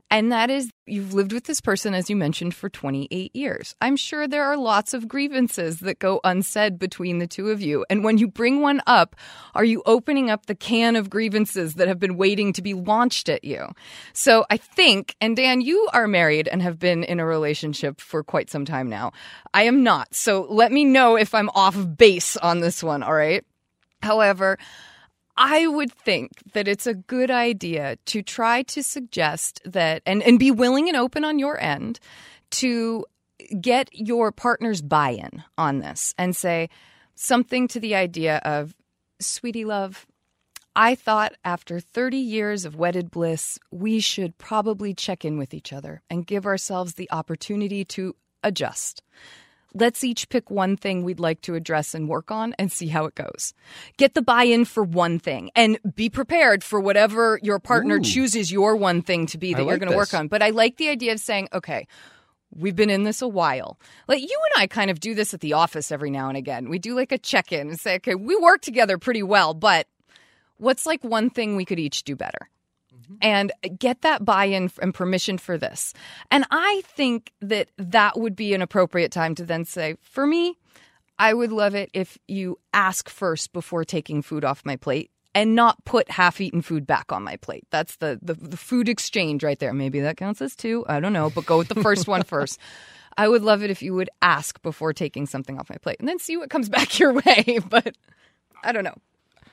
And 0.10 0.32
that 0.32 0.50
is, 0.50 0.72
you've 0.86 1.14
lived 1.14 1.34
with 1.34 1.44
this 1.44 1.60
person, 1.60 1.94
as 1.94 2.10
you 2.10 2.16
mentioned, 2.16 2.56
for 2.56 2.70
28 2.70 3.36
years. 3.36 3.76
I'm 3.82 3.98
sure 3.98 4.26
there 4.26 4.46
are 4.46 4.56
lots 4.56 4.94
of 4.94 5.08
grievances 5.08 5.80
that 5.82 6.00
go 6.00 6.22
unsaid 6.24 6.80
between 6.80 7.20
the 7.20 7.28
two 7.28 7.50
of 7.50 7.62
you. 7.62 7.86
And 7.90 8.06
when 8.06 8.18
you 8.18 8.30
bring 8.30 8.62
one 8.62 8.82
up, 8.88 9.18
are 9.54 9.66
you 9.66 9.84
opening 9.86 10.30
up 10.30 10.46
the 10.46 10.56
can 10.56 10.96
of 10.96 11.10
grievances 11.10 11.74
that 11.74 11.90
have 11.90 12.00
been 12.00 12.16
waiting 12.16 12.54
to 12.54 12.62
be 12.62 12.74
launched 12.74 13.28
at 13.28 13.44
you? 13.44 13.68
So 14.14 14.46
I 14.50 14.56
think, 14.56 15.16
and 15.20 15.36
Dan, 15.36 15.60
you 15.60 15.90
are 15.92 16.08
married 16.08 16.48
and 16.48 16.62
have 16.62 16.80
been 16.80 17.04
in 17.04 17.20
a 17.20 17.26
relationship 17.26 18.00
for 18.00 18.24
quite 18.24 18.50
some 18.50 18.64
time 18.64 18.90
now. 18.90 19.12
I 19.54 19.64
am 19.64 19.84
not. 19.84 20.16
So 20.16 20.48
let 20.50 20.72
me 20.72 20.86
know 20.86 21.18
if 21.18 21.36
I'm 21.36 21.50
off 21.50 21.76
base 21.98 22.38
on 22.38 22.62
this 22.62 22.82
one, 22.82 23.04
all 23.04 23.14
right? 23.14 23.44
However, 24.02 24.58
I 25.38 25.68
would 25.68 25.92
think 25.92 26.32
that 26.54 26.68
it's 26.68 26.88
a 26.88 26.96
good 26.96 27.30
idea 27.30 27.98
to 28.08 28.22
try 28.24 28.64
to 28.64 28.82
suggest 28.82 29.62
that 29.66 30.02
and, 30.06 30.24
and 30.24 30.40
be 30.40 30.50
willing 30.50 30.88
and 30.88 30.98
open 30.98 31.24
on 31.24 31.38
your 31.38 31.60
end 31.62 32.00
to 32.50 33.06
get 33.62 33.90
your 33.94 34.32
partner's 34.32 34.82
buy 34.82 35.12
in 35.12 35.44
on 35.58 35.80
this 35.80 36.16
and 36.18 36.36
say 36.36 36.70
something 37.14 37.68
to 37.68 37.80
the 37.80 37.94
idea 37.96 38.38
of, 38.38 38.74
sweetie 39.20 39.66
love, 39.66 40.08
I 40.76 40.96
thought 40.96 41.34
after 41.44 41.80
30 41.80 42.18
years 42.18 42.66
of 42.66 42.76
wedded 42.76 43.12
bliss, 43.12 43.60
we 43.72 44.00
should 44.00 44.38
probably 44.38 44.94
check 44.94 45.26
in 45.26 45.38
with 45.38 45.54
each 45.54 45.74
other 45.74 46.02
and 46.10 46.26
give 46.26 46.46
ourselves 46.46 46.94
the 46.94 47.10
opportunity 47.12 47.84
to 47.86 48.16
adjust. 48.44 49.02
Let's 49.80 50.04
each 50.04 50.30
pick 50.30 50.50
one 50.50 50.76
thing 50.76 51.04
we'd 51.04 51.20
like 51.20 51.42
to 51.42 51.56
address 51.56 51.94
and 51.94 52.10
work 52.10 52.32
on 52.32 52.54
and 52.58 52.72
see 52.72 52.88
how 52.88 53.06
it 53.06 53.16
goes. 53.16 53.54
Get 53.98 54.14
the 54.14 54.22
buy 54.22 54.44
in 54.44 54.66
for 54.66 54.84
one 54.84 55.20
thing 55.20 55.52
and 55.56 55.78
be 55.96 56.10
prepared 56.10 56.64
for 56.64 56.80
whatever 56.80 57.40
your 57.44 57.60
partner 57.60 57.98
Ooh. 57.98 58.02
chooses 58.02 58.52
your 58.52 58.76
one 58.76 59.02
thing 59.02 59.28
to 59.28 59.38
be 59.38 59.54
that 59.54 59.62
I 59.62 59.66
you're 59.66 59.78
going 59.78 59.92
to 59.92 59.98
work 59.98 60.14
on. 60.14 60.28
But 60.28 60.42
I 60.42 60.50
like 60.50 60.78
the 60.78 60.90
idea 60.90 61.14
of 61.14 61.20
saying, 61.20 61.50
okay, 61.54 61.88
We've 62.56 62.76
been 62.76 62.90
in 62.90 63.04
this 63.04 63.22
a 63.22 63.28
while. 63.28 63.78
Like 64.08 64.22
you 64.22 64.40
and 64.54 64.64
I 64.64 64.68
kind 64.68 64.90
of 64.90 65.00
do 65.00 65.14
this 65.14 65.34
at 65.34 65.42
the 65.42 65.54
office 65.54 65.92
every 65.92 66.10
now 66.10 66.30
and 66.30 66.38
again. 66.38 66.70
We 66.70 66.80
do 66.80 66.96
like 66.96 67.12
a 67.12 67.18
check 67.18 67.52
in 67.52 67.68
and 67.68 67.80
say, 67.80 67.96
okay, 67.96 68.16
we 68.16 68.36
work 68.38 68.62
together 68.62 68.98
pretty 68.98 69.22
well, 69.22 69.54
but 69.54 69.88
what's 70.58 70.86
like 70.86 71.04
one 71.04 71.30
thing 71.30 71.56
we 71.56 71.66
could 71.66 71.80
each 71.80 72.04
do 72.04 72.16
better? 72.16 72.50
Mm-hmm. 73.08 73.16
And 73.22 73.52
get 73.80 74.02
that 74.02 74.26
buy 74.26 74.46
in 74.46 74.70
and 74.82 74.94
permission 74.94 75.38
for 75.38 75.58
this. 75.58 75.94
And 76.30 76.46
I 76.52 76.82
think 76.86 77.32
that 77.42 77.70
that 77.78 78.20
would 78.20 78.36
be 78.36 78.54
an 78.54 78.62
appropriate 78.62 79.12
time 79.12 79.34
to 79.36 79.46
then 79.46 79.64
say, 79.66 79.96
for 80.02 80.28
me, 80.28 80.58
I 81.18 81.34
would 81.34 81.52
love 81.52 81.74
it 81.74 81.90
if 81.94 82.18
you 82.28 82.60
ask 82.74 83.10
first 83.10 83.54
before 83.54 83.84
taking 83.86 84.22
food 84.22 84.44
off 84.44 84.66
my 84.66 84.76
plate 84.76 85.10
and 85.34 85.56
not 85.56 85.84
put 85.86 86.10
half-eaten 86.10 86.62
food 86.62 86.88
back 86.88 87.12
on 87.12 87.24
my 87.24 87.38
plate. 87.38 87.64
That's 87.70 87.98
the, 87.98 88.20
the 88.22 88.34
the 88.34 88.58
food 88.58 88.90
exchange 88.90 89.44
right 89.44 89.60
there. 89.60 89.74
Maybe 89.74 90.00
that 90.02 90.18
counts 90.18 90.42
as 90.42 90.56
two. 90.56 90.84
I 90.88 91.00
don't 91.00 91.14
know, 91.14 91.30
but 91.30 91.46
go 91.46 91.58
with 91.58 91.68
the 91.68 91.82
first 91.82 92.08
one 92.08 92.24
first. 92.26 92.60
I 93.18 93.28
would 93.28 93.42
love 93.42 93.64
it 93.64 93.72
if 93.72 93.82
you 93.82 93.94
would 93.96 94.10
ask 94.22 94.62
before 94.62 94.94
taking 94.94 95.26
something 95.26 95.60
off 95.60 95.70
my 95.70 95.78
plate 95.78 95.98
and 96.00 96.08
then 96.08 96.20
see 96.20 96.38
what 96.38 96.50
comes 96.50 96.70
back 96.78 97.00
your 97.00 97.14
way, 97.14 97.60
but 97.70 97.96
I 98.64 98.72
don't 98.72 98.84
know. 98.84 98.96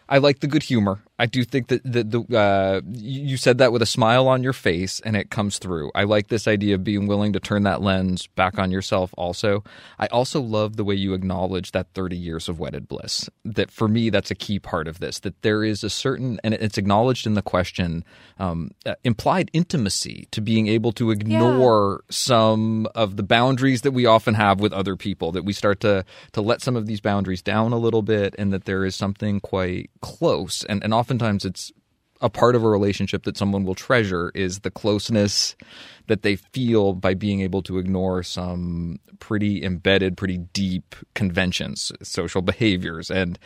I 0.09 0.19
like 0.19 0.41
the 0.41 0.47
good 0.47 0.63
humor. 0.63 1.03
I 1.17 1.27
do 1.27 1.45
think 1.45 1.69
that 1.69 1.83
the, 1.85 2.03
the 2.03 2.37
uh, 2.37 2.81
you 2.93 3.37
said 3.37 3.59
that 3.59 3.71
with 3.71 3.83
a 3.83 3.87
smile 3.87 4.27
on 4.27 4.43
your 4.43 4.53
face, 4.53 4.99
and 5.05 5.17
it 5.17 5.31
comes 5.31 5.59
through. 5.59 5.93
I 5.95 6.03
like 6.03 6.27
this 6.27 6.49
idea 6.49 6.75
of 6.75 6.83
being 6.83 7.07
willing 7.07 7.33
to 7.35 7.41
turn 7.41 7.63
that 7.63 7.81
lens 7.81 8.27
back 8.27 8.59
on 8.59 8.73
yourself. 8.73 9.15
Also, 9.17 9.63
I 9.97 10.07
also 10.09 10.41
love 10.41 10.77
the 10.77 10.83
way 10.83 10.97
you 10.97 11.15
acknowledge 11.15 11.71
that 11.71 11.87
thirty 11.95 12.17
years 12.17 12.49
of 12.49 12.59
wedded 12.59 12.89
bliss. 12.89 13.31
That 13.45 13.71
for 13.71 13.87
me, 13.87 14.11
that's 14.11 14.33
a 14.33 14.35
key 14.35 14.59
part 14.59 14.89
of 14.89 14.99
this. 14.99 15.21
That 15.21 15.41
there 15.43 15.63
is 15.63 15.85
a 15.85 15.91
certain, 15.91 16.41
and 16.43 16.53
it's 16.55 16.79
acknowledged 16.79 17.29
in 17.29 17.35
the 17.35 17.43
question, 17.43 18.05
um, 18.41 18.73
uh, 18.85 18.95
implied 19.05 19.51
intimacy 19.53 20.27
to 20.33 20.41
being 20.41 20.67
able 20.67 20.91
to 20.93 21.13
ignore 21.13 22.03
some 22.11 22.89
of 22.97 23.17
the 23.17 23.23
boundaries 23.23 23.83
that 23.83 23.93
we 23.93 24.05
often 24.05 24.35
have 24.35 24.59
with 24.59 24.73
other 24.73 24.97
people. 24.97 25.31
That 25.31 25.45
we 25.45 25.53
start 25.53 25.79
to 25.81 26.05
to 26.33 26.41
let 26.41 26.61
some 26.61 26.75
of 26.75 26.87
these 26.87 27.01
boundaries 27.01 27.41
down 27.41 27.73
a 27.73 27.79
little 27.79 28.03
bit, 28.03 28.35
and 28.37 28.53
that 28.53 28.65
there 28.65 28.85
is 28.85 28.97
something 28.97 29.39
quite 29.39 29.91
close, 30.01 30.65
and 30.65 30.83
and 30.83 30.93
oftentimes 31.05 31.45
it's 31.45 31.71
a 32.23 32.31
part 32.31 32.55
of 32.55 32.65
a 32.65 32.69
relationship 32.71 33.25
that 33.25 33.37
someone 33.37 33.65
will 33.65 33.75
treasure 33.75 34.33
is 34.35 34.61
the 34.61 34.71
closeness 34.71 35.55
that 36.07 36.23
they 36.23 36.37
feel 36.37 36.95
by 36.95 37.13
being 37.13 37.43
able 37.43 37.61
to 37.61 37.77
ignore 37.77 38.23
some 38.23 38.99
pretty 39.19 39.63
embedded, 39.63 40.17
pretty 40.17 40.39
deep 40.39 40.97
conventions, 41.15 41.93
social 42.03 42.41
behaviors, 42.41 43.11
and 43.11 43.39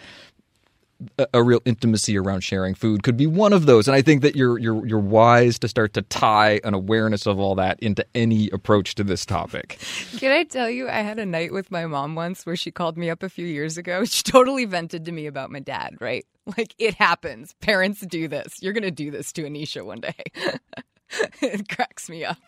a, 1.33 1.43
real 1.43 1.61
intimacy 1.65 2.19
around 2.19 2.41
sharing 2.41 2.75
food 2.75 3.03
could 3.03 3.17
be 3.17 3.27
one 3.27 3.53
of 3.53 3.67
those. 3.67 3.87
And 3.87 3.95
I 3.95 4.03
think 4.03 4.23
that 4.23 4.35
you're 4.35 4.59
you're 4.59 4.85
you're 4.87 4.99
wise 4.99 5.59
to 5.61 5.69
start 5.69 5.93
to 5.95 6.03
tie 6.03 6.61
an 6.65 6.75
awareness 6.75 7.27
of 7.27 7.39
all 7.39 7.55
that 7.57 7.79
into 7.81 8.05
any 8.15 8.51
approach 8.51 8.95
to 8.97 9.05
this 9.05 9.25
topic. 9.25 9.79
Can 10.19 10.33
I 10.33 10.45
tell 10.45 10.69
you, 10.69 10.89
I 10.89 11.01
had 11.01 11.19
a 11.19 11.27
night 11.27 11.53
with 11.53 11.71
my 11.71 11.87
mom 11.87 12.15
once 12.15 12.45
where 12.45 12.57
she 12.57 12.71
called 12.71 12.99
me 12.99 13.11
up 13.11 13.23
a 13.23 13.29
few 13.29 13.47
years 13.47 13.79
ago. 13.79 14.05
She 14.19 14.23
totally 14.23 14.65
vented 14.65 15.05
to 15.05 15.13
me 15.13 15.27
about 15.27 15.51
my 15.51 15.61
dad, 15.61 15.97
right? 16.01 16.25
Like, 16.57 16.75
it 16.79 16.95
happens. 16.95 17.55
Parents 17.61 18.01
do 18.01 18.27
this. 18.27 18.63
You're 18.63 18.73
going 18.73 18.83
to 18.83 18.91
do 18.91 19.11
this 19.11 19.33
to 19.35 19.43
Anisha 19.43 19.85
one 19.85 20.01
day. 20.01 20.15
it 21.43 21.69
cracks 21.69 22.09
me 22.09 22.25
up. 22.25 22.39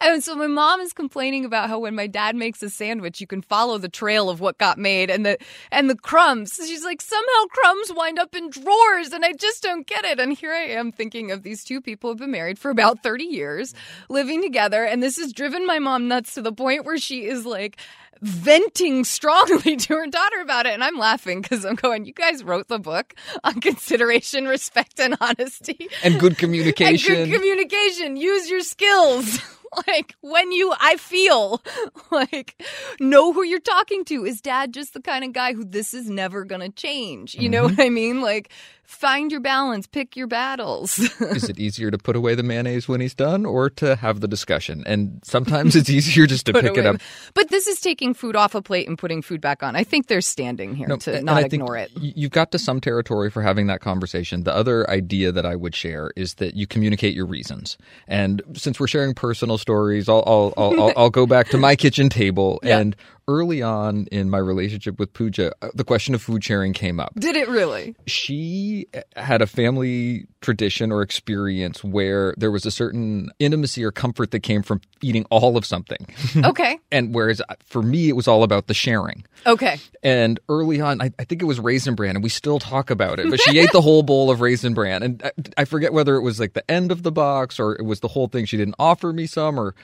And 0.00 0.22
so 0.22 0.34
my 0.34 0.46
mom 0.46 0.80
is 0.80 0.92
complaining 0.92 1.44
about 1.44 1.68
how 1.68 1.78
when 1.78 1.94
my 1.94 2.06
dad 2.06 2.36
makes 2.36 2.62
a 2.62 2.70
sandwich, 2.70 3.20
you 3.20 3.26
can 3.26 3.42
follow 3.42 3.78
the 3.78 3.88
trail 3.88 4.28
of 4.30 4.40
what 4.40 4.58
got 4.58 4.78
made 4.78 5.10
and 5.10 5.24
the 5.24 5.38
and 5.70 5.88
the 5.88 5.96
crumbs. 5.96 6.54
She's 6.54 6.84
like, 6.84 7.00
somehow 7.00 7.44
crumbs 7.50 7.92
wind 7.94 8.18
up 8.18 8.34
in 8.34 8.50
drawers, 8.50 9.12
and 9.12 9.24
I 9.24 9.32
just 9.32 9.62
don't 9.62 9.86
get 9.86 10.04
it. 10.04 10.20
And 10.20 10.36
here 10.36 10.52
I 10.52 10.64
am 10.64 10.92
thinking 10.92 11.30
of 11.30 11.42
these 11.42 11.64
two 11.64 11.80
people 11.80 12.10
who've 12.10 12.18
been 12.18 12.30
married 12.30 12.58
for 12.58 12.70
about 12.70 13.02
30 13.02 13.24
years, 13.24 13.74
living 14.08 14.42
together, 14.42 14.84
and 14.84 15.02
this 15.02 15.16
has 15.16 15.32
driven 15.32 15.66
my 15.66 15.78
mom 15.78 16.08
nuts 16.08 16.34
to 16.34 16.42
the 16.42 16.52
point 16.52 16.84
where 16.84 16.98
she 16.98 17.24
is 17.24 17.46
like 17.46 17.78
venting 18.20 19.04
strongly 19.04 19.76
to 19.88 19.94
her 19.94 20.06
daughter 20.06 20.40
about 20.40 20.66
it. 20.66 20.74
And 20.74 20.84
I'm 20.84 20.98
laughing 20.98 21.40
because 21.40 21.64
I'm 21.64 21.74
going, 21.74 22.04
you 22.04 22.12
guys 22.12 22.44
wrote 22.44 22.68
the 22.68 22.78
book 22.78 23.14
on 23.44 23.60
consideration, 23.60 24.46
respect, 24.46 25.00
and 25.00 25.16
honesty. 25.20 25.88
And 26.02 26.18
good 26.20 26.38
communication. 26.38 26.88
And 27.18 27.30
good 27.30 27.36
communication. 27.36 28.16
Use 28.16 28.50
your 28.50 28.60
skills. 28.60 29.40
like 29.86 30.14
when 30.20 30.52
you, 30.52 30.72
I 30.78 30.96
feel 30.96 31.62
like 32.10 32.62
know 33.00 33.32
who 33.32 33.42
you're 33.42 33.60
talking 33.60 34.04
to. 34.06 34.24
Is 34.24 34.40
dad 34.40 34.72
just 34.72 34.94
the 34.94 35.02
kind 35.02 35.24
of 35.24 35.32
guy 35.32 35.52
who 35.52 35.64
this 35.64 35.94
is 35.94 36.08
never 36.08 36.44
going 36.44 36.60
to 36.60 36.70
change? 36.70 37.34
You 37.34 37.48
know 37.48 37.66
mm-hmm. 37.66 37.76
what 37.76 37.86
I 37.86 37.90
mean? 37.90 38.20
Like 38.20 38.50
Find 38.88 39.30
your 39.30 39.42
balance, 39.42 39.86
pick 39.86 40.16
your 40.16 40.26
battles. 40.26 40.98
Is 41.20 41.50
it 41.50 41.58
easier 41.58 41.90
to 41.90 41.98
put 41.98 42.16
away 42.16 42.34
the 42.34 42.42
mayonnaise 42.42 42.88
when 42.88 43.02
he's 43.02 43.14
done 43.14 43.44
or 43.44 43.68
to 43.68 43.96
have 43.96 44.20
the 44.20 44.26
discussion? 44.26 44.82
And 44.86 45.20
sometimes 45.22 45.76
it's 45.76 45.90
easier 45.90 46.26
just 46.26 46.46
to 46.46 46.54
pick 46.54 46.74
it 46.74 46.86
up. 46.86 46.96
But 47.34 47.50
this 47.50 47.66
is 47.66 47.82
taking 47.82 48.14
food 48.14 48.34
off 48.34 48.54
a 48.54 48.62
plate 48.62 48.88
and 48.88 48.96
putting 48.96 49.20
food 49.20 49.42
back 49.42 49.62
on. 49.62 49.76
I 49.76 49.84
think 49.84 50.06
they're 50.06 50.22
standing 50.22 50.74
here 50.74 50.88
No, 50.88 50.96
to 50.96 51.20
not 51.20 51.36
I 51.36 51.42
think 51.42 51.52
ignore 51.52 51.76
it. 51.76 51.90
You've 52.00 52.30
got 52.30 52.50
to 52.52 52.58
some 52.58 52.80
territory 52.80 53.30
for 53.30 53.42
having 53.42 53.66
that 53.66 53.82
conversation. 53.82 54.44
The 54.44 54.54
other 54.54 54.88
idea 54.88 55.32
that 55.32 55.44
I 55.44 55.54
would 55.54 55.74
share 55.74 56.10
is 56.16 56.36
that 56.36 56.54
you 56.54 56.66
communicate 56.66 57.14
your 57.14 57.26
reasons. 57.26 57.76
And 58.06 58.40
since 58.54 58.80
we're 58.80 58.86
sharing 58.86 59.12
personal 59.12 59.58
stories, 59.58 60.08
I'll 60.08 60.24
I'll 60.26 60.54
I'll, 60.56 60.80
I'll, 60.80 60.92
I'll 60.96 61.10
go 61.10 61.26
back 61.26 61.48
to 61.50 61.58
my 61.58 61.76
kitchen 61.76 62.08
table. 62.08 62.58
Yeah. 62.62 62.78
And 62.78 62.96
early 63.28 63.62
on 63.62 64.06
in 64.10 64.30
my 64.30 64.38
relationship 64.38 64.98
with 64.98 65.12
Pooja, 65.12 65.52
uh, 65.62 65.68
the 65.74 65.84
question 65.84 66.14
of 66.14 66.22
food 66.22 66.42
sharing 66.42 66.72
came 66.72 66.98
up. 66.98 67.12
Did 67.18 67.36
it 67.36 67.48
really? 67.48 67.94
she 68.06 68.86
had 69.16 69.42
a 69.42 69.46
family 69.46 70.26
tradition 70.40 70.90
or 70.90 71.02
experience 71.02 71.84
where 71.84 72.34
there 72.38 72.50
was 72.50 72.64
a 72.64 72.70
certain 72.70 73.30
intimacy 73.38 73.84
or 73.84 73.90
comfort 73.92 74.30
that 74.30 74.40
came 74.40 74.62
from 74.62 74.80
eating 75.02 75.24
all 75.30 75.56
of 75.56 75.64
something. 75.64 76.06
Okay. 76.48 76.78
and 76.90 77.14
whereas 77.14 77.42
uh, 77.48 77.54
for 77.66 77.82
me, 77.82 78.08
it 78.08 78.12
was 78.16 78.26
all 78.28 78.42
about 78.42 78.68
the 78.68 78.74
sharing. 78.74 79.24
Okay. 79.44 79.78
And 80.02 80.38
early 80.48 80.80
on, 80.80 81.02
I, 81.02 81.10
I 81.18 81.24
think 81.24 81.42
it 81.42 81.46
was 81.46 81.58
raisin 81.60 81.94
bran, 81.94 82.14
and 82.16 82.22
we 82.22 82.30
still 82.30 82.58
talk 82.58 82.90
about 82.90 83.18
it. 83.18 83.28
But 83.28 83.40
she 83.40 83.58
ate 83.58 83.72
the 83.72 83.82
whole 83.82 84.02
bowl 84.02 84.30
of 84.30 84.40
raisin 84.40 84.72
bran, 84.72 85.02
and 85.02 85.22
I, 85.22 85.32
I 85.58 85.64
forget 85.64 85.92
whether 85.92 86.16
it 86.16 86.22
was 86.22 86.38
like 86.40 86.54
the 86.54 86.68
end 86.70 86.90
of 86.92 87.02
the 87.02 87.12
box 87.12 87.58
or 87.60 87.74
it 87.74 87.84
was 87.84 88.00
the 88.00 88.08
whole 88.08 88.28
thing. 88.28 88.44
She 88.46 88.56
didn't 88.56 88.76
offer 88.78 89.12
me 89.12 89.26
some, 89.26 89.58
or 89.58 89.74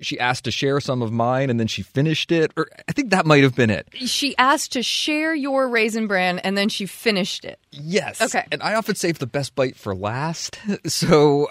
she 0.00 0.18
asked 0.18 0.44
to 0.44 0.50
share 0.50 0.80
some 0.80 1.02
of 1.02 1.12
mine, 1.12 1.50
and 1.50 1.58
then 1.58 1.66
she 1.66 1.82
finished 1.82 2.32
it. 2.32 2.52
Or 2.56 2.68
I 2.88 2.92
think 2.92 3.10
that 3.10 3.26
might 3.26 3.42
have 3.42 3.54
been 3.54 3.70
it. 3.70 3.88
She 3.94 4.36
asked 4.38 4.72
to 4.72 4.82
share 4.82 5.34
your 5.34 5.68
raisin 5.68 6.06
bran 6.06 6.38
and 6.40 6.56
then 6.56 6.68
she 6.68 6.86
finished 6.86 7.44
it. 7.44 7.58
Yes. 7.70 8.20
Okay. 8.20 8.44
And 8.50 8.62
I 8.62 8.74
often 8.74 8.94
save 8.94 9.18
the 9.18 9.26
best 9.26 9.54
bite 9.54 9.76
for 9.76 9.94
last. 9.94 10.58
So 10.86 11.48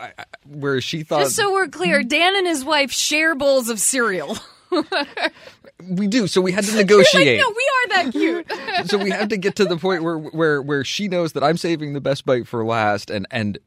where 0.47 0.79
she 0.81 1.03
thought 1.03 1.21
Just 1.21 1.35
so 1.35 1.51
we're 1.51 1.67
clear, 1.67 2.03
Dan 2.03 2.35
and 2.35 2.47
his 2.47 2.63
wife 2.63 2.91
share 2.91 3.35
bowls 3.35 3.69
of 3.69 3.79
cereal. 3.79 4.37
we 5.83 6.07
do, 6.07 6.27
so 6.27 6.41
we 6.41 6.51
had 6.51 6.63
to 6.63 6.71
like, 6.71 6.85
negotiate. 6.85 7.39
no, 7.39 7.49
we 7.49 7.53
are 7.53 8.03
that 8.03 8.11
cute. 8.11 8.51
so 8.89 8.97
we 8.97 9.09
have 9.09 9.29
to 9.29 9.37
get 9.37 9.55
to 9.57 9.65
the 9.65 9.77
point 9.77 10.03
where 10.03 10.17
where 10.17 10.61
where 10.61 10.83
she 10.83 11.07
knows 11.07 11.33
that 11.33 11.43
I'm 11.43 11.57
saving 11.57 11.93
the 11.93 12.01
best 12.01 12.25
bite 12.25 12.47
for 12.47 12.65
last, 12.65 13.09
and 13.09 13.27
and 13.31 13.59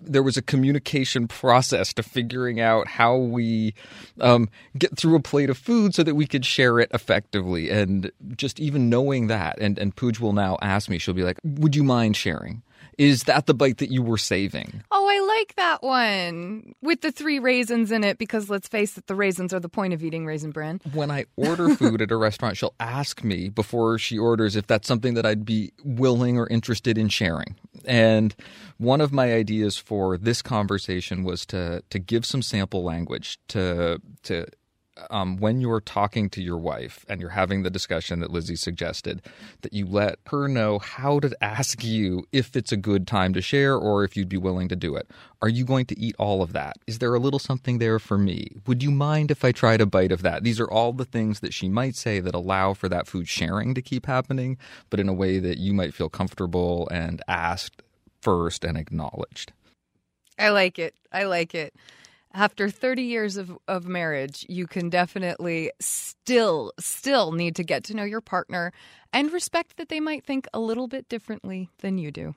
there 0.00 0.22
was 0.22 0.36
a 0.36 0.42
communication 0.42 1.28
process 1.28 1.92
to 1.94 2.02
figuring 2.02 2.60
out 2.60 2.86
how 2.86 3.16
we 3.16 3.74
um, 4.20 4.48
get 4.78 4.96
through 4.96 5.16
a 5.16 5.20
plate 5.20 5.50
of 5.50 5.58
food 5.58 5.94
so 5.94 6.02
that 6.02 6.14
we 6.14 6.26
could 6.26 6.44
share 6.44 6.78
it 6.78 6.90
effectively. 6.94 7.70
And 7.70 8.10
just 8.36 8.60
even 8.60 8.88
knowing 8.88 9.26
that, 9.26 9.58
and 9.58 9.78
and 9.78 9.94
Pooj 9.94 10.20
will 10.20 10.32
now 10.32 10.58
ask 10.62 10.88
me, 10.88 10.98
she'll 10.98 11.14
be 11.14 11.24
like, 11.24 11.38
"Would 11.44 11.76
you 11.76 11.84
mind 11.84 12.16
sharing? 12.16 12.62
Is 12.98 13.24
that 13.24 13.46
the 13.46 13.54
bite 13.54 13.78
that 13.78 13.90
you 13.90 14.02
were 14.02 14.18
saving?" 14.18 14.82
oh, 14.90 15.08
I 15.08 15.36
like 15.38 15.54
that 15.56 15.82
one 15.82 16.74
with 16.82 17.00
the 17.00 17.12
three 17.12 17.38
raisins 17.38 17.90
in 17.90 18.04
it 18.04 18.18
because 18.18 18.50
let's 18.50 18.68
face 18.68 18.96
it, 18.98 19.06
the 19.06 19.14
raisins 19.14 19.52
are 19.52 19.60
the 19.60 19.68
point 19.68 19.92
of 19.94 20.02
eating 20.02 20.26
raisin 20.26 20.50
bran. 20.50 20.80
when 20.92 21.10
I 21.10 21.26
order 21.36 21.74
food 21.74 22.02
at 22.02 22.10
a 22.10 22.16
restaurant, 22.16 22.56
she'll 22.56 22.74
ask 22.80 23.24
me 23.24 23.48
before 23.48 23.98
she 23.98 24.18
orders 24.18 24.56
if 24.56 24.66
that's 24.66 24.88
something 24.88 25.14
that 25.14 25.26
I'd 25.26 25.44
be 25.44 25.72
willing 25.84 26.38
or 26.38 26.46
interested 26.48 26.98
in 26.98 27.08
sharing. 27.08 27.56
And 27.84 28.34
one 28.78 29.00
of 29.00 29.12
my 29.12 29.32
ideas 29.32 29.76
for 29.76 30.16
this 30.16 30.42
conversation 30.42 31.24
was 31.24 31.44
to 31.46 31.82
to 31.90 31.98
give 31.98 32.24
some 32.24 32.42
sample 32.42 32.82
language 32.84 33.38
to 33.48 34.00
to 34.24 34.46
um, 35.10 35.38
when 35.38 35.60
you're 35.60 35.80
talking 35.80 36.28
to 36.30 36.42
your 36.42 36.58
wife 36.58 37.04
and 37.08 37.20
you're 37.20 37.30
having 37.30 37.62
the 37.62 37.70
discussion 37.70 38.20
that 38.20 38.30
Lizzie 38.30 38.56
suggested, 38.56 39.22
that 39.62 39.72
you 39.72 39.86
let 39.86 40.18
her 40.26 40.48
know 40.48 40.78
how 40.78 41.18
to 41.20 41.34
ask 41.42 41.82
you 41.82 42.24
if 42.32 42.56
it's 42.56 42.72
a 42.72 42.76
good 42.76 43.06
time 43.06 43.32
to 43.34 43.40
share 43.40 43.76
or 43.76 44.04
if 44.04 44.16
you'd 44.16 44.28
be 44.28 44.36
willing 44.36 44.68
to 44.68 44.76
do 44.76 44.94
it. 44.94 45.10
Are 45.40 45.48
you 45.48 45.64
going 45.64 45.86
to 45.86 45.98
eat 45.98 46.14
all 46.18 46.42
of 46.42 46.52
that? 46.52 46.76
Is 46.86 46.98
there 46.98 47.14
a 47.14 47.18
little 47.18 47.38
something 47.38 47.78
there 47.78 47.98
for 47.98 48.18
me? 48.18 48.56
Would 48.66 48.82
you 48.82 48.90
mind 48.90 49.30
if 49.30 49.44
I 49.44 49.52
tried 49.52 49.80
a 49.80 49.86
bite 49.86 50.12
of 50.12 50.22
that? 50.22 50.44
These 50.44 50.60
are 50.60 50.70
all 50.70 50.92
the 50.92 51.04
things 51.04 51.40
that 51.40 51.54
she 51.54 51.68
might 51.68 51.96
say 51.96 52.20
that 52.20 52.34
allow 52.34 52.74
for 52.74 52.88
that 52.88 53.06
food 53.06 53.28
sharing 53.28 53.74
to 53.74 53.82
keep 53.82 54.06
happening, 54.06 54.58
but 54.90 55.00
in 55.00 55.08
a 55.08 55.14
way 55.14 55.38
that 55.38 55.58
you 55.58 55.72
might 55.72 55.94
feel 55.94 56.08
comfortable 56.08 56.88
and 56.90 57.22
asked 57.26 57.82
first 58.20 58.64
and 58.64 58.76
acknowledged. 58.76 59.52
I 60.38 60.50
like 60.50 60.78
it. 60.78 60.94
I 61.12 61.24
like 61.24 61.54
it. 61.54 61.74
After 62.34 62.70
30 62.70 63.02
years 63.02 63.36
of, 63.36 63.58
of 63.68 63.86
marriage, 63.86 64.46
you 64.48 64.66
can 64.66 64.88
definitely 64.88 65.70
still, 65.80 66.72
still 66.80 67.32
need 67.32 67.56
to 67.56 67.64
get 67.64 67.84
to 67.84 67.94
know 67.94 68.04
your 68.04 68.22
partner 68.22 68.72
and 69.12 69.30
respect 69.30 69.76
that 69.76 69.90
they 69.90 70.00
might 70.00 70.24
think 70.24 70.46
a 70.54 70.58
little 70.58 70.88
bit 70.88 71.08
differently 71.10 71.68
than 71.80 71.98
you 71.98 72.10
do. 72.10 72.34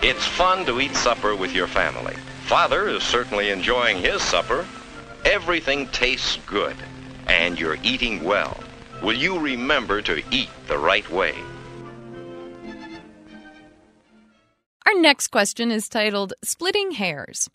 It's 0.00 0.24
fun 0.24 0.64
to 0.66 0.80
eat 0.80 0.94
supper 0.94 1.34
with 1.34 1.52
your 1.52 1.66
family. 1.66 2.14
Father 2.44 2.88
is 2.88 3.02
certainly 3.02 3.50
enjoying 3.50 3.98
his 3.98 4.22
supper. 4.22 4.64
Everything 5.24 5.88
tastes 5.88 6.38
good, 6.46 6.76
and 7.26 7.58
you're 7.58 7.78
eating 7.82 8.22
well. 8.22 8.56
Will 9.02 9.16
you 9.16 9.40
remember 9.40 10.00
to 10.02 10.22
eat 10.30 10.50
the 10.68 10.78
right 10.78 11.08
way? 11.10 11.34
Our 14.88 14.98
next 14.98 15.28
question 15.28 15.70
is 15.70 15.86
titled 15.86 16.32
Splitting 16.42 16.92
Hairs. 16.92 17.50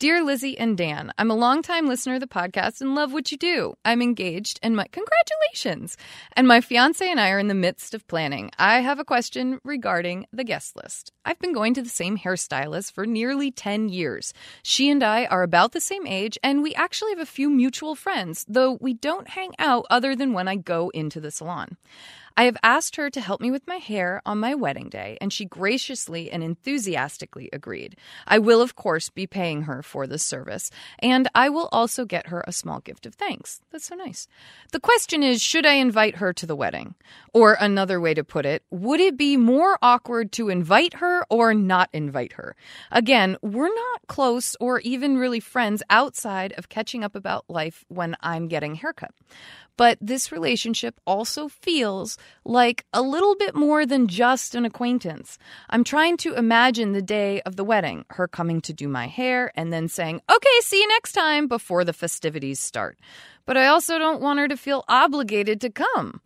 Dear 0.00 0.24
Lizzie 0.24 0.58
and 0.58 0.76
Dan, 0.76 1.12
I'm 1.16 1.30
a 1.30 1.36
longtime 1.36 1.86
listener 1.86 2.14
of 2.14 2.20
the 2.20 2.26
podcast 2.26 2.80
and 2.80 2.96
love 2.96 3.12
what 3.12 3.30
you 3.30 3.38
do. 3.38 3.74
I'm 3.84 4.02
engaged 4.02 4.58
and 4.64 4.74
my 4.74 4.88
congratulations. 4.90 5.96
And 6.32 6.48
my 6.48 6.60
fiance 6.60 7.08
and 7.08 7.20
I 7.20 7.30
are 7.30 7.38
in 7.38 7.46
the 7.46 7.54
midst 7.54 7.94
of 7.94 8.08
planning. 8.08 8.50
I 8.58 8.80
have 8.80 8.98
a 8.98 9.04
question 9.04 9.60
regarding 9.62 10.26
the 10.32 10.42
guest 10.42 10.74
list. 10.74 11.12
I've 11.24 11.38
been 11.38 11.52
going 11.52 11.74
to 11.74 11.82
the 11.82 11.88
same 11.88 12.18
hairstylist 12.18 12.90
for 12.90 13.06
nearly 13.06 13.52
10 13.52 13.88
years. 13.88 14.34
She 14.64 14.90
and 14.90 15.04
I 15.04 15.26
are 15.26 15.44
about 15.44 15.70
the 15.70 15.80
same 15.80 16.08
age 16.08 16.36
and 16.42 16.64
we 16.64 16.74
actually 16.74 17.12
have 17.12 17.20
a 17.20 17.26
few 17.26 17.48
mutual 17.48 17.94
friends, 17.94 18.44
though 18.48 18.76
we 18.80 18.92
don't 18.92 19.28
hang 19.28 19.52
out 19.60 19.86
other 19.88 20.16
than 20.16 20.32
when 20.32 20.48
I 20.48 20.56
go 20.56 20.88
into 20.88 21.20
the 21.20 21.30
salon. 21.30 21.76
I 22.36 22.44
have 22.44 22.56
asked 22.62 22.96
her 22.96 23.10
to 23.10 23.20
help 23.20 23.40
me 23.40 23.50
with 23.50 23.66
my 23.66 23.76
hair 23.76 24.22
on 24.24 24.38
my 24.38 24.54
wedding 24.54 24.88
day, 24.88 25.18
and 25.20 25.32
she 25.32 25.44
graciously 25.44 26.30
and 26.30 26.42
enthusiastically 26.42 27.48
agreed. 27.52 27.96
I 28.26 28.38
will, 28.38 28.60
of 28.60 28.74
course, 28.74 29.10
be 29.10 29.26
paying 29.26 29.62
her 29.62 29.82
for 29.82 30.06
this 30.06 30.24
service, 30.24 30.70
and 30.98 31.28
I 31.34 31.48
will 31.48 31.68
also 31.72 32.04
get 32.04 32.28
her 32.28 32.44
a 32.46 32.52
small 32.52 32.80
gift 32.80 33.06
of 33.06 33.14
thanks. 33.14 33.60
That's 33.70 33.86
so 33.86 33.94
nice. 33.94 34.28
The 34.72 34.80
question 34.80 35.22
is 35.22 35.42
should 35.42 35.66
I 35.66 35.74
invite 35.74 36.16
her 36.16 36.32
to 36.32 36.46
the 36.46 36.56
wedding? 36.56 36.94
Or 37.32 37.56
another 37.58 38.00
way 38.00 38.14
to 38.14 38.24
put 38.24 38.46
it, 38.46 38.62
would 38.70 39.00
it 39.00 39.16
be 39.16 39.36
more 39.36 39.78
awkward 39.82 40.32
to 40.32 40.48
invite 40.48 40.94
her 40.94 41.24
or 41.30 41.54
not 41.54 41.88
invite 41.92 42.34
her? 42.34 42.56
Again, 42.90 43.36
we're 43.42 43.74
not 43.74 44.06
close 44.06 44.56
or 44.60 44.80
even 44.80 45.18
really 45.18 45.40
friends 45.40 45.82
outside 45.90 46.52
of 46.56 46.68
catching 46.68 47.04
up 47.04 47.14
about 47.14 47.48
life 47.48 47.84
when 47.88 48.16
I'm 48.20 48.48
getting 48.48 48.74
haircut. 48.74 49.12
But 49.76 49.98
this 50.00 50.30
relationship 50.30 51.00
also 51.06 51.48
feels 51.48 52.18
like 52.44 52.84
a 52.92 53.02
little 53.02 53.36
bit 53.36 53.54
more 53.54 53.86
than 53.86 54.08
just 54.08 54.54
an 54.54 54.64
acquaintance. 54.64 55.38
I'm 55.70 55.84
trying 55.84 56.16
to 56.18 56.34
imagine 56.34 56.92
the 56.92 57.02
day 57.02 57.40
of 57.42 57.56
the 57.56 57.64
wedding, 57.64 58.04
her 58.10 58.28
coming 58.28 58.60
to 58.62 58.72
do 58.72 58.88
my 58.88 59.06
hair 59.06 59.52
and 59.54 59.72
then 59.72 59.88
saying, 59.88 60.20
okay, 60.30 60.60
see 60.60 60.80
you 60.80 60.88
next 60.88 61.12
time 61.12 61.46
before 61.46 61.84
the 61.84 61.92
festivities 61.92 62.60
start. 62.60 62.98
But 63.46 63.56
I 63.56 63.66
also 63.66 63.98
don't 63.98 64.20
want 64.20 64.38
her 64.38 64.48
to 64.48 64.56
feel 64.56 64.84
obligated 64.88 65.60
to 65.62 65.70
come. 65.70 66.20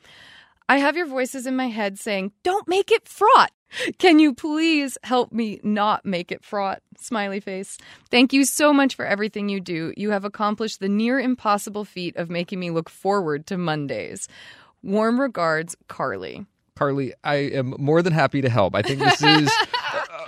I 0.68 0.78
have 0.78 0.96
your 0.96 1.06
voices 1.06 1.46
in 1.46 1.54
my 1.54 1.68
head 1.68 1.98
saying, 1.98 2.32
don't 2.42 2.66
make 2.66 2.90
it 2.90 3.06
fraught. 3.06 3.52
Can 3.98 4.18
you 4.18 4.34
please 4.34 4.96
help 5.02 5.32
me 5.32 5.60
not 5.62 6.04
make 6.04 6.32
it 6.32 6.44
fraught? 6.44 6.82
Smiley 6.98 7.40
face. 7.40 7.78
Thank 8.10 8.32
you 8.32 8.44
so 8.44 8.72
much 8.72 8.94
for 8.94 9.04
everything 9.04 9.48
you 9.48 9.60
do. 9.60 9.92
You 9.96 10.10
have 10.10 10.24
accomplished 10.24 10.80
the 10.80 10.88
near 10.88 11.20
impossible 11.20 11.84
feat 11.84 12.16
of 12.16 12.30
making 12.30 12.58
me 12.58 12.70
look 12.70 12.88
forward 12.88 13.46
to 13.46 13.58
Mondays. 13.58 14.28
Warm 14.86 15.20
regards, 15.20 15.74
Carly. 15.88 16.46
Carly, 16.76 17.12
I 17.24 17.34
am 17.34 17.74
more 17.76 18.02
than 18.02 18.12
happy 18.12 18.40
to 18.40 18.48
help. 18.48 18.76
I 18.76 18.82
think 18.82 19.00
this 19.00 19.20
is 19.20 19.50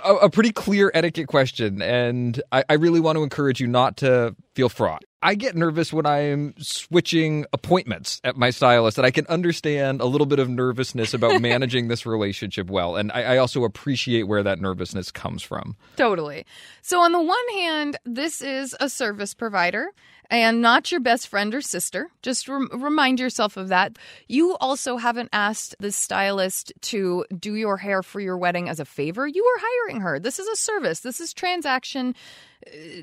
a, 0.03 0.15
a 0.15 0.29
pretty 0.29 0.51
clear 0.51 0.91
etiquette 0.93 1.27
question, 1.27 1.81
and 1.81 2.41
I, 2.51 2.65
I 2.67 2.73
really 2.73 2.99
want 2.99 3.17
to 3.17 3.23
encourage 3.23 3.61
you 3.61 3.67
not 3.67 3.97
to 3.97 4.35
feel 4.55 4.67
fraught. 4.67 5.05
I 5.21 5.35
get 5.35 5.55
nervous 5.55 5.93
when 5.93 6.05
I'm 6.05 6.55
switching 6.57 7.45
appointments 7.53 8.19
at 8.25 8.35
my 8.35 8.49
stylist, 8.49 8.97
and 8.97 9.05
I 9.05 9.11
can 9.11 9.27
understand 9.27 10.01
a 10.01 10.05
little 10.05 10.27
bit 10.27 10.39
of 10.39 10.49
nervousness 10.49 11.13
about 11.13 11.41
managing 11.41 11.87
this 11.87 12.05
relationship 12.05 12.69
well. 12.69 12.97
And 12.97 13.11
I, 13.13 13.35
I 13.35 13.37
also 13.37 13.63
appreciate 13.63 14.23
where 14.23 14.43
that 14.43 14.59
nervousness 14.59 15.11
comes 15.11 15.41
from. 15.41 15.77
Totally. 15.95 16.45
So, 16.81 16.99
on 16.99 17.11
the 17.11 17.21
one 17.21 17.49
hand, 17.53 17.97
this 18.05 18.41
is 18.41 18.75
a 18.79 18.89
service 18.89 19.33
provider, 19.33 19.89
and 20.29 20.61
not 20.61 20.91
your 20.91 21.01
best 21.01 21.27
friend 21.27 21.53
or 21.55 21.61
sister. 21.61 22.09
Just 22.21 22.47
rem- 22.47 22.69
remind 22.71 23.19
yourself 23.19 23.57
of 23.57 23.69
that. 23.69 23.97
You 24.27 24.55
also 24.57 24.97
haven't 24.97 25.29
asked 25.33 25.75
the 25.79 25.91
stylist 25.91 26.71
to 26.81 27.25
do 27.37 27.55
your 27.55 27.77
hair 27.77 28.03
for 28.03 28.19
your 28.19 28.37
wedding 28.37 28.69
as 28.69 28.79
a 28.79 28.85
favor. 28.85 29.27
You 29.27 29.43
are 29.43 29.61
hiring 29.61 30.01
her. 30.01 30.19
This 30.19 30.39
is 30.39 30.47
a 30.47 30.55
service. 30.55 30.99
This 30.99 31.19
is 31.19 31.33
transaction 31.33 32.15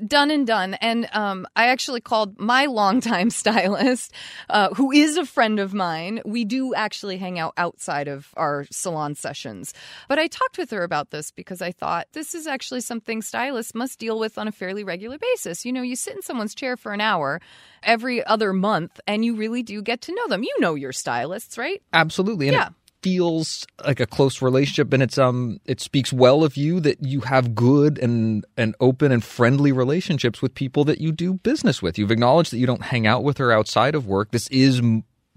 done 0.05 0.31
and 0.31 0.45
done. 0.45 0.75
And 0.75 1.09
um, 1.13 1.47
I 1.55 1.67
actually 1.67 2.01
called 2.01 2.39
my 2.39 2.65
longtime 2.65 3.29
stylist, 3.41 4.13
uh, 4.49 4.73
who 4.73 4.91
is 4.91 5.17
a 5.17 5.25
friend 5.25 5.59
of 5.59 5.73
mine. 5.73 6.21
We 6.25 6.45
do 6.45 6.73
actually 6.73 7.17
hang 7.17 7.39
out 7.39 7.53
outside 7.57 8.07
of 8.07 8.29
our 8.37 8.65
salon 8.71 9.15
sessions. 9.15 9.73
But 10.07 10.19
I 10.19 10.27
talked 10.27 10.57
with 10.57 10.71
her 10.71 10.83
about 10.83 11.11
this 11.11 11.31
because 11.31 11.61
I 11.61 11.71
thought 11.71 12.07
this 12.13 12.35
is 12.35 12.47
actually 12.47 12.81
something 12.81 13.21
stylists 13.21 13.75
must 13.75 13.99
deal 13.99 14.19
with 14.19 14.37
on 14.37 14.47
a 14.47 14.51
fairly 14.51 14.83
regular 14.83 15.17
basis. 15.17 15.65
You 15.65 15.73
know, 15.73 15.81
you 15.81 15.95
sit 15.95 16.15
in 16.15 16.21
someone's 16.21 16.55
chair 16.55 16.77
for 16.77 16.93
an 16.93 17.01
hour 17.01 17.41
every 17.83 18.25
other 18.25 18.53
month 18.53 18.99
and 19.07 19.23
you 19.25 19.35
really 19.35 19.63
do 19.63 19.81
get 19.81 20.01
to 20.01 20.13
know 20.15 20.27
them. 20.27 20.43
You 20.43 20.55
know 20.59 20.75
your 20.75 20.91
stylists, 20.93 21.57
right? 21.57 21.81
Absolutely. 21.93 22.47
And 22.47 22.55
Yeah. 22.55 22.67
it 22.67 22.73
feels 23.03 23.65
like 23.85 23.99
a 23.99 24.05
close 24.07 24.41
relationship 24.41 24.91
and 24.91 25.03
it's 25.03 25.17
um 25.17 25.59
it 25.65 25.79
speaks 25.79 26.11
well 26.11 26.43
of 26.43 26.57
you 26.57 26.79
that 26.79 26.97
you 27.03 27.21
have 27.21 27.53
good 27.53 27.97
and 27.99 28.43
and 28.57 28.75
open 28.79 29.11
and 29.11 29.23
friendly 29.23 29.71
relationships 29.71 30.41
with 30.41 30.53
people 30.55 30.83
that 30.85 30.99
you 30.99 31.11
do 31.11 31.35
business 31.35 31.81
with. 31.81 31.97
You've 31.97 32.11
acknowledged 32.11 32.51
that 32.51 32.57
you 32.57 32.65
don't 32.65 32.81
hang 32.83 33.05
out 33.05 33.23
with 33.23 33.37
her 33.37 33.51
outside 33.51 33.93
of 33.95 34.07
work. 34.07 34.31
This 34.31 34.47
is 34.49 34.81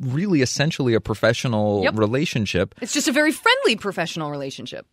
really 0.00 0.40
essentially 0.40 0.94
a 0.94 1.00
professional 1.00 1.82
Yep. 1.84 1.98
relationship 1.98 2.74
It's 2.80 2.94
just 2.94 3.08
a 3.08 3.12
very 3.12 3.32
friendly 3.32 3.76
professional 3.76 4.30
relationship. 4.30 4.86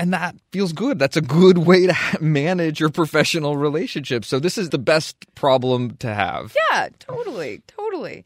And 0.00 0.12
that 0.12 0.34
feels 0.52 0.72
good. 0.72 0.98
That's 0.98 1.16
a 1.16 1.20
good 1.20 1.58
way 1.70 1.86
to 1.86 1.94
manage 2.20 2.80
your 2.80 2.88
professional 2.90 3.56
relationship. 3.56 4.24
So 4.24 4.38
this 4.40 4.56
is 4.58 4.70
the 4.70 4.78
best 4.78 5.16
problem 5.34 5.96
to 5.98 6.12
have. 6.14 6.56
Yeah, 6.72 6.88
totally, 6.98 7.62
totally. 7.68 8.24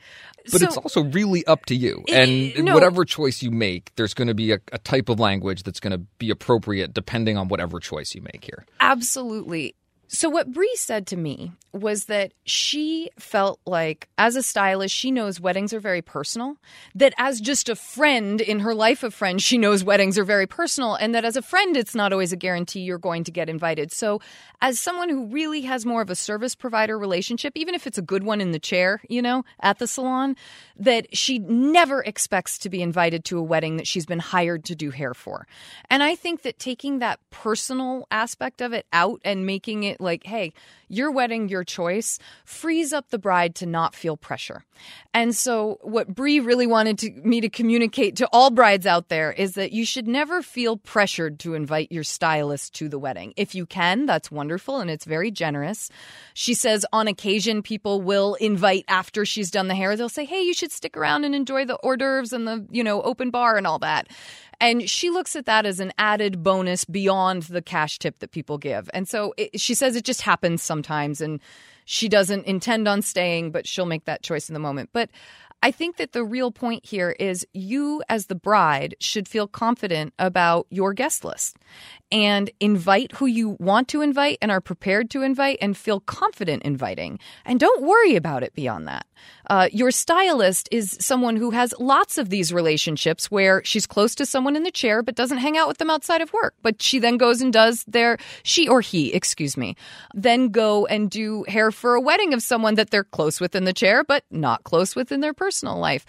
But 0.50 0.60
So- 0.60 0.66
it's 0.66 0.76
also 0.76 1.02
really 1.04 1.44
up 1.46 1.64
to 1.66 1.74
you. 1.74 2.04
It- 2.06 2.14
And 2.14 2.52
eh, 2.58 2.62
no. 2.62 2.74
whatever 2.74 3.04
choice 3.04 3.42
you 3.42 3.50
make, 3.50 3.90
there's 3.96 4.14
going 4.14 4.28
to 4.28 4.34
be 4.34 4.52
a, 4.52 4.58
a 4.72 4.78
type 4.78 5.08
of 5.08 5.18
language 5.18 5.62
that's 5.62 5.80
going 5.80 5.92
to 5.92 5.98
be 6.18 6.30
appropriate 6.30 6.92
depending 6.94 7.36
on 7.38 7.48
whatever 7.48 7.80
choice 7.80 8.14
you 8.14 8.20
make 8.22 8.44
here. 8.44 8.64
Absolutely. 8.80 9.74
So, 10.08 10.28
what 10.28 10.52
Bree 10.52 10.76
said 10.76 11.06
to 11.08 11.16
me 11.16 11.52
was 11.72 12.04
that 12.04 12.32
she 12.44 13.10
felt 13.18 13.58
like, 13.66 14.08
as 14.16 14.36
a 14.36 14.42
stylist, 14.42 14.94
she 14.94 15.10
knows 15.10 15.40
weddings 15.40 15.72
are 15.72 15.80
very 15.80 16.02
personal. 16.02 16.56
That 16.94 17.14
as 17.18 17.40
just 17.40 17.68
a 17.68 17.74
friend 17.74 18.40
in 18.40 18.60
her 18.60 18.74
life 18.74 19.02
of 19.02 19.12
friends, 19.12 19.42
she 19.42 19.58
knows 19.58 19.82
weddings 19.82 20.16
are 20.18 20.24
very 20.24 20.46
personal. 20.46 20.94
And 20.94 21.14
that 21.14 21.24
as 21.24 21.36
a 21.36 21.42
friend, 21.42 21.76
it's 21.76 21.94
not 21.94 22.12
always 22.12 22.32
a 22.32 22.36
guarantee 22.36 22.80
you're 22.80 22.98
going 22.98 23.24
to 23.24 23.32
get 23.32 23.48
invited. 23.48 23.92
So, 23.92 24.20
as 24.60 24.78
someone 24.78 25.08
who 25.08 25.26
really 25.26 25.62
has 25.62 25.84
more 25.84 26.02
of 26.02 26.10
a 26.10 26.14
service 26.14 26.54
provider 26.54 26.98
relationship, 26.98 27.54
even 27.56 27.74
if 27.74 27.86
it's 27.86 27.98
a 27.98 28.02
good 28.02 28.22
one 28.22 28.40
in 28.40 28.52
the 28.52 28.58
chair, 28.58 29.00
you 29.08 29.22
know, 29.22 29.44
at 29.60 29.78
the 29.78 29.86
salon, 29.86 30.36
that 30.76 31.16
she 31.16 31.38
never 31.38 32.02
expects 32.02 32.58
to 32.58 32.70
be 32.70 32.82
invited 32.82 33.24
to 33.24 33.38
a 33.38 33.42
wedding 33.42 33.78
that 33.78 33.86
she's 33.86 34.06
been 34.06 34.20
hired 34.20 34.64
to 34.66 34.74
do 34.74 34.90
hair 34.90 35.14
for. 35.14 35.46
And 35.90 36.02
I 36.02 36.14
think 36.14 36.42
that 36.42 36.58
taking 36.58 37.00
that 37.00 37.18
personal 37.30 38.06
aspect 38.10 38.60
of 38.60 38.72
it 38.72 38.86
out 38.92 39.20
and 39.24 39.44
making 39.44 39.84
it 39.84 39.93
like, 40.00 40.24
hey, 40.24 40.52
your 40.94 41.10
wedding, 41.10 41.48
your 41.48 41.64
choice, 41.64 42.18
frees 42.44 42.92
up 42.92 43.10
the 43.10 43.18
bride 43.18 43.54
to 43.56 43.66
not 43.66 43.94
feel 43.94 44.16
pressure. 44.16 44.64
And 45.12 45.34
so, 45.34 45.78
what 45.82 46.12
Bree 46.12 46.40
really 46.40 46.66
wanted 46.66 46.98
to, 46.98 47.10
me 47.22 47.40
to 47.40 47.48
communicate 47.48 48.16
to 48.16 48.28
all 48.32 48.50
brides 48.50 48.86
out 48.86 49.08
there 49.08 49.30
is 49.30 49.54
that 49.54 49.72
you 49.72 49.84
should 49.84 50.08
never 50.08 50.42
feel 50.42 50.76
pressured 50.76 51.38
to 51.40 51.54
invite 51.54 51.92
your 51.92 52.02
stylist 52.02 52.74
to 52.74 52.88
the 52.88 52.98
wedding. 52.98 53.32
If 53.36 53.54
you 53.54 53.66
can, 53.66 54.06
that's 54.06 54.30
wonderful 54.30 54.80
and 54.80 54.90
it's 54.90 55.04
very 55.04 55.30
generous. 55.30 55.90
She 56.34 56.54
says 56.54 56.84
on 56.92 57.06
occasion, 57.06 57.62
people 57.62 58.02
will 58.02 58.34
invite 58.34 58.84
after 58.88 59.24
she's 59.24 59.50
done 59.50 59.68
the 59.68 59.74
hair. 59.74 59.96
They'll 59.96 60.08
say, 60.08 60.24
hey, 60.24 60.42
you 60.42 60.54
should 60.54 60.72
stick 60.72 60.96
around 60.96 61.24
and 61.24 61.34
enjoy 61.34 61.64
the 61.64 61.78
hors 61.82 61.96
d'oeuvres 61.96 62.32
and 62.32 62.48
the, 62.48 62.66
you 62.70 62.82
know, 62.82 63.00
open 63.02 63.30
bar 63.30 63.56
and 63.56 63.66
all 63.66 63.78
that. 63.80 64.08
And 64.60 64.88
she 64.88 65.10
looks 65.10 65.36
at 65.36 65.46
that 65.46 65.66
as 65.66 65.80
an 65.80 65.92
added 65.98 66.42
bonus 66.42 66.84
beyond 66.84 67.42
the 67.44 67.62
cash 67.62 67.98
tip 67.98 68.20
that 68.20 68.30
people 68.30 68.56
give. 68.58 68.88
And 68.94 69.08
so 69.08 69.34
it, 69.36 69.60
she 69.60 69.74
says 69.74 69.96
it 69.96 70.04
just 70.04 70.22
happens 70.22 70.62
sometimes 70.62 70.83
and 71.20 71.40
she 71.84 72.08
doesn't 72.08 72.46
intend 72.46 72.88
on 72.88 73.02
staying, 73.02 73.50
but 73.50 73.66
she'll 73.66 73.86
make 73.86 74.04
that 74.06 74.22
choice 74.22 74.48
in 74.48 74.54
the 74.54 74.60
moment. 74.60 74.90
But 74.92 75.10
I 75.64 75.70
think 75.70 75.96
that 75.96 76.12
the 76.12 76.24
real 76.24 76.50
point 76.50 76.84
here 76.84 77.16
is 77.18 77.46
you, 77.54 78.02
as 78.10 78.26
the 78.26 78.34
bride, 78.34 78.96
should 79.00 79.26
feel 79.26 79.48
confident 79.48 80.12
about 80.18 80.66
your 80.68 80.92
guest 80.92 81.24
list 81.24 81.56
and 82.12 82.50
invite 82.60 83.12
who 83.12 83.24
you 83.24 83.56
want 83.58 83.88
to 83.88 84.02
invite 84.02 84.36
and 84.42 84.50
are 84.50 84.60
prepared 84.60 85.08
to 85.12 85.22
invite 85.22 85.56
and 85.62 85.74
feel 85.74 86.00
confident 86.00 86.64
inviting. 86.64 87.18
And 87.46 87.58
don't 87.58 87.82
worry 87.82 88.14
about 88.14 88.42
it 88.42 88.52
beyond 88.52 88.86
that. 88.88 89.06
Uh, 89.50 89.68
your 89.72 89.90
stylist 89.90 90.68
is 90.70 90.96
someone 91.00 91.36
who 91.36 91.50
has 91.50 91.74
lots 91.78 92.18
of 92.18 92.30
these 92.30 92.52
relationships 92.52 93.30
where 93.30 93.62
she's 93.64 93.86
close 93.86 94.14
to 94.14 94.26
someone 94.26 94.56
in 94.56 94.62
the 94.62 94.70
chair 94.70 95.02
but 95.02 95.14
doesn't 95.14 95.38
hang 95.38 95.56
out 95.56 95.68
with 95.68 95.78
them 95.78 95.90
outside 95.90 96.20
of 96.20 96.32
work. 96.32 96.54
But 96.62 96.80
she 96.80 96.98
then 96.98 97.16
goes 97.16 97.40
and 97.40 97.52
does 97.52 97.84
their, 97.86 98.18
she 98.42 98.68
or 98.68 98.80
he, 98.80 99.12
excuse 99.12 99.56
me, 99.56 99.76
then 100.14 100.48
go 100.48 100.86
and 100.86 101.10
do 101.10 101.44
hair 101.48 101.70
for 101.70 101.94
a 101.94 102.00
wedding 102.00 102.34
of 102.34 102.42
someone 102.42 102.74
that 102.76 102.90
they're 102.90 103.04
close 103.04 103.40
with 103.40 103.54
in 103.54 103.64
the 103.64 103.72
chair 103.72 104.04
but 104.04 104.24
not 104.30 104.64
close 104.64 104.96
with 104.96 105.12
in 105.12 105.20
their 105.20 105.34
personal 105.34 105.78
life. 105.78 106.06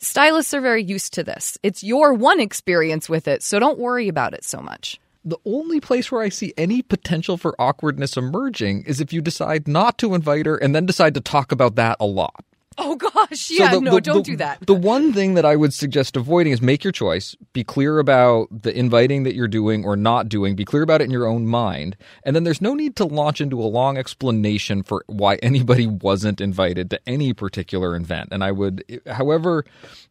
Stylists 0.00 0.54
are 0.54 0.60
very 0.60 0.84
used 0.84 1.12
to 1.14 1.24
this. 1.24 1.58
It's 1.62 1.82
your 1.82 2.14
one 2.14 2.38
experience 2.38 3.08
with 3.08 3.26
it, 3.26 3.42
so 3.42 3.58
don't 3.58 3.80
worry 3.80 4.06
about 4.06 4.32
it 4.32 4.44
so 4.44 4.60
much. 4.60 5.00
The 5.28 5.38
only 5.44 5.78
place 5.80 6.10
where 6.10 6.22
I 6.22 6.30
see 6.30 6.54
any 6.56 6.80
potential 6.80 7.36
for 7.36 7.54
awkwardness 7.60 8.16
emerging 8.16 8.84
is 8.86 9.00
if 9.00 9.12
you 9.12 9.20
decide 9.20 9.68
not 9.68 9.98
to 9.98 10.14
invite 10.14 10.46
her 10.46 10.56
and 10.56 10.74
then 10.74 10.86
decide 10.86 11.12
to 11.14 11.20
talk 11.20 11.52
about 11.52 11.74
that 11.76 11.96
a 12.00 12.06
lot. 12.06 12.44
Oh 12.80 12.94
gosh, 12.94 13.40
So 13.48 13.54
yeah, 13.54 13.74
the- 13.74 13.80
no, 13.80 13.90
the- 13.96 14.00
don't 14.00 14.16
the- 14.18 14.30
do 14.32 14.36
that. 14.36 14.58
The 14.64 14.72
one 14.74 15.12
thing 15.12 15.34
that 15.34 15.44
I 15.44 15.56
would 15.56 15.74
suggest 15.74 16.16
avoiding 16.16 16.52
is 16.52 16.62
make 16.62 16.84
your 16.84 16.92
choice. 16.92 17.34
Be 17.52 17.64
clear 17.64 17.98
about 17.98 18.46
the 18.62 18.72
inviting 18.72 19.24
that 19.24 19.34
you're 19.34 19.48
doing 19.48 19.84
or 19.84 19.96
not 19.96 20.28
doing. 20.28 20.54
Be 20.54 20.64
clear 20.64 20.82
about 20.84 21.00
it 21.00 21.04
in 21.06 21.10
your 21.10 21.26
own 21.26 21.44
mind. 21.46 21.96
And 22.22 22.36
then 22.36 22.44
there's 22.44 22.62
no 22.62 22.74
need 22.74 22.94
to 22.96 23.04
launch 23.04 23.40
into 23.40 23.60
a 23.60 23.66
long 23.66 23.98
explanation 23.98 24.84
for 24.84 25.02
why 25.08 25.34
anybody 25.42 25.86
wasn't 26.08 26.40
invited 26.40 26.88
to 26.90 27.00
any 27.06 27.34
particular 27.34 27.96
event. 27.96 28.28
And 28.30 28.44
I 28.44 28.52
would, 28.52 28.84
however 29.08 29.64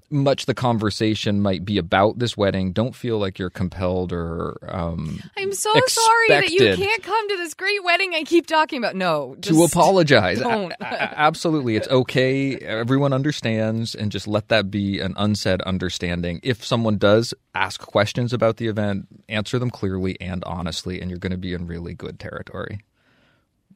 much 0.09 0.45
the 0.45 0.53
conversation 0.53 1.41
might 1.41 1.65
be 1.65 1.77
about 1.77 2.19
this 2.19 2.37
wedding, 2.37 2.71
don't 2.71 2.95
feel 2.95 3.17
like 3.17 3.39
you're 3.39 3.49
compelled 3.49 4.13
or 4.13 4.57
um, 4.67 5.21
I'm 5.37 5.53
so 5.53 5.73
sorry 5.87 6.27
that 6.29 6.49
you 6.49 6.75
can't 6.75 7.03
come 7.03 7.29
to 7.29 7.37
this 7.37 7.53
great 7.53 7.83
wedding 7.83 8.13
I 8.15 8.23
keep 8.23 8.47
talking 8.47 8.77
about. 8.77 8.95
No, 8.95 9.35
to 9.41 9.63
apologize. 9.63 10.39
don't. 10.39 10.73
Absolutely. 10.81 11.75
It's 11.75 11.87
okay. 11.87 12.55
Everyone 12.55 13.13
understands 13.13 13.95
and 13.95 14.11
just 14.11 14.27
let 14.27 14.47
that 14.49 14.71
be 14.71 14.99
an 14.99 15.13
unsaid 15.17 15.61
understanding. 15.63 16.39
If 16.43 16.63
someone 16.63 16.97
does 16.97 17.33
ask 17.53 17.81
questions 17.81 18.33
about 18.33 18.57
the 18.57 18.67
event, 18.67 19.07
answer 19.27 19.59
them 19.59 19.69
clearly 19.69 20.19
and 20.21 20.43
honestly, 20.45 21.01
and 21.01 21.09
you're 21.09 21.19
going 21.19 21.31
to 21.31 21.37
be 21.37 21.53
in 21.53 21.67
really 21.67 21.93
good 21.93 22.19
territory. 22.19 22.79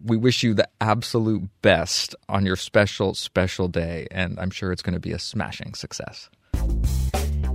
We 0.03 0.17
wish 0.17 0.43
you 0.43 0.53
the 0.53 0.67
absolute 0.79 1.49
best 1.61 2.15
on 2.27 2.45
your 2.45 2.55
special, 2.55 3.13
special 3.13 3.67
day, 3.67 4.07
and 4.11 4.39
I'm 4.39 4.49
sure 4.49 4.71
it's 4.71 4.81
going 4.81 4.93
to 4.93 4.99
be 4.99 5.11
a 5.11 5.19
smashing 5.19 5.73
success. 5.75 6.29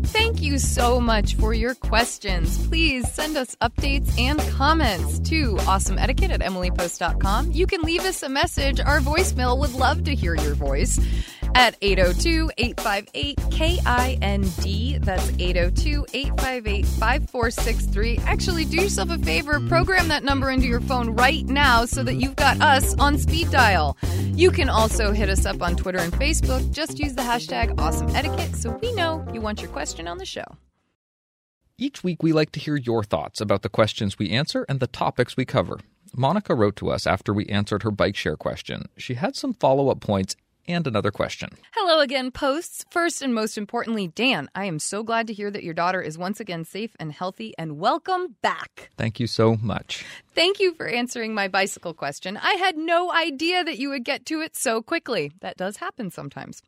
Thank 0.06 0.40
you 0.40 0.58
so 0.58 1.00
much 1.00 1.34
for 1.34 1.52
your 1.52 1.74
questions. 1.74 2.64
Please 2.68 3.10
send 3.12 3.36
us 3.36 3.56
updates 3.56 4.18
and 4.20 4.38
comments 4.52 5.18
to 5.28 5.56
awesomeetiquette 5.56 6.30
at 6.30 6.40
emilypost.com. 6.40 7.50
You 7.50 7.66
can 7.66 7.82
leave 7.82 8.04
us 8.04 8.22
a 8.22 8.28
message. 8.28 8.78
Our 8.78 9.00
voicemail 9.00 9.58
would 9.58 9.74
love 9.74 10.04
to 10.04 10.14
hear 10.14 10.36
your 10.36 10.54
voice 10.54 11.00
at 11.56 11.74
802 11.80 12.50
858 12.58 13.38
KIND. 13.50 15.02
That's 15.02 15.30
802 15.38 16.06
858 16.12 16.86
5463. 16.86 18.18
Actually, 18.18 18.64
do 18.66 18.76
yourself 18.76 19.10
a 19.10 19.18
favor, 19.18 19.58
program 19.60 20.08
that 20.08 20.22
number 20.22 20.50
into 20.50 20.66
your 20.66 20.82
phone 20.82 21.10
right 21.10 21.46
now 21.46 21.86
so 21.86 22.02
that 22.02 22.14
you've 22.16 22.36
got 22.36 22.60
us 22.60 22.94
on 22.98 23.16
speed 23.16 23.50
dial. 23.50 23.96
You 24.34 24.50
can 24.50 24.68
also 24.68 25.12
hit 25.12 25.30
us 25.30 25.46
up 25.46 25.62
on 25.62 25.76
Twitter 25.76 25.98
and 25.98 26.12
Facebook. 26.12 26.70
Just 26.72 26.98
use 26.98 27.14
the 27.14 27.22
hashtag 27.22 27.80
awesome 27.80 28.14
etiquette 28.14 28.54
so 28.54 28.78
we 28.82 28.92
know 28.92 29.26
you 29.32 29.40
want 29.40 29.62
your 29.62 29.70
question 29.70 30.06
on 30.06 30.18
the 30.18 30.26
show. 30.26 30.44
Each 31.78 32.04
week, 32.04 32.22
we 32.22 32.32
like 32.32 32.52
to 32.52 32.60
hear 32.60 32.76
your 32.76 33.02
thoughts 33.02 33.40
about 33.40 33.62
the 33.62 33.68
questions 33.68 34.18
we 34.18 34.30
answer 34.30 34.66
and 34.68 34.80
the 34.80 34.86
topics 34.86 35.36
we 35.36 35.46
cover. 35.46 35.78
Monica 36.14 36.54
wrote 36.54 36.76
to 36.76 36.90
us 36.90 37.06
after 37.06 37.32
we 37.32 37.46
answered 37.46 37.82
her 37.82 37.90
bike 37.90 38.16
share 38.16 38.36
question. 38.36 38.86
She 38.96 39.14
had 39.14 39.36
some 39.36 39.52
follow 39.52 39.90
up 39.90 40.00
points 40.00 40.36
and 40.68 40.86
another 40.86 41.10
question. 41.10 41.50
Hello 41.74 42.00
again, 42.00 42.30
posts. 42.30 42.84
First 42.90 43.22
and 43.22 43.34
most 43.34 43.58
importantly, 43.58 44.08
Dan, 44.08 44.48
I 44.54 44.64
am 44.64 44.78
so 44.78 45.02
glad 45.02 45.26
to 45.28 45.32
hear 45.32 45.50
that 45.50 45.64
your 45.64 45.74
daughter 45.74 46.00
is 46.00 46.18
once 46.18 46.40
again 46.40 46.64
safe 46.64 46.96
and 46.98 47.12
healthy, 47.12 47.54
and 47.58 47.78
welcome 47.78 48.36
back. 48.42 48.90
Thank 48.96 49.20
you 49.20 49.26
so 49.26 49.56
much. 49.56 50.04
Thank 50.34 50.60
you 50.60 50.74
for 50.74 50.86
answering 50.86 51.34
my 51.34 51.48
bicycle 51.48 51.94
question. 51.94 52.36
I 52.36 52.52
had 52.54 52.76
no 52.76 53.10
idea 53.10 53.64
that 53.64 53.78
you 53.78 53.88
would 53.88 54.04
get 54.04 54.26
to 54.26 54.42
it 54.42 54.54
so 54.54 54.82
quickly. 54.82 55.32
That 55.40 55.56
does 55.56 55.78
happen 55.78 56.10
sometimes. 56.10 56.62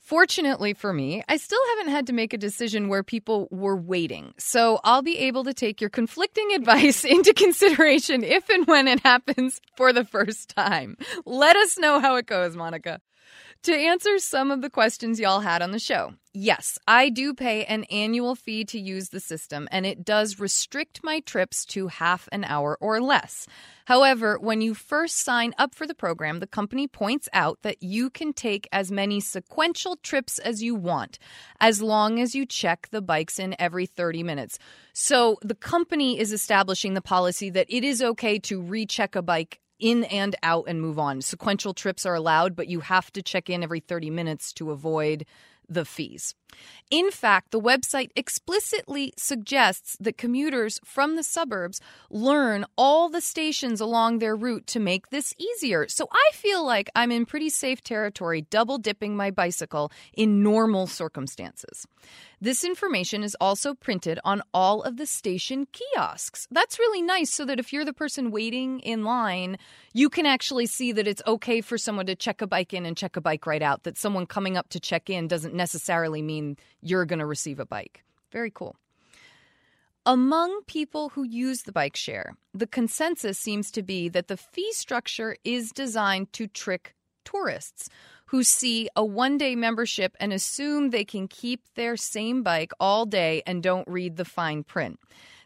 Fortunately 0.00 0.74
for 0.74 0.92
me, 0.92 1.22
I 1.28 1.38
still 1.38 1.60
haven't 1.70 1.92
had 1.92 2.06
to 2.08 2.12
make 2.12 2.34
a 2.34 2.38
decision 2.38 2.88
where 2.88 3.02
people 3.02 3.48
were 3.50 3.76
waiting, 3.76 4.34
so 4.36 4.78
I'll 4.84 5.02
be 5.02 5.18
able 5.20 5.44
to 5.44 5.54
take 5.54 5.80
your 5.80 5.90
conflicting 5.90 6.52
advice 6.54 7.04
into 7.04 7.32
consideration 7.32 8.24
if 8.24 8.48
and 8.50 8.66
when 8.66 8.88
it 8.88 9.00
happens 9.00 9.60
for 9.76 9.92
the 9.92 10.04
first 10.04 10.50
time. 10.50 10.96
Let 11.24 11.56
us 11.56 11.78
know 11.78 12.00
how 12.00 12.16
it 12.16 12.26
goes, 12.26 12.56
Monica. 12.56 13.00
To 13.64 13.74
answer 13.74 14.18
some 14.18 14.50
of 14.50 14.60
the 14.60 14.68
questions 14.68 15.18
y'all 15.18 15.40
had 15.40 15.62
on 15.62 15.70
the 15.70 15.78
show, 15.78 16.12
yes, 16.34 16.78
I 16.86 17.08
do 17.08 17.32
pay 17.32 17.64
an 17.64 17.84
annual 17.84 18.34
fee 18.34 18.66
to 18.66 18.78
use 18.78 19.08
the 19.08 19.20
system, 19.20 19.68
and 19.72 19.86
it 19.86 20.04
does 20.04 20.38
restrict 20.38 21.00
my 21.02 21.20
trips 21.20 21.64
to 21.66 21.88
half 21.88 22.28
an 22.30 22.44
hour 22.44 22.76
or 22.78 23.00
less. 23.00 23.46
However, 23.86 24.38
when 24.38 24.60
you 24.60 24.74
first 24.74 25.16
sign 25.16 25.54
up 25.56 25.74
for 25.74 25.86
the 25.86 25.94
program, 25.94 26.40
the 26.40 26.46
company 26.46 26.86
points 26.86 27.26
out 27.32 27.62
that 27.62 27.82
you 27.82 28.10
can 28.10 28.34
take 28.34 28.68
as 28.70 28.92
many 28.92 29.18
sequential 29.18 29.96
trips 30.02 30.38
as 30.38 30.62
you 30.62 30.74
want, 30.74 31.18
as 31.58 31.80
long 31.80 32.20
as 32.20 32.34
you 32.34 32.44
check 32.44 32.88
the 32.90 33.00
bikes 33.00 33.38
in 33.38 33.56
every 33.58 33.86
30 33.86 34.22
minutes. 34.24 34.58
So 34.92 35.38
the 35.40 35.54
company 35.54 36.20
is 36.20 36.32
establishing 36.32 36.92
the 36.92 37.00
policy 37.00 37.48
that 37.48 37.70
it 37.70 37.82
is 37.82 38.02
okay 38.02 38.38
to 38.40 38.60
recheck 38.60 39.16
a 39.16 39.22
bike 39.22 39.58
in 39.84 40.04
and 40.04 40.34
out 40.42 40.64
and 40.66 40.80
move 40.80 40.98
on. 40.98 41.20
Sequential 41.20 41.74
trips 41.74 42.06
are 42.06 42.14
allowed, 42.14 42.56
but 42.56 42.68
you 42.68 42.80
have 42.80 43.12
to 43.12 43.22
check 43.22 43.50
in 43.50 43.62
every 43.62 43.80
30 43.80 44.08
minutes 44.08 44.54
to 44.54 44.70
avoid 44.70 45.26
the 45.68 45.84
fees. 45.84 46.34
In 46.90 47.10
fact, 47.10 47.50
the 47.50 47.60
website 47.60 48.10
explicitly 48.14 49.12
suggests 49.16 49.96
that 50.00 50.18
commuters 50.18 50.80
from 50.84 51.16
the 51.16 51.22
suburbs 51.22 51.80
learn 52.10 52.64
all 52.76 53.08
the 53.08 53.20
stations 53.20 53.80
along 53.80 54.18
their 54.18 54.36
route 54.36 54.66
to 54.68 54.80
make 54.80 55.10
this 55.10 55.34
easier. 55.38 55.88
So 55.88 56.08
I 56.12 56.30
feel 56.34 56.64
like 56.64 56.90
I'm 56.94 57.10
in 57.10 57.26
pretty 57.26 57.50
safe 57.50 57.82
territory 57.82 58.46
double 58.50 58.78
dipping 58.78 59.16
my 59.16 59.30
bicycle 59.30 59.90
in 60.12 60.42
normal 60.42 60.86
circumstances. 60.86 61.86
This 62.40 62.62
information 62.62 63.22
is 63.22 63.34
also 63.40 63.72
printed 63.72 64.18
on 64.22 64.42
all 64.52 64.82
of 64.82 64.98
the 64.98 65.06
station 65.06 65.66
kiosks. 65.72 66.46
That's 66.50 66.78
really 66.78 67.00
nice 67.00 67.32
so 67.32 67.46
that 67.46 67.58
if 67.58 67.72
you're 67.72 67.86
the 67.86 67.94
person 67.94 68.30
waiting 68.30 68.80
in 68.80 69.02
line, 69.02 69.56
you 69.94 70.10
can 70.10 70.26
actually 70.26 70.66
see 70.66 70.92
that 70.92 71.08
it's 71.08 71.22
okay 71.26 71.62
for 71.62 71.78
someone 71.78 72.04
to 72.04 72.14
check 72.14 72.42
a 72.42 72.46
bike 72.46 72.74
in 72.74 72.84
and 72.84 72.98
check 72.98 73.16
a 73.16 73.22
bike 73.22 73.46
right 73.46 73.62
out, 73.62 73.84
that 73.84 73.96
someone 73.96 74.26
coming 74.26 74.58
up 74.58 74.68
to 74.70 74.80
check 74.80 75.08
in 75.08 75.26
doesn't 75.26 75.54
necessarily 75.54 76.20
mean 76.20 76.43
you're 76.80 77.06
going 77.06 77.18
to 77.18 77.26
receive 77.26 77.60
a 77.60 77.66
bike. 77.66 78.04
Very 78.32 78.50
cool. 78.50 78.76
Among 80.06 80.62
people 80.66 81.08
who 81.10 81.22
use 81.22 81.62
the 81.62 81.72
bike 81.72 81.96
share, 81.96 82.34
the 82.52 82.66
consensus 82.66 83.38
seems 83.38 83.70
to 83.70 83.82
be 83.82 84.10
that 84.10 84.28
the 84.28 84.36
fee 84.36 84.72
structure 84.72 85.36
is 85.44 85.70
designed 85.70 86.30
to 86.34 86.46
trick 86.46 86.94
tourists 87.24 87.88
who 88.26 88.42
see 88.42 88.88
a 88.96 89.04
one 89.04 89.38
day 89.38 89.54
membership 89.54 90.14
and 90.20 90.32
assume 90.32 90.90
they 90.90 91.04
can 91.04 91.26
keep 91.26 91.62
their 91.74 91.96
same 91.96 92.42
bike 92.42 92.72
all 92.78 93.06
day 93.06 93.42
and 93.46 93.62
don't 93.62 93.88
read 93.88 94.16
the 94.16 94.24
fine 94.24 94.62
print. 94.62 94.98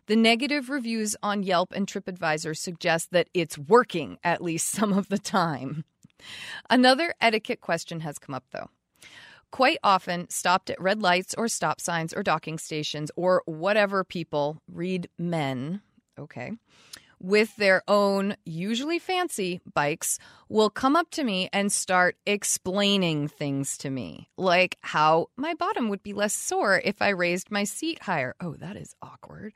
The 0.07 0.17
negative 0.17 0.71
reviews 0.71 1.15
on 1.23 1.43
Yelp 1.43 1.73
and 1.73 1.87
TripAdvisor 1.87 2.57
suggest 2.57 3.13
that 3.13 3.29
it's 3.35 3.59
working 3.59 4.19
at 4.25 4.43
least 4.43 4.69
some 4.73 4.93
of 4.93 5.09
the 5.09 5.19
time. 5.19 5.85
Another 6.69 7.15
etiquette 7.21 7.61
question 7.61 8.01
has 8.01 8.19
come 8.19 8.35
up 8.35 8.45
though 8.53 8.71
quite 9.51 9.79
often 9.83 10.29
stopped 10.31 10.71
at 10.71 10.81
red 10.81 11.03
lights 11.03 11.35
or 11.37 11.49
stop 11.49 11.81
signs 11.81 12.13
or 12.13 12.23
docking 12.23 12.59
stations 12.59 13.11
or 13.17 13.43
whatever 13.47 14.05
people 14.05 14.63
read 14.71 15.09
men, 15.19 15.81
okay, 16.19 16.53
with 17.21 17.57
their 17.57 17.83
own, 17.89 18.37
usually 18.45 18.99
fancy 18.99 19.61
bikes, 19.75 20.19
will 20.49 20.71
come 20.71 20.95
up 20.95 21.11
to 21.11 21.25
me 21.25 21.49
and 21.53 21.73
start 21.73 22.17
explaining 22.27 23.29
things 23.29 23.77
to 23.79 23.91
me, 23.91 24.29
like 24.37 24.79
how 24.83 25.29
my 25.37 25.55
bottom 25.55 25.89
would 25.89 26.03
be 26.03 26.13
less 26.13 26.33
sore 26.33 26.81
if 26.85 27.03
I 27.03 27.09
raised 27.09 27.51
my 27.51 27.65
seat 27.65 28.03
higher. 28.03 28.35
Oh, 28.41 28.55
that 28.55 28.77
is 28.77 28.95
awkward. 29.03 29.53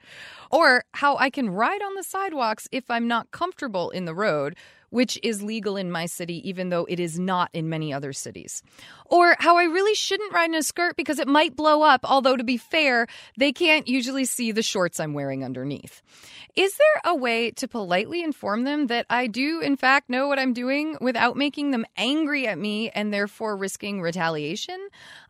Or 0.51 0.85
how 0.93 1.17
I 1.17 1.31
can 1.31 1.51
ride 1.51 1.83
on 1.83 1.95
the 1.95 2.03
sidewalks 2.03 2.69
if 2.73 2.91
I'm 2.91 3.07
not 3.07 3.31
comfortable 3.31 3.91
in 3.91 4.05
the 4.05 4.15
road 4.15 4.57
which 4.93 5.19
is 5.23 5.43
legal 5.43 5.79
in 5.79 5.91
my 5.91 6.05
city, 6.05 6.47
even 6.47 6.69
though 6.69 6.85
it 6.85 7.01
is 7.01 7.19
not 7.19 7.49
in 7.55 7.71
many 7.71 7.95
other 7.95 8.13
cities. 8.13 8.63
Or 9.07 9.35
how 9.39 9.57
I 9.57 9.65
really 9.65 9.95
shouldn't 9.95 10.35
ride 10.35 10.51
in 10.51 10.55
a 10.55 10.63
skirt 10.63 10.97
because 10.97 11.19
it 11.19 11.27
might 11.27 11.57
blow 11.57 11.81
up, 11.81 12.03
although 12.05 12.37
to 12.37 12.45
be 12.45 12.59
fair, 12.59 13.07
they 13.39 13.53
can't 13.53 13.89
usually 13.89 14.27
see 14.27 14.53
the 14.53 14.63
shorts 14.63 15.01
I'm 15.01 15.15
wearing 15.15 15.45
underneath. 15.45 16.03
Is 16.55 16.77
there 16.77 17.13
a 17.13 17.17
way 17.17 17.53
to 17.53 17.67
politely 17.67 18.23
inform 18.23 18.65
them 18.65 18.89
that 18.89 19.07
I 19.09 19.29
do, 19.29 19.61
in 19.61 19.77
fact, 19.77 20.11
know 20.11 20.29
what 20.29 20.39
I'm 20.39 20.53
doing 20.53 20.99
without 21.01 21.39
making 21.39 21.71
them 21.71 21.87
angry 21.97 22.47
at 22.47 22.59
me 22.59 22.91
and 22.91 23.13
therefore 23.13 23.57
risking 23.57 24.03
retaliation? 24.03 24.89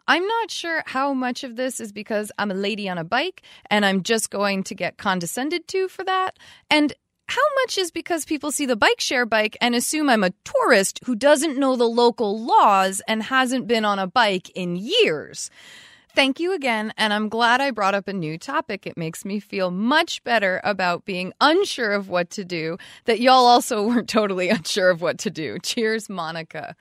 I'm 0.09 0.27
not 0.27 0.51
sure 0.51 0.83
how 0.87 1.15
much 1.15 1.45
of 1.45 1.55
this 1.55 1.79
is 1.79 1.93
because 1.93 2.33
I'm 2.37 2.51
a 2.51 2.55
lady 2.55 2.89
on 2.89 2.99
a 2.99 3.05
bike 3.05 3.43
and 3.71 3.87
I'm 3.87 4.03
just 4.03 4.31
going 4.31 4.65
to 4.65 4.75
get 4.75 4.99
condescended 4.99 5.69
to 5.69 5.87
for 5.87 6.03
that, 6.03 6.41
and 6.69 6.93
how 7.29 7.43
much 7.63 7.79
is 7.79 7.91
because 7.91 8.25
people 8.25 8.51
see 8.51 8.67
the 8.67 8.77
bike 8.77 9.01
share 9.01 9.27
bike 9.27 9.57
and 9.61 9.75
assume 9.75 10.09
I'm 10.09 10.25
a 10.25 10.35
tourist 10.45 11.01
who 11.05 11.15
doesn't 11.15 11.59
know 11.59 11.77
the 11.77 11.89
local 11.89 12.39
laws 12.39 13.01
and 13.09 13.23
hasn't 13.23 13.67
been 13.67 13.85
on 13.85 13.99
a 13.99 14.07
bike 14.07 14.51
in 14.55 14.77
years? 14.77 15.51
Thank 16.15 16.41
you 16.41 16.53
again, 16.53 16.93
and 16.99 17.11
I'm 17.15 17.31
glad 17.31 17.63
I 17.63 17.71
brought 17.71 17.95
up 17.95 18.07
a 18.07 18.13
new 18.13 18.37
topic. 18.37 18.87
It 18.87 18.99
makes 18.99 19.25
me 19.25 19.41
feel 19.41 19.71
much 19.71 20.23
better 20.25 20.61
about 20.63 21.07
being 21.07 21.33
unsure 21.41 21.93
of 21.93 22.11
what 22.11 22.29
to 22.31 22.45
do, 22.45 22.77
that 23.07 23.21
y'all 23.21 23.47
also 23.47 23.83
weren't 23.87 24.11
totally 24.11 24.51
unsure 24.51 24.91
of 24.91 25.01
what 25.01 25.19
to 25.21 25.31
do. 25.31 25.59
Cheers, 25.63 26.11
Monica. 26.11 26.77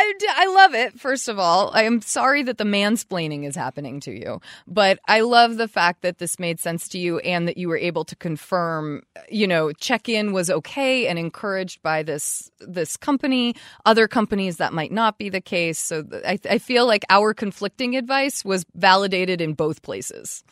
I, 0.00 0.12
I 0.36 0.46
love 0.46 0.74
it, 0.74 1.00
first 1.00 1.28
of 1.28 1.40
all. 1.40 1.72
I 1.74 1.82
am 1.82 2.00
sorry 2.00 2.44
that 2.44 2.56
the 2.56 2.62
mansplaining 2.62 3.44
is 3.44 3.56
happening 3.56 3.98
to 4.00 4.12
you, 4.12 4.40
but 4.68 5.00
I 5.08 5.22
love 5.22 5.56
the 5.56 5.66
fact 5.66 6.02
that 6.02 6.18
this 6.18 6.38
made 6.38 6.60
sense 6.60 6.86
to 6.90 6.98
you 6.98 7.18
and 7.18 7.48
that 7.48 7.56
you 7.56 7.68
were 7.68 7.76
able 7.76 8.04
to 8.04 8.14
confirm, 8.14 9.02
you 9.28 9.48
know, 9.48 9.72
check 9.72 10.08
in 10.08 10.32
was 10.32 10.50
okay 10.50 11.08
and 11.08 11.18
encouraged 11.18 11.82
by 11.82 12.04
this 12.04 12.48
this 12.60 12.96
company. 12.96 13.56
Other 13.86 14.06
companies 14.06 14.58
that 14.58 14.72
might 14.72 14.92
not 14.92 15.18
be 15.18 15.30
the 15.30 15.40
case. 15.40 15.80
So 15.80 16.04
I, 16.24 16.38
I 16.48 16.58
feel 16.58 16.86
like 16.86 17.04
our 17.10 17.34
conflicting 17.34 17.96
advice 17.96 18.44
was 18.44 18.64
validated 18.76 19.40
in 19.40 19.54
both 19.54 19.82
places. 19.82 20.44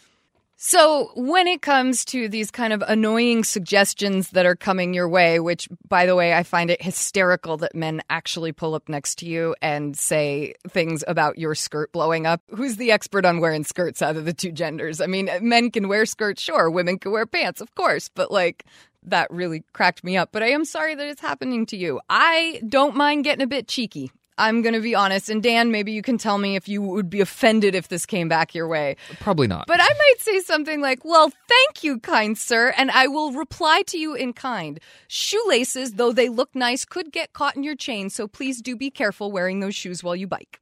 So, 0.58 1.10
when 1.14 1.46
it 1.46 1.60
comes 1.60 2.02
to 2.06 2.30
these 2.30 2.50
kind 2.50 2.72
of 2.72 2.82
annoying 2.88 3.44
suggestions 3.44 4.30
that 4.30 4.46
are 4.46 4.56
coming 4.56 4.94
your 4.94 5.06
way, 5.06 5.38
which, 5.38 5.68
by 5.86 6.06
the 6.06 6.14
way, 6.14 6.32
I 6.32 6.44
find 6.44 6.70
it 6.70 6.80
hysterical 6.80 7.58
that 7.58 7.74
men 7.74 8.00
actually 8.08 8.52
pull 8.52 8.74
up 8.74 8.88
next 8.88 9.16
to 9.18 9.26
you 9.26 9.54
and 9.60 9.94
say 9.94 10.54
things 10.66 11.04
about 11.06 11.36
your 11.36 11.54
skirt 11.54 11.92
blowing 11.92 12.24
up. 12.26 12.40
Who's 12.54 12.76
the 12.76 12.90
expert 12.90 13.26
on 13.26 13.40
wearing 13.40 13.64
skirts 13.64 14.00
out 14.00 14.16
of 14.16 14.24
the 14.24 14.32
two 14.32 14.50
genders? 14.50 15.02
I 15.02 15.06
mean, 15.06 15.28
men 15.42 15.70
can 15.70 15.88
wear 15.88 16.06
skirts, 16.06 16.40
sure. 16.40 16.70
Women 16.70 16.98
can 16.98 17.12
wear 17.12 17.26
pants, 17.26 17.60
of 17.60 17.74
course. 17.74 18.08
But, 18.08 18.30
like, 18.30 18.64
that 19.02 19.30
really 19.30 19.62
cracked 19.74 20.04
me 20.04 20.16
up. 20.16 20.30
But 20.32 20.42
I 20.42 20.48
am 20.48 20.64
sorry 20.64 20.94
that 20.94 21.06
it's 21.06 21.20
happening 21.20 21.66
to 21.66 21.76
you. 21.76 22.00
I 22.08 22.62
don't 22.66 22.96
mind 22.96 23.24
getting 23.24 23.44
a 23.44 23.46
bit 23.46 23.68
cheeky. 23.68 24.10
I'm 24.38 24.62
going 24.62 24.74
to 24.74 24.80
be 24.80 24.94
honest. 24.94 25.28
And 25.28 25.42
Dan, 25.42 25.70
maybe 25.70 25.92
you 25.92 26.02
can 26.02 26.18
tell 26.18 26.38
me 26.38 26.56
if 26.56 26.68
you 26.68 26.82
would 26.82 27.08
be 27.08 27.20
offended 27.20 27.74
if 27.74 27.88
this 27.88 28.06
came 28.06 28.28
back 28.28 28.54
your 28.54 28.68
way. 28.68 28.96
Probably 29.20 29.46
not. 29.46 29.66
But 29.66 29.80
I 29.80 29.88
might 29.88 30.16
say 30.18 30.40
something 30.40 30.80
like, 30.80 31.04
Well, 31.04 31.32
thank 31.48 31.82
you, 31.82 31.98
kind 31.98 32.36
sir. 32.36 32.72
And 32.76 32.90
I 32.90 33.06
will 33.06 33.32
reply 33.32 33.82
to 33.88 33.98
you 33.98 34.14
in 34.14 34.32
kind. 34.32 34.80
Shoelaces, 35.08 35.92
though 35.94 36.12
they 36.12 36.28
look 36.28 36.54
nice, 36.54 36.84
could 36.84 37.12
get 37.12 37.32
caught 37.32 37.56
in 37.56 37.62
your 37.62 37.76
chain. 37.76 38.10
So 38.10 38.28
please 38.28 38.60
do 38.60 38.76
be 38.76 38.90
careful 38.90 39.32
wearing 39.32 39.60
those 39.60 39.74
shoes 39.74 40.02
while 40.04 40.16
you 40.16 40.26
bike. 40.26 40.60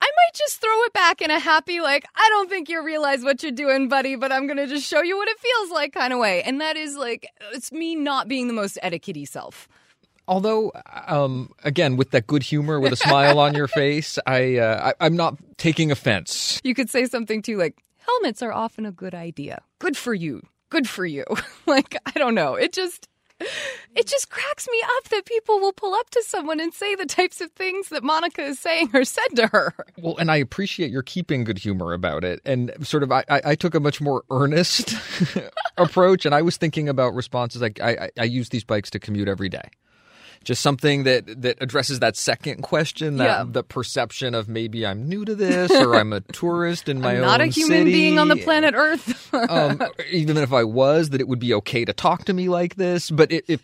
I 0.00 0.06
might 0.06 0.34
just 0.34 0.60
throw 0.60 0.82
it 0.82 0.92
back 0.92 1.22
in 1.22 1.30
a 1.30 1.38
happy, 1.38 1.80
like, 1.80 2.04
I 2.14 2.28
don't 2.28 2.50
think 2.50 2.68
you 2.68 2.84
realize 2.84 3.22
what 3.22 3.42
you're 3.42 3.52
doing, 3.52 3.88
buddy, 3.88 4.16
but 4.16 4.32
I'm 4.32 4.46
going 4.46 4.58
to 4.58 4.66
just 4.66 4.86
show 4.86 5.00
you 5.00 5.16
what 5.16 5.28
it 5.28 5.38
feels 5.38 5.70
like 5.70 5.94
kind 5.94 6.12
of 6.12 6.18
way. 6.18 6.42
And 6.42 6.60
that 6.60 6.76
is 6.76 6.94
like, 6.94 7.28
it's 7.54 7.72
me 7.72 7.94
not 7.94 8.28
being 8.28 8.46
the 8.46 8.52
most 8.52 8.78
etiquette 8.82 9.26
self. 9.28 9.66
Although, 10.26 10.72
um, 11.06 11.50
again, 11.64 11.96
with 11.96 12.10
that 12.12 12.26
good 12.26 12.42
humor, 12.42 12.80
with 12.80 12.92
a 12.92 12.96
smile 12.96 13.38
on 13.38 13.54
your 13.54 13.68
face, 13.68 14.18
I, 14.26 14.56
uh, 14.56 14.92
I 14.98 15.06
I'm 15.06 15.16
not 15.16 15.36
taking 15.58 15.90
offense. 15.90 16.60
You 16.64 16.74
could 16.74 16.90
say 16.90 17.06
something 17.06 17.42
too, 17.42 17.56
like 17.56 17.82
helmets 17.98 18.42
are 18.42 18.52
often 18.52 18.86
a 18.86 18.92
good 18.92 19.14
idea. 19.14 19.62
Good 19.78 19.96
for 19.96 20.14
you. 20.14 20.42
Good 20.70 20.88
for 20.88 21.04
you. 21.04 21.24
like 21.66 21.96
I 22.06 22.18
don't 22.18 22.34
know. 22.34 22.54
It 22.54 22.72
just 22.72 23.08
it 23.94 24.06
just 24.06 24.30
cracks 24.30 24.68
me 24.70 24.80
up 24.96 25.08
that 25.10 25.26
people 25.26 25.60
will 25.60 25.72
pull 25.72 25.94
up 25.94 26.08
to 26.10 26.22
someone 26.26 26.60
and 26.60 26.72
say 26.72 26.94
the 26.94 27.06
types 27.06 27.40
of 27.40 27.50
things 27.52 27.88
that 27.88 28.02
Monica 28.02 28.42
is 28.42 28.58
saying 28.58 28.90
or 28.94 29.04
said 29.04 29.28
to 29.36 29.46
her. 29.48 29.74
Well, 29.98 30.16
and 30.18 30.30
I 30.30 30.36
appreciate 30.36 30.90
your 30.90 31.02
keeping 31.02 31.44
good 31.44 31.58
humor 31.58 31.92
about 31.92 32.24
it. 32.24 32.40
And 32.44 32.72
sort 32.82 33.02
of, 33.02 33.12
I, 33.12 33.24
I 33.28 33.54
took 33.54 33.74
a 33.74 33.80
much 33.80 34.00
more 34.00 34.24
earnest 34.30 34.94
approach, 35.76 36.24
and 36.24 36.34
I 36.34 36.42
was 36.42 36.56
thinking 36.56 36.88
about 36.88 37.14
responses 37.14 37.60
like 37.60 37.80
I, 37.80 37.90
I, 37.90 38.10
I 38.20 38.24
use 38.24 38.48
these 38.48 38.64
bikes 38.64 38.90
to 38.90 38.98
commute 38.98 39.28
every 39.28 39.48
day. 39.48 39.68
Just 40.44 40.62
something 40.62 41.04
that 41.04 41.42
that 41.42 41.58
addresses 41.60 42.00
that 42.00 42.16
second 42.16 42.62
question, 42.62 43.16
that 43.16 43.24
Yeah. 43.24 43.44
the 43.46 43.62
perception 43.62 44.34
of 44.34 44.48
maybe 44.48 44.86
I'm 44.86 45.08
new 45.08 45.24
to 45.24 45.34
this 45.34 45.70
or 45.70 45.94
I'm 45.96 46.12
a 46.12 46.20
tourist 46.32 46.88
in 46.88 47.00
my 47.00 47.12
I'm 47.12 47.16
own 47.16 47.22
not 47.22 47.40
a 47.40 47.46
human 47.46 47.78
city. 47.80 47.92
being 47.92 48.18
on 48.18 48.28
the 48.28 48.36
planet 48.36 48.74
Earth. 48.76 49.34
um, 49.50 49.82
even 50.10 50.36
if 50.36 50.52
I 50.52 50.64
was, 50.64 51.10
that 51.10 51.20
it 51.20 51.28
would 51.28 51.40
be 51.40 51.54
okay 51.54 51.84
to 51.84 51.92
talk 51.92 52.24
to 52.26 52.32
me 52.32 52.48
like 52.48 52.76
this. 52.76 53.10
But 53.10 53.32
if 53.32 53.60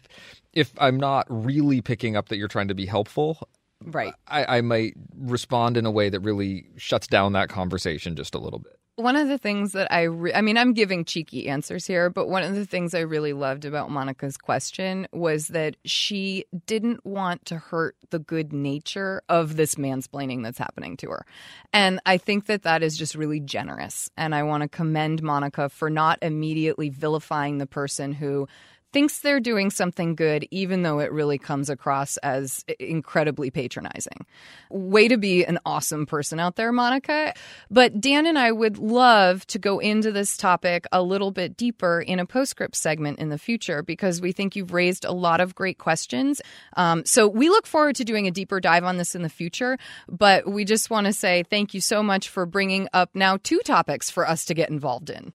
if 0.52 0.72
I'm 0.78 0.96
not 0.96 1.26
really 1.28 1.80
picking 1.80 2.16
up 2.16 2.28
that 2.30 2.36
you're 2.36 2.48
trying 2.48 2.68
to 2.68 2.74
be 2.74 2.86
helpful, 2.86 3.38
right. 3.84 4.12
I, 4.26 4.58
I 4.58 4.60
might 4.62 4.94
respond 5.16 5.76
in 5.76 5.86
a 5.86 5.90
way 5.92 6.08
that 6.08 6.18
really 6.20 6.66
shuts 6.76 7.06
down 7.06 7.34
that 7.34 7.48
conversation 7.50 8.16
just 8.16 8.34
a 8.34 8.38
little 8.38 8.58
bit. 8.58 8.76
One 9.00 9.16
of 9.16 9.28
the 9.28 9.38
things 9.38 9.72
that 9.72 9.90
I, 9.92 10.02
re- 10.02 10.34
I 10.34 10.42
mean, 10.42 10.58
I'm 10.58 10.74
giving 10.74 11.04
cheeky 11.04 11.48
answers 11.48 11.86
here, 11.86 12.10
but 12.10 12.28
one 12.28 12.42
of 12.42 12.54
the 12.54 12.66
things 12.66 12.94
I 12.94 13.00
really 13.00 13.32
loved 13.32 13.64
about 13.64 13.90
Monica's 13.90 14.36
question 14.36 15.08
was 15.12 15.48
that 15.48 15.76
she 15.84 16.44
didn't 16.66 17.04
want 17.04 17.46
to 17.46 17.56
hurt 17.56 17.96
the 18.10 18.18
good 18.18 18.52
nature 18.52 19.22
of 19.28 19.56
this 19.56 19.76
mansplaining 19.76 20.42
that's 20.42 20.58
happening 20.58 20.96
to 20.98 21.08
her. 21.10 21.24
And 21.72 22.00
I 22.04 22.18
think 22.18 22.46
that 22.46 22.62
that 22.64 22.82
is 22.82 22.96
just 22.96 23.14
really 23.14 23.40
generous. 23.40 24.10
And 24.16 24.34
I 24.34 24.42
want 24.42 24.62
to 24.62 24.68
commend 24.68 25.22
Monica 25.22 25.68
for 25.68 25.88
not 25.88 26.18
immediately 26.20 26.90
vilifying 26.90 27.58
the 27.58 27.66
person 27.66 28.12
who 28.12 28.48
thinks 28.92 29.20
they're 29.20 29.40
doing 29.40 29.70
something 29.70 30.14
good, 30.14 30.46
even 30.50 30.82
though 30.82 30.98
it 30.98 31.12
really 31.12 31.38
comes 31.38 31.70
across 31.70 32.16
as 32.18 32.64
incredibly 32.78 33.50
patronizing. 33.50 34.26
Way 34.70 35.08
to 35.08 35.16
be 35.16 35.44
an 35.44 35.58
awesome 35.64 36.06
person 36.06 36.40
out 36.40 36.56
there, 36.56 36.72
Monica. 36.72 37.34
But 37.70 38.00
Dan 38.00 38.26
and 38.26 38.38
I 38.38 38.52
would 38.52 38.78
love 38.78 39.46
to 39.48 39.58
go 39.58 39.78
into 39.78 40.12
this 40.12 40.36
topic 40.36 40.86
a 40.92 41.02
little 41.02 41.30
bit 41.30 41.56
deeper 41.56 42.00
in 42.00 42.18
a 42.18 42.26
postscript 42.26 42.76
segment 42.76 43.18
in 43.18 43.28
the 43.28 43.38
future 43.38 43.82
because 43.82 44.20
we 44.20 44.32
think 44.32 44.56
you've 44.56 44.72
raised 44.72 45.04
a 45.04 45.12
lot 45.12 45.40
of 45.40 45.54
great 45.54 45.78
questions. 45.78 46.40
Um, 46.76 47.04
so 47.04 47.28
we 47.28 47.48
look 47.48 47.66
forward 47.66 47.96
to 47.96 48.04
doing 48.04 48.26
a 48.26 48.30
deeper 48.30 48.60
dive 48.60 48.84
on 48.84 48.96
this 48.96 49.14
in 49.14 49.22
the 49.22 49.28
future. 49.28 49.78
But 50.08 50.50
we 50.50 50.64
just 50.64 50.90
want 50.90 51.06
to 51.06 51.12
say 51.12 51.44
thank 51.48 51.74
you 51.74 51.80
so 51.80 52.02
much 52.02 52.28
for 52.28 52.46
bringing 52.46 52.88
up 52.92 53.10
now 53.14 53.38
two 53.42 53.60
topics 53.64 54.10
for 54.10 54.28
us 54.28 54.44
to 54.46 54.54
get 54.54 54.70
involved 54.70 55.10
in. 55.10 55.32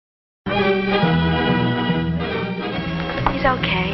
He's 3.40 3.46
okay. 3.46 3.88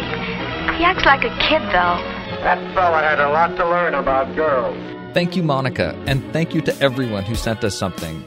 He 0.76 0.82
acts 0.82 1.04
like 1.04 1.22
a 1.22 1.30
kid, 1.38 1.62
though. 1.70 2.02
That 2.42 2.58
fella 2.74 2.98
had 2.98 3.20
a 3.20 3.28
lot 3.28 3.54
to 3.56 3.64
learn 3.64 3.94
about 3.94 4.34
girls. 4.34 4.76
Thank 5.14 5.36
you, 5.36 5.44
Monica, 5.44 5.94
and 6.08 6.20
thank 6.32 6.52
you 6.52 6.60
to 6.62 6.76
everyone 6.80 7.22
who 7.22 7.36
sent 7.36 7.62
us 7.62 7.78
something. 7.78 8.24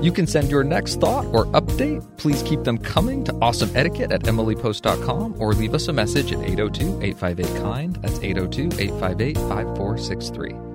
You 0.00 0.12
can 0.12 0.28
send 0.28 0.52
your 0.52 0.62
next 0.62 1.00
thought 1.00 1.26
or 1.34 1.46
update. 1.46 2.06
Please 2.16 2.44
keep 2.44 2.62
them 2.62 2.78
coming 2.78 3.24
to 3.24 3.32
awesomeetiquette 3.32 4.12
at 4.12 4.22
emilypost.com 4.22 5.34
or 5.42 5.52
leave 5.52 5.74
us 5.74 5.88
a 5.88 5.92
message 5.92 6.32
at 6.32 6.38
802 6.44 7.02
858 7.02 7.60
KIND. 7.60 7.96
That's 7.96 8.20
802 8.20 8.80
858 8.80 9.36
5463. 9.36 10.67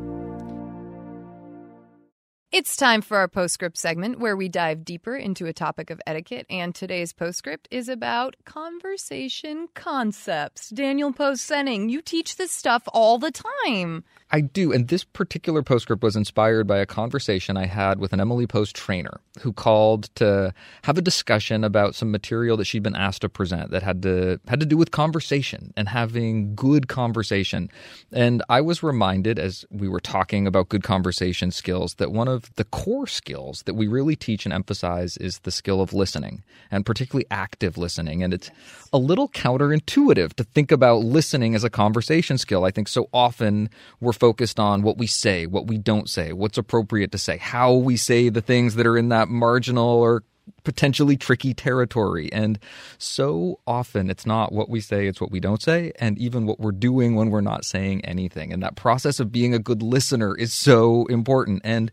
It's 2.54 2.76
time 2.76 3.02
for 3.02 3.18
our 3.18 3.28
postscript 3.28 3.80
segment 3.80 4.20
where 4.20 4.38
we 4.38 4.48
dive 4.48 4.86
deeper 4.86 5.16
into 5.16 5.48
a 5.48 5.54
topic 5.54 5.90
of 5.90 6.00
etiquette. 6.06 6.46
And 6.52 6.76
today's 6.76 7.12
postscript 7.12 7.68
is 7.72 7.90
about 7.90 8.36
conversation 8.46 9.70
concepts. 9.74 10.70
Daniel 10.70 11.12
Post 11.12 11.50
Senning, 11.50 11.90
you 11.90 12.00
teach 12.00 12.36
this 12.36 12.52
stuff 12.52 12.84
all 12.94 13.18
the 13.18 13.32
time. 13.66 14.04
I 14.34 14.42
do. 14.42 14.72
And 14.72 14.88
this 14.88 15.04
particular 15.04 15.62
postscript 15.62 16.02
was 16.02 16.16
inspired 16.16 16.66
by 16.66 16.80
a 16.80 16.88
conversation 16.88 17.56
I 17.56 17.68
had 17.68 18.00
with 18.00 18.14
an 18.14 18.20
Emily 18.20 18.48
Post 18.48 18.76
trainer 18.76 19.22
who 19.42 19.54
called 19.54 20.10
to 20.16 20.52
have 20.82 20.98
a 20.98 21.04
discussion 21.04 21.64
about 21.64 21.94
some 21.94 22.10
material 22.10 22.58
that 22.58 22.66
she'd 22.66 22.82
been 22.82 22.96
asked 22.96 23.22
to 23.22 23.30
present 23.30 23.70
that 23.70 23.84
had 23.84 24.02
to 24.02 24.40
had 24.48 24.60
to 24.60 24.66
do 24.66 24.76
with 24.76 24.90
conversation 24.90 25.72
and 25.78 25.88
having 25.88 26.56
good 26.56 26.88
conversation. 26.88 27.70
And 28.12 28.42
I 28.50 28.60
was 28.62 28.82
reminded 28.82 29.38
as 29.38 29.66
we 29.70 29.88
were 29.88 30.00
talking 30.00 30.48
about 30.48 30.68
good 30.68 30.82
conversation 30.82 31.52
skills 31.52 31.94
that 31.96 32.12
one 32.12 32.28
of 32.28 32.54
the 32.56 32.64
core 32.64 33.06
skills 33.06 33.62
that 33.68 33.76
we 33.76 33.86
really 33.86 34.16
teach 34.16 34.46
and 34.48 34.54
emphasize 34.54 35.16
is 35.18 35.40
the 35.40 35.52
skill 35.52 35.80
of 35.80 35.94
listening 35.94 36.44
and 36.72 36.88
particularly 36.88 37.28
active 37.30 37.78
listening. 37.78 38.24
And 38.24 38.34
it's 38.34 38.50
a 38.92 38.98
little 38.98 39.30
counterintuitive 39.30 40.34
to 40.34 40.44
think 40.44 40.72
about 40.72 41.04
listening 41.04 41.54
as 41.54 41.64
a 41.64 41.70
conversation 41.70 42.40
skill. 42.40 42.66
I 42.66 42.72
think 42.72 42.88
so 42.88 43.10
often 43.14 43.70
we're 44.00 44.14
focused 44.24 44.58
on 44.58 44.84
what 44.84 44.98
we 44.98 45.06
say, 45.06 45.46
what 45.46 45.68
we 45.68 45.78
don't 45.78 46.10
say, 46.10 46.32
what's 46.32 46.58
appropriate 46.58 47.12
to 47.12 47.18
say, 47.18 47.36
how 47.36 47.74
we 47.74 47.98
say 47.98 48.30
the 48.30 48.40
things 48.40 48.76
that 48.76 48.88
are 48.88 48.98
in 48.98 49.10
that 49.10 49.28
marginal 49.28 49.84
or 49.84 50.24
potentially 50.64 51.18
tricky 51.18 51.54
territory. 51.54 52.32
And 52.32 52.58
so 52.98 53.60
often 53.68 54.10
it's 54.10 54.26
not 54.26 54.54
what 54.54 54.70
we 54.70 54.80
say, 54.80 55.08
it's 55.08 55.20
what 55.20 55.30
we 55.30 55.42
don't 55.42 55.62
say, 55.62 55.92
and 56.00 56.18
even 56.18 56.46
what 56.46 56.58
we're 56.58 56.72
doing 56.72 57.16
when 57.16 57.32
we're 57.32 57.42
not 57.42 57.66
saying 57.66 58.06
anything. 58.06 58.54
And 58.54 58.64
that 58.64 58.78
process 58.78 59.20
of 59.20 59.30
being 59.30 59.54
a 59.54 59.60
good 59.60 59.84
listener 59.84 60.38
is 60.38 60.54
so 60.54 61.06
important. 61.08 61.62
And 61.66 61.92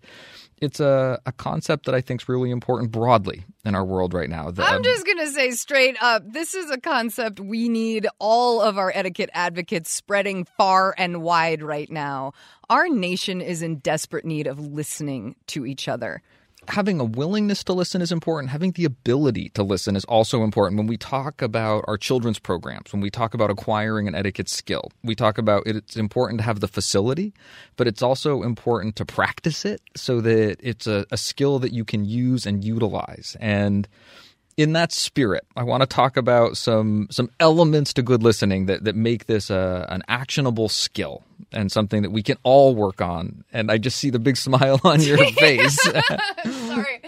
it's 0.61 0.81
a, 0.81 1.21
a 1.25 1.33
concept 1.33 1.87
that 1.87 1.95
I 1.95 2.01
think 2.01 2.23
is 2.23 2.29
really 2.29 2.51
important 2.51 2.91
broadly 2.91 3.45
in 3.65 3.75
our 3.75 3.85
world 3.85 4.15
right 4.15 4.29
now. 4.29 4.51
The- 4.51 4.65
I'm 4.65 4.77
um, 4.77 4.83
just 4.83 5.07
going 5.07 5.19
to 5.19 5.29
say 5.29 5.51
straight 5.53 5.97
up 6.03 6.23
this 6.27 6.55
is 6.55 6.71
a 6.71 6.79
concept 6.79 7.41
we 7.41 7.69
need 7.69 8.07
all 8.19 8.61
of 8.61 8.79
our 8.79 8.93
etiquette 8.95 9.31
advocates 9.33 9.91
spreading 9.91 10.45
far 10.45 10.95
and 10.99 11.23
wide 11.23 11.63
right 11.63 11.91
now. 11.91 12.33
Our 12.69 12.89
nation 12.89 13.41
is 13.41 13.63
in 13.63 13.77
desperate 13.77 14.25
need 14.25 14.47
of 14.47 14.59
listening 14.61 15.35
to 15.49 15.67
each 15.67 15.89
other. 15.89 16.23
Having 16.71 17.01
a 17.01 17.05
willingness 17.05 17.63
to 17.65 17.73
listen 17.73 18.01
is 18.01 18.13
important. 18.13 18.51
Having 18.51 18.73
the 18.73 18.85
ability 18.85 19.51
to 19.51 19.63
listen 19.63 19.97
is 19.97 20.05
also 20.07 20.43
important. 20.43 20.79
When 20.79 20.87
we 20.87 20.97
talk 20.97 21.43
about 21.43 21.85
our 21.87 21.99
children's 21.99 22.39
programs, 22.39 22.93
when 22.93 23.01
we 23.01 23.11
talk 23.11 23.35
about 23.35 23.51
acquiring 23.51 24.09
an 24.09 24.15
etiquette 24.15 24.49
skill, 24.49 24.91
we 25.03 25.15
talk 25.15 25.39
about 25.39 25.67
it, 25.67 25.77
it's 25.77 25.97
important 25.97 26.41
to 26.41 26.45
have 26.45 26.61
the 26.61 26.69
facility, 26.69 27.35
but 27.77 27.87
it's 27.87 28.03
also 28.03 28.43
important 28.43 28.97
to 28.97 29.05
practice 29.05 29.65
it 29.65 29.83
so 29.97 30.21
that 30.21 30.57
it's 30.61 30.87
a, 30.87 31.05
a 31.11 31.17
skill 31.17 31.59
that 31.59 31.73
you 31.73 31.85
can 31.85 32.05
use 32.05 32.47
and 32.47 32.65
utilize. 32.65 33.37
And 33.41 33.89
in 34.57 34.73
that 34.75 34.93
spirit, 34.93 35.47
I 35.57 35.63
want 35.63 35.83
to 35.83 35.87
talk 35.87 36.17
about 36.17 36.57
some 36.57 37.09
some 37.11 37.31
elements 37.41 37.93
to 37.95 38.03
good 38.03 38.23
listening 38.23 38.67
that, 38.67 38.85
that 38.85 38.97
make 38.97 39.27
this 39.27 39.51
a, 39.51 39.87
an 39.89 40.03
actionable 40.09 40.69
skill 40.69 41.25
and 41.53 41.71
something 41.73 42.03
that 42.03 42.11
we 42.11 42.23
can 42.23 42.37
all 42.43 42.75
work 42.75 43.01
on. 43.01 43.45
And 43.53 43.71
I 43.71 43.79
just 43.79 43.99
see 43.99 44.11
the 44.11 44.19
big 44.19 44.37
smile 44.49 44.81
on 44.85 45.01
your 45.01 45.19
face. 45.33 45.79
Sorry. 45.81 47.03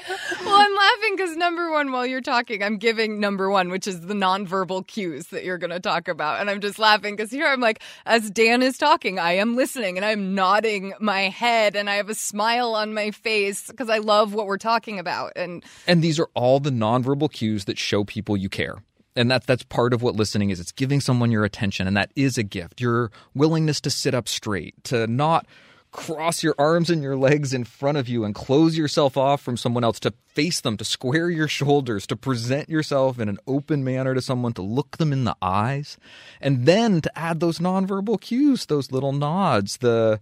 Because 1.23 1.37
number 1.37 1.71
one, 1.71 1.93
while 1.93 2.05
you're 2.05 2.21
talking, 2.21 2.65
I'm 2.65 2.79
giving 2.79 3.21
number 3.21 3.49
one, 3.49 3.71
which 3.71 3.87
is 3.87 4.01
the 4.01 4.15
nonverbal 4.15 4.85
cues 4.89 5.29
that 5.29 5.45
you're 5.45 5.57
going 5.57 5.71
to 5.71 5.79
talk 5.79 6.09
about. 6.09 6.41
And 6.41 6.51
I'm 6.51 6.61
just 6.61 6.81
laughing 6.81 7.15
because 7.15 7.31
here 7.31 7.47
I'm 7.47 7.61
like, 7.61 7.81
as 8.07 8.29
Dan 8.29 8.61
is 8.61 8.77
talking, 8.77 9.21
I 9.21 9.35
am 9.35 9.55
listening 9.55 9.97
and 9.97 10.05
I'm 10.05 10.35
nodding 10.35 10.95
my 10.99 11.29
head 11.29 11.77
and 11.77 11.89
I 11.89 11.95
have 11.95 12.09
a 12.09 12.15
smile 12.17 12.75
on 12.75 12.93
my 12.93 13.13
face 13.13 13.69
because 13.69 13.89
I 13.89 13.99
love 13.99 14.35
what 14.35 14.47
we're 14.47 14.59
talking 14.59 14.99
about. 14.99 15.35
And 15.37 15.65
And 15.87 16.03
these 16.03 16.19
are 16.19 16.29
all 16.35 16.59
the 16.59 16.71
nonverbal 16.71 17.33
cues 17.33 17.67
that 17.67 17.79
show 17.79 18.03
people 18.03 18.37
you 18.37 18.49
care. 18.49 18.83
And 19.15 19.31
that, 19.31 19.47
that's 19.47 19.63
part 19.63 19.95
of 19.95 20.03
what 20.03 20.17
listening 20.17 20.51
is. 20.51 20.59
It's 20.59 20.73
giving 20.73 21.01
someone 21.01 21.31
your 21.31 21.45
attention, 21.45 21.87
and 21.87 21.97
that 21.97 22.11
is 22.17 22.37
a 22.37 22.43
gift. 22.43 22.81
Your 22.81 23.13
willingness 23.33 23.81
to 23.83 23.91
sit 23.91 24.13
up 24.13 24.27
straight, 24.27 24.83
to 24.85 25.07
not 25.07 25.47
cross 25.93 26.43
your 26.43 26.55
arms 26.59 26.91
and 26.91 27.03
your 27.03 27.17
legs 27.17 27.53
in 27.53 27.65
front 27.65 27.99
of 27.99 28.09
you 28.09 28.25
and 28.25 28.35
close 28.35 28.77
yourself 28.77 29.17
off 29.17 29.43
from 29.43 29.57
someone 29.57 29.85
else, 29.85 30.01
to 30.01 30.13
face 30.29 30.61
them, 30.61 30.77
to 30.79 30.85
square 30.85 31.31
your 31.31 31.49
shoulders, 31.49 32.07
to 32.07 32.17
present 32.17 32.69
yourself 32.69 33.21
in 33.21 33.29
an 33.29 33.39
open 33.47 33.85
manner 33.85 34.15
to 34.15 34.23
someone, 34.23 34.55
to 34.55 34.63
look 34.63 34.97
them 34.97 35.13
in 35.13 35.25
the 35.25 35.37
eyes, 35.43 35.99
and 36.41 36.65
then 36.67 37.03
to 37.03 37.19
add 37.19 37.41
those 37.41 37.59
nonverbal 37.59 38.21
cues, 38.21 38.67
those 38.67 38.91
little 38.91 39.13
nods, 39.13 39.77
the 39.79 40.19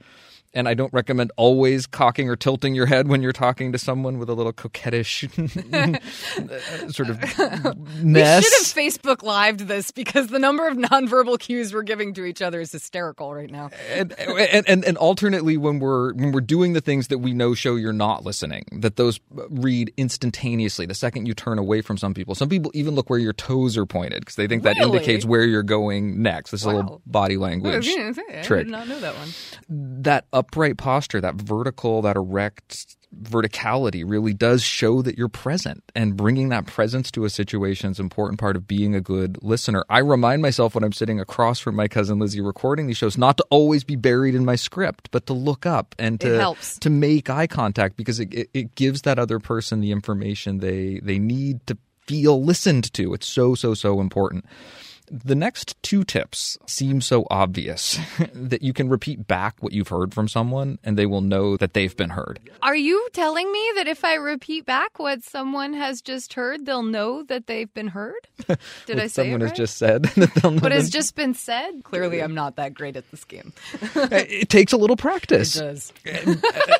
and 0.53 0.69
I 0.69 0.75
don't 0.75 0.93
recommend 0.93 1.33
always 1.37 1.87
cocking 1.87 2.29
or 2.29 2.37
tilting 2.37 2.75
your 2.75 2.87
head 2.87 3.09
when 3.09 3.23
you're 3.23 3.33
talking 3.33 3.73
to 3.73 3.79
someone 3.79 4.19
with 4.19 4.29
a 4.29 4.35
little 4.35 4.53
coquettish 4.53 5.25
uh, 5.73 6.89
sort 6.91 7.11
of 7.11 7.19
mess. 8.03 8.45
we 8.45 8.51
should 8.51 8.87
have 8.87 8.93
Facebook 8.95 9.23
lived 9.23 9.61
this 9.69 9.91
because 9.91 10.29
the 10.29 10.39
number 10.39 10.67
of 10.67 10.77
nonverbal 10.77 11.39
cues 11.39 11.73
we're 11.73 11.83
giving 11.83 12.15
to 12.15 12.25
each 12.25 12.43
other 12.43 12.61
is 12.61 12.73
hysterical 12.73 13.35
right 13.35 13.51
now. 13.51 13.71
And, 13.93 14.13
and 14.19 14.69
and 14.69 14.85
and 14.85 14.97
alternately, 14.97 15.57
when 15.57 15.79
we're 15.79 16.13
when 16.15 16.33
we're 16.33 16.41
doing 16.41 16.73
the 16.73 16.81
things 16.81 17.09
that 17.09 17.19
we 17.19 17.33
know 17.33 17.55
show 17.55 17.77
you're 17.77 17.93
not 17.93 18.25
listening, 18.25 18.65
that 18.73 18.97
those 18.97 19.21
read 19.31 19.93
instantaneously. 19.97 20.87
The 20.87 20.95
second 20.95 21.27
you 21.27 21.35
turn 21.35 21.59
away 21.59 21.81
from 21.83 21.97
some 21.97 22.15
people, 22.15 22.35
some 22.35 22.49
people 22.49 22.71
even 22.75 22.95
look 22.95 23.09
where 23.11 23.19
your 23.19 23.33
toes 23.33 23.77
are 23.77 23.87
pointed 23.87 24.21
because 24.21 24.37
they 24.37 24.47
think 24.47 24.63
that 24.65 24.77
Really? 24.77 24.93
indicates 24.99 25.25
where 25.25 25.45
you're 25.45 25.63
going 25.63 26.23
next. 26.23 26.51
This 26.51 26.61
is 26.63 26.67
a 26.67 26.71
little 26.71 27.03
body 27.07 27.37
language 27.37 27.89
oh, 27.89 28.13
I 28.31 28.43
trick. 28.43 28.67
did 28.67 28.71
not 28.73 28.89
know 28.89 29.01
that 29.01 29.15
one. 29.17 29.29
that 30.03 30.25
upright 30.41 30.79
posture, 30.79 31.21
that 31.21 31.35
vertical, 31.35 32.03
that 32.03 32.17
erect 32.17 32.97
verticality 33.23 34.05
really 34.07 34.33
does 34.33 34.63
show 34.63 35.03
that 35.03 35.19
you're 35.19 35.29
present 35.29 35.83
and 35.95 36.17
bringing 36.17 36.49
that 36.51 36.67
presence 36.67 37.11
to 37.11 37.25
a 37.25 37.31
situation 37.31 37.91
is 37.91 37.99
an 37.99 38.07
important 38.07 38.39
part 38.39 38.55
of 38.57 38.69
being 38.69 38.95
a 38.95 39.01
good 39.01 39.37
listener. 39.43 39.85
I 39.91 39.99
remind 39.99 40.43
myself 40.43 40.75
when 40.75 40.85
I'm 40.85 40.93
sitting 40.93 41.19
across 41.19 41.59
from 41.59 41.75
my 41.75 41.89
cousin 41.89 42.19
Lizzie 42.21 42.41
recording 42.41 42.87
these 42.87 42.97
shows 42.97 43.19
not 43.19 43.37
to 43.39 43.45
always 43.51 43.83
be 43.83 43.97
buried 43.97 44.35
in 44.35 44.45
my 44.45 44.57
script, 44.57 45.11
but 45.11 45.27
to 45.27 45.33
look 45.33 45.67
up 45.67 45.95
and 45.99 46.21
to 46.21 46.39
to 46.81 46.91
make 46.91 47.29
eye 47.29 47.49
contact 47.49 47.97
because 47.97 48.21
it, 48.21 48.33
it, 48.33 48.51
it 48.55 48.75
gives 48.77 49.03
that 49.03 49.19
other 49.19 49.41
person 49.41 49.81
the 49.81 49.91
information 49.91 50.59
they 50.59 51.01
they 51.03 51.19
need 51.19 51.67
to 51.67 51.77
feel 52.07 52.43
listened 52.43 52.93
to. 52.95 53.13
It's 53.13 53.27
so 53.27 53.55
so 53.55 53.75
so 53.75 54.01
important. 54.01 54.45
The 55.11 55.35
next 55.35 55.77
two 55.83 56.05
tips 56.05 56.57
seem 56.67 57.01
so 57.01 57.27
obvious 57.31 57.99
that 58.33 58.63
you 58.63 58.73
can 58.73 58.89
repeat 58.89 59.27
back 59.27 59.57
what 59.61 59.73
you've 59.73 59.89
heard 59.89 60.15
from 60.15 60.29
someone 60.29 60.79
and 60.85 60.97
they 60.97 61.07
will 61.07 61.21
know 61.21 61.57
that 61.57 61.75
they've 61.75 61.97
been 61.97 62.11
heard. 62.11 62.39
Are 62.63 62.77
you 62.77 63.09
telling 63.13 63.51
me 63.51 63.73
that 63.75 63.89
if 63.89 64.05
I 64.05 64.15
repeat 64.15 64.67
back 64.67 65.01
what 65.01 65.25
someone 65.25 65.73
has 65.73 66.01
just 66.01 66.35
heard, 66.35 66.65
they'll 66.65 66.85
know 66.85 67.25
that 67.25 67.49
they've 67.49 67.73
been 67.75 67.89
heard? 67.89 68.29
Did 68.47 68.59
What 68.89 68.99
I 69.01 69.07
say 69.09 69.25
someone 69.25 69.43
it 69.43 69.49
has 69.49 69.57
just 69.57 69.79
said 69.79 70.03
that 70.17 70.33
they'll 70.37 70.53
know 70.53 70.61
what 70.61 70.71
has 70.73 70.91
just 70.91 71.17
been 71.17 71.35
said? 71.35 71.83
Clearly, 71.83 72.23
I'm 72.23 72.35
not 72.35 72.55
that 72.57 72.75
great 72.75 72.97
at 72.97 73.11
this 73.11 73.25
game. 73.25 73.53
it 73.83 74.49
takes 74.49 74.73
a 74.73 74.77
little 74.77 74.97
practice. 74.97 75.55
does. 75.55 75.93
Uh, 76.07 76.37
uh, 76.43 76.75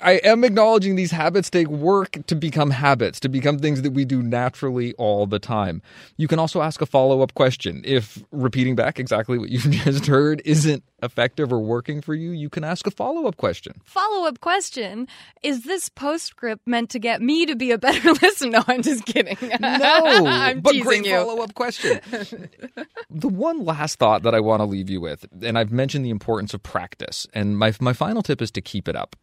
I 0.00 0.12
am 0.24 0.44
acknowledging 0.44 0.96
these 0.96 1.10
habits 1.10 1.50
take 1.50 1.68
work 1.68 2.18
to 2.26 2.34
become 2.34 2.70
habits, 2.70 3.20
to 3.20 3.28
become 3.28 3.58
things 3.58 3.82
that 3.82 3.92
we 3.92 4.04
do 4.04 4.22
naturally 4.22 4.94
all 4.94 5.26
the 5.26 5.38
time. 5.38 5.82
You 6.16 6.28
can 6.28 6.38
also 6.38 6.62
ask 6.62 6.80
a 6.80 6.86
follow 6.86 7.22
up 7.22 7.34
question. 7.34 7.82
If 7.84 8.22
repeating 8.32 8.76
back 8.76 8.98
exactly 8.98 9.38
what 9.38 9.48
you've 9.50 9.62
just 9.70 10.06
heard 10.06 10.42
isn't 10.44 10.82
effective 11.02 11.52
or 11.52 11.58
working 11.60 12.00
for 12.00 12.14
you, 12.14 12.30
you 12.30 12.48
can 12.48 12.64
ask 12.64 12.86
a 12.86 12.90
follow 12.90 13.26
up 13.26 13.36
question. 13.36 13.80
Follow 13.84 14.26
up 14.26 14.40
question 14.40 15.08
Is 15.42 15.64
this 15.64 15.88
postscript 15.88 16.66
meant 16.66 16.90
to 16.90 16.98
get 16.98 17.20
me 17.20 17.46
to 17.46 17.54
be 17.56 17.70
a 17.70 17.78
better 17.78 18.12
listener? 18.22 18.50
No, 18.50 18.64
I'm 18.66 18.82
just 18.82 19.04
kidding. 19.04 19.36
No, 19.60 20.26
I'm 20.26 20.60
but 20.60 20.72
teasing 20.72 21.02
great 21.02 21.06
follow 21.06 21.42
up 21.42 21.54
question. 21.54 22.00
the 23.10 23.28
one 23.28 23.64
last 23.64 23.98
thought 23.98 24.22
that 24.22 24.34
I 24.34 24.40
want 24.40 24.60
to 24.60 24.64
leave 24.64 24.88
you 24.88 25.00
with, 25.00 25.26
and 25.42 25.58
I've 25.58 25.72
mentioned 25.72 26.04
the 26.04 26.10
importance 26.10 26.54
of 26.54 26.62
practice, 26.62 27.26
and 27.34 27.58
my 27.58 27.72
my 27.80 27.92
final 27.92 28.22
tip 28.22 28.40
is 28.40 28.50
to 28.52 28.60
keep 28.60 28.88
it 28.88 28.96
up. 28.96 29.16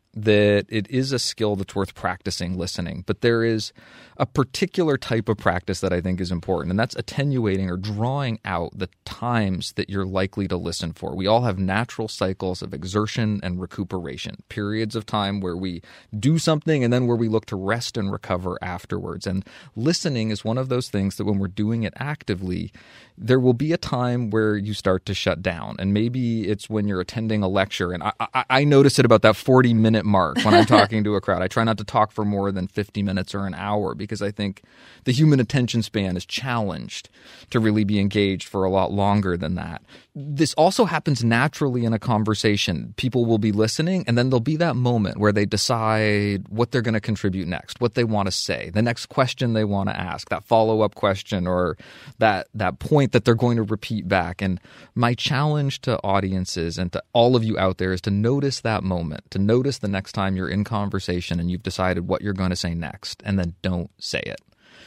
That 0.67 0.75
it 0.75 0.89
is 0.89 1.11
a 1.11 1.19
skill 1.19 1.55
that's 1.55 1.75
worth 1.75 1.95
practicing 1.95 2.57
listening, 2.57 3.03
but 3.05 3.21
there 3.21 3.43
is 3.43 3.73
a 4.17 4.25
particular 4.25 4.97
type 4.97 5.27
of 5.27 5.37
practice 5.37 5.79
that 5.81 5.93
I 5.93 6.01
think 6.01 6.21
is 6.21 6.31
important, 6.31 6.71
and 6.71 6.79
that's 6.79 6.95
attenuating 6.95 7.69
or 7.69 7.77
drawing 7.77 8.39
out 8.45 8.77
the 8.77 8.89
times 9.05 9.73
that 9.73 9.89
you're 9.89 10.05
likely 10.05 10.47
to 10.47 10.57
listen 10.57 10.93
for. 10.93 11.15
We 11.15 11.27
all 11.27 11.41
have 11.41 11.57
natural 11.57 12.07
cycles 12.07 12.61
of 12.61 12.73
exertion 12.73 13.39
and 13.43 13.59
recuperation, 13.59 14.43
periods 14.49 14.95
of 14.95 15.05
time 15.05 15.39
where 15.39 15.57
we 15.57 15.81
do 16.17 16.37
something 16.37 16.83
and 16.83 16.93
then 16.93 17.07
where 17.07 17.17
we 17.17 17.27
look 17.27 17.45
to 17.47 17.55
rest 17.55 17.97
and 17.97 18.11
recover 18.11 18.57
afterwards. 18.61 19.25
And 19.25 19.45
listening 19.75 20.29
is 20.29 20.45
one 20.45 20.57
of 20.57 20.69
those 20.69 20.89
things 20.89 21.15
that 21.17 21.25
when 21.25 21.39
we're 21.39 21.47
doing 21.47 21.83
it 21.83 21.93
actively, 21.97 22.71
there 23.17 23.39
will 23.39 23.53
be 23.53 23.73
a 23.73 23.77
time 23.77 24.29
where 24.29 24.55
you 24.57 24.73
start 24.73 25.05
to 25.05 25.13
shut 25.13 25.41
down. 25.41 25.75
And 25.79 25.93
maybe 25.93 26.49
it's 26.49 26.69
when 26.69 26.87
you're 26.87 27.01
attending 27.01 27.43
a 27.43 27.47
lecture. 27.47 27.91
And 27.91 28.03
I, 28.03 28.13
I, 28.19 28.45
I 28.49 28.63
notice 28.63 28.99
it 28.99 29.05
about 29.05 29.21
that 29.23 29.35
40 29.35 29.73
minute 29.73 30.05
mark 30.05 30.37
when 30.43 30.52
I'm 30.53 30.65
talking 30.67 31.03
to 31.03 31.15
a 31.15 31.21
crowd. 31.21 31.41
I 31.41 31.47
try 31.47 31.63
not 31.63 31.77
to 31.79 31.83
talk 31.83 32.11
for 32.11 32.25
more 32.25 32.51
than 32.51 32.67
50 32.67 33.03
minutes 33.03 33.33
or 33.35 33.45
an 33.45 33.53
hour 33.53 33.95
because 33.95 34.21
I 34.21 34.31
think 34.31 34.63
the 35.05 35.11
human 35.11 35.39
attention 35.39 35.81
span 35.81 36.15
is 36.15 36.25
challenged 36.25 37.09
to 37.49 37.59
really 37.59 37.83
be 37.83 37.99
engaged 37.99 38.47
for 38.47 38.63
a 38.63 38.69
lot 38.69 38.91
longer 38.91 39.37
than 39.37 39.55
that. 39.55 39.81
This 40.15 40.53
also 40.53 40.85
happens 40.85 41.23
naturally 41.23 41.85
in 41.85 41.93
a 41.93 41.99
conversation. 41.99 42.93
People 42.97 43.25
will 43.25 43.39
be 43.39 43.51
listening, 43.51 44.03
and 44.07 44.17
then 44.17 44.29
there'll 44.29 44.39
be 44.39 44.57
that 44.57 44.75
moment 44.75 45.17
where 45.17 45.31
they 45.31 45.45
decide 45.45 46.47
what 46.49 46.71
they're 46.71 46.83
going 46.83 46.93
to 46.93 47.01
contribute 47.01 47.47
next, 47.47 47.81
what 47.81 47.95
they 47.95 48.03
want 48.03 48.27
to 48.27 48.31
say, 48.31 48.69
the 48.69 48.81
next 48.81 49.07
question 49.07 49.53
they 49.53 49.63
want 49.63 49.89
to 49.89 49.99
ask, 49.99 50.29
that 50.29 50.43
follow 50.43 50.81
up 50.81 50.93
question, 50.95 51.47
or 51.47 51.77
that 52.19 52.47
that 52.53 52.79
point 52.79 53.11
that 53.11 53.25
they're 53.25 53.33
going 53.33 53.57
to 53.57 53.63
repeat 53.63 54.07
back. 54.07 54.41
And 54.41 54.59
my 54.93 55.15
challenge 55.15 55.81
to 55.81 55.97
audiences 56.03 56.77
and 56.77 56.91
to 56.93 57.03
all 57.13 57.35
of 57.35 57.43
you 57.43 57.57
out 57.57 57.77
there 57.79 57.91
is 57.91 58.01
to 58.01 58.11
notice 58.11 58.61
that 58.61 58.83
moment, 58.83 59.29
to 59.31 59.39
notice 59.39 59.79
the 59.79 59.87
next 59.87 60.13
time 60.13 60.35
you're 60.35 60.42
in 60.47 60.63
conversation 60.63 61.39
and 61.39 61.49
you've 61.49 61.63
decided 61.63 62.07
what 62.07 62.21
you're 62.21 62.33
going 62.33 62.49
to 62.49 62.55
say 62.55 62.73
next, 62.73 63.21
and 63.25 63.37
then 63.37 63.55
don't 63.61 63.91
say 63.99 64.21
it. 64.25 64.41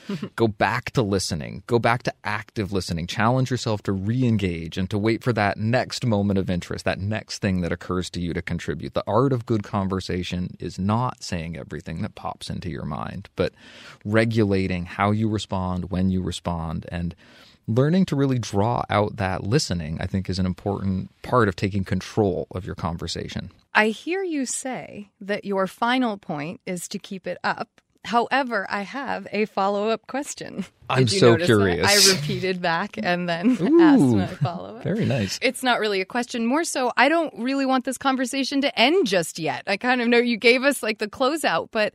Go 0.37 0.47
back 0.47 0.93
to 0.93 1.03
listening, 1.03 1.63
go 1.67 1.79
back 1.79 2.05
to 2.05 2.15
active 2.25 2.73
listening, 2.73 3.07
challenge 3.07 3.51
yourself 3.51 3.83
to 3.83 3.93
re 3.93 4.25
engage 4.25 4.79
and 4.79 4.89
to 4.91 4.99
wait 4.99 5.25
for 5.25 5.33
that 5.33 5.59
next 5.59 6.07
moment 6.07 6.39
of 6.39 6.49
interest, 6.49 6.85
that 6.85 7.01
next 7.01 7.41
thing 7.41 7.61
that 7.63 7.73
occurs 7.73 8.09
to 8.11 8.21
you 8.21 8.33
to 8.33 8.43
contribute. 8.43 8.95
The 8.95 9.05
art 9.07 9.33
of 9.33 9.47
good 9.47 9.65
conversation 9.65 10.57
is 10.61 10.79
not 10.79 11.23
saying 11.23 11.57
everything 11.57 12.03
that 12.03 12.15
pops 12.15 12.51
into 12.51 12.71
your 12.71 12.85
mind, 12.85 13.29
but 13.37 13.53
regulating 14.05 14.85
how 14.85 15.11
you 15.11 15.29
respond, 15.29 15.91
when 15.91 16.11
you 16.11 16.23
respond, 16.23 16.87
and 16.91 17.15
learning 17.67 18.07
to 18.07 18.17
really 18.17 18.39
draw 18.39 18.83
out 18.89 19.17
that 19.17 19.45
listening, 19.45 19.99
I 20.01 20.07
think, 20.07 20.29
is 20.29 20.39
an 20.39 20.47
important 20.47 21.11
part 21.23 21.49
of 21.49 21.57
taking 21.57 21.85
control 21.85 22.47
of 22.51 22.65
your 22.65 22.75
conversation. 22.75 23.51
I 23.75 23.89
hear 23.89 24.23
you 24.23 24.47
say 24.47 25.11
that 25.21 25.45
your 25.45 25.67
final 25.67 26.17
point 26.17 26.61
is 26.67 26.89
to 26.89 26.99
keep 26.99 27.27
it 27.27 27.39
up. 27.43 27.69
However, 28.05 28.67
I 28.71 28.83
have 28.83 29.27
a 29.33 29.47
follow 29.47 29.89
up 29.89 30.07
question. 30.07 30.65
I'm 30.89 31.09
so 31.09 31.33
notice 31.33 31.49
that? 31.49 31.55
curious. 31.57 32.09
I 32.09 32.15
repeated 32.15 32.63
back 32.63 32.99
and 33.03 33.29
then 33.29 33.57
Ooh, 33.61 33.81
asked 33.81 34.03
my 34.03 34.27
follow 34.27 34.77
up. 34.77 34.83
Very 34.83 35.05
nice. 35.05 35.39
It's 35.43 35.63
not 35.63 35.81
really 35.81 36.01
a 36.01 36.05
question. 36.05 36.47
More 36.47 36.65
so, 36.65 36.93
I 36.97 37.09
don't 37.09 37.33
really 37.39 37.67
want 37.67 37.85
this 37.85 37.99
conversation 37.99 38.61
to 38.63 38.79
end 38.79 39.07
just 39.07 39.39
yet. 39.39 39.65
I 39.67 39.77
kind 39.77 40.01
of 40.01 40.09
know 40.09 40.19
you 40.19 40.37
gave 40.37 40.63
us 40.63 40.83
like 40.83 40.99
the 40.99 41.09
closeout, 41.09 41.69
but 41.73 41.93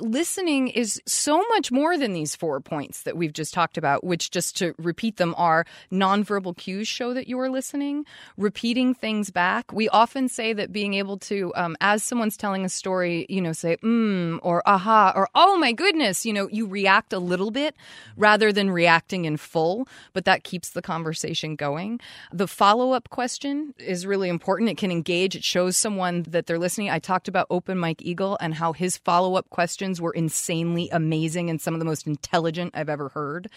listening 0.00 0.68
is 0.68 1.00
so 1.06 1.42
much 1.50 1.70
more 1.70 1.96
than 1.98 2.12
these 2.12 2.34
four 2.34 2.60
points 2.60 3.02
that 3.02 3.16
we've 3.16 3.32
just 3.32 3.54
talked 3.54 3.78
about, 3.78 4.04
which, 4.04 4.30
just 4.30 4.56
to 4.58 4.74
repeat 4.78 5.16
them, 5.16 5.34
are 5.36 5.64
nonverbal 5.92 6.56
cues 6.56 6.88
show 6.88 7.14
that 7.14 7.28
you 7.28 7.38
are 7.38 7.50
listening, 7.50 8.04
repeating 8.36 8.94
things 8.94 9.30
back. 9.30 9.72
We 9.72 9.88
often 9.88 10.28
say 10.28 10.52
that 10.52 10.72
being 10.72 10.94
able 10.94 11.18
to, 11.18 11.52
um, 11.54 11.76
as 11.80 12.02
someone's 12.02 12.36
telling 12.36 12.64
a 12.64 12.68
story, 12.68 13.26
you 13.28 13.40
know, 13.40 13.52
say, 13.52 13.76
mm, 13.76 14.38
or 14.42 14.62
aha, 14.66 15.12
or 15.14 15.28
oh 15.34 15.58
my 15.58 15.72
goodness, 15.72 16.26
you 16.26 16.32
know, 16.32 16.48
you 16.50 16.66
react 16.66 17.12
a 17.12 17.18
little 17.18 17.50
bit 17.50 17.76
rather 18.16 18.31
than 18.32 18.70
reacting 18.70 19.26
in 19.26 19.36
full, 19.36 19.86
but 20.12 20.24
that 20.24 20.44
keeps 20.44 20.70
the 20.70 20.80
conversation 20.80 21.56
going. 21.56 22.00
The 22.32 22.48
follow 22.48 22.92
up 22.92 23.10
question 23.10 23.74
is 23.78 24.06
really 24.06 24.28
important. 24.28 24.70
It 24.70 24.78
can 24.78 24.90
engage, 24.90 25.36
it 25.36 25.44
shows 25.44 25.76
someone 25.76 26.22
that 26.28 26.46
they're 26.46 26.58
listening. 26.58 26.88
I 26.88 26.98
talked 26.98 27.28
about 27.28 27.46
Open 27.50 27.76
Mike 27.76 28.00
Eagle 28.00 28.38
and 28.40 28.54
how 28.54 28.72
his 28.72 28.96
follow 28.96 29.34
up 29.34 29.50
questions 29.50 30.00
were 30.00 30.12
insanely 30.12 30.88
amazing 30.90 31.50
and 31.50 31.60
some 31.60 31.74
of 31.74 31.80
the 31.80 31.84
most 31.84 32.06
intelligent 32.06 32.72
I've 32.74 32.88
ever 32.88 33.10
heard. 33.10 33.48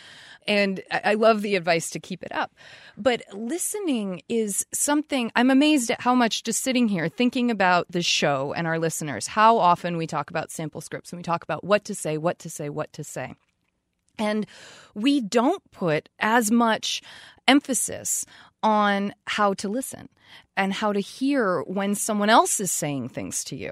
And 0.48 0.82
I 0.92 1.14
love 1.14 1.42
the 1.42 1.56
advice 1.56 1.90
to 1.92 2.00
keep 2.00 2.22
it 2.22 2.32
up. 2.34 2.52
But 2.98 3.24
listening 3.34 4.22
is 4.28 4.66
something 4.74 5.32
I'm 5.36 5.50
amazed 5.50 5.90
at 5.92 6.02
how 6.02 6.16
much 6.16 6.44
just 6.44 6.64
sitting 6.64 6.88
here 6.88 7.08
thinking 7.08 7.50
about 7.50 7.88
the 7.90 8.02
show 8.02 8.54
and 8.54 8.68
our 8.68 8.80
listeners, 8.80 9.28
how 9.28 9.58
often 9.58 9.98
we 9.98 10.08
talk 10.08 10.30
about 10.30 10.52
sample 10.52 10.82
scripts 10.82 11.12
and 11.12 11.20
we 11.20 11.24
talk 11.24 11.44
about 11.44 11.64
what 11.64 11.86
to 11.86 11.96
say, 11.96 12.18
what 12.18 12.40
to 12.40 12.50
say, 12.50 12.70
what 12.70 12.92
to 12.94 13.04
say. 13.04 13.36
And 14.18 14.46
we 14.94 15.22
don't 15.22 15.64
put 15.72 16.10
as 16.20 16.52
much 16.52 17.02
emphasis 17.48 18.26
on 18.64 19.14
how 19.28 19.54
to 19.54 19.70
listen 19.70 20.10
and 20.58 20.74
how 20.74 20.92
to 20.92 21.00
hear 21.00 21.62
when 21.64 21.96
someone 21.96 22.30
else 22.30 22.60
is 22.60 22.72
saying 22.72 23.10
things 23.10 23.44
to 23.44 23.56
you. 23.56 23.72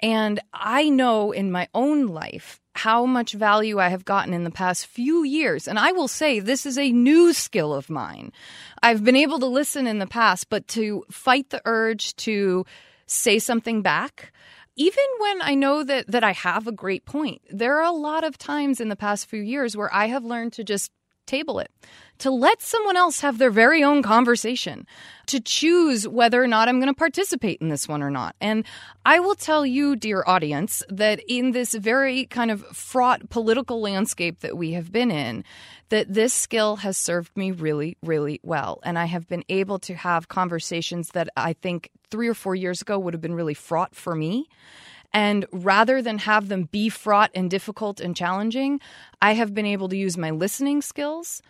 And 0.00 0.40
I 0.52 0.88
know 0.88 1.32
in 1.32 1.52
my 1.52 1.68
own 1.74 2.06
life 2.06 2.60
how 2.74 3.04
much 3.04 3.32
value 3.32 3.78
I 3.78 3.88
have 3.88 4.04
gotten 4.04 4.32
in 4.32 4.44
the 4.44 4.50
past 4.50 4.86
few 4.86 5.24
years. 5.24 5.68
And 5.68 5.78
I 5.78 5.92
will 5.92 6.08
say 6.08 6.40
this 6.40 6.64
is 6.64 6.78
a 6.78 6.90
new 6.90 7.32
skill 7.32 7.74
of 7.74 7.90
mine. 7.90 8.32
I've 8.82 9.04
been 9.04 9.16
able 9.16 9.38
to 9.40 9.46
listen 9.46 9.86
in 9.86 9.98
the 9.98 10.06
past, 10.06 10.48
but 10.48 10.66
to 10.68 11.04
fight 11.10 11.50
the 11.50 11.60
urge 11.64 12.16
to 12.16 12.64
say 13.06 13.38
something 13.38 13.82
back, 13.82 14.32
even 14.76 15.04
when 15.18 15.42
I 15.42 15.54
know 15.54 15.84
that 15.84 16.10
that 16.10 16.24
I 16.24 16.32
have 16.32 16.66
a 16.66 16.72
great 16.72 17.04
point, 17.04 17.42
there 17.50 17.78
are 17.78 17.84
a 17.84 17.92
lot 17.96 18.24
of 18.24 18.38
times 18.38 18.80
in 18.80 18.88
the 18.88 18.96
past 18.96 19.26
few 19.26 19.42
years 19.42 19.76
where 19.76 19.92
I 19.92 20.06
have 20.06 20.24
learned 20.24 20.52
to 20.54 20.64
just 20.64 20.90
table 21.26 21.58
it, 21.58 21.70
to 22.18 22.30
let 22.30 22.62
someone 22.62 22.96
else 22.96 23.20
have 23.20 23.38
their 23.38 23.50
very 23.50 23.82
own 23.82 24.02
conversation, 24.02 24.86
to 25.26 25.40
choose 25.40 26.06
whether 26.06 26.42
or 26.42 26.46
not 26.46 26.68
I'm 26.68 26.78
going 26.78 26.92
to 26.92 26.98
participate 26.98 27.60
in 27.60 27.68
this 27.68 27.88
one 27.88 28.02
or 28.02 28.10
not. 28.10 28.36
And 28.40 28.64
I 29.04 29.18
will 29.18 29.34
tell 29.34 29.66
you, 29.66 29.96
dear 29.96 30.22
audience, 30.26 30.82
that 30.88 31.20
in 31.26 31.52
this 31.52 31.74
very 31.74 32.26
kind 32.26 32.50
of 32.50 32.62
fraught 32.66 33.28
political 33.30 33.80
landscape 33.80 34.40
that 34.40 34.56
we 34.56 34.72
have 34.72 34.92
been 34.92 35.10
in, 35.10 35.44
that 35.88 36.12
this 36.12 36.32
skill 36.32 36.76
has 36.76 36.96
served 36.96 37.36
me 37.36 37.50
really, 37.50 37.96
really 38.02 38.40
well. 38.42 38.80
And 38.82 38.98
I 38.98 39.06
have 39.06 39.28
been 39.28 39.44
able 39.48 39.78
to 39.80 39.94
have 39.94 40.28
conversations 40.28 41.08
that 41.10 41.28
I 41.36 41.52
think 41.54 41.90
three 42.10 42.28
or 42.28 42.34
four 42.34 42.54
years 42.54 42.82
ago 42.82 42.98
would 42.98 43.14
have 43.14 43.20
been 43.20 43.34
really 43.34 43.54
fraught 43.54 43.94
for 43.94 44.14
me. 44.14 44.48
And 45.14 45.44
rather 45.52 46.00
than 46.00 46.18
have 46.18 46.48
them 46.48 46.64
be 46.72 46.88
fraught 46.88 47.30
and 47.34 47.50
difficult 47.50 48.00
and 48.00 48.16
challenging, 48.16 48.80
I 49.20 49.34
have 49.34 49.52
been 49.52 49.66
able 49.66 49.88
to 49.90 49.96
use 49.96 50.16
my 50.16 50.30
listening 50.30 50.80
skills 50.80 51.42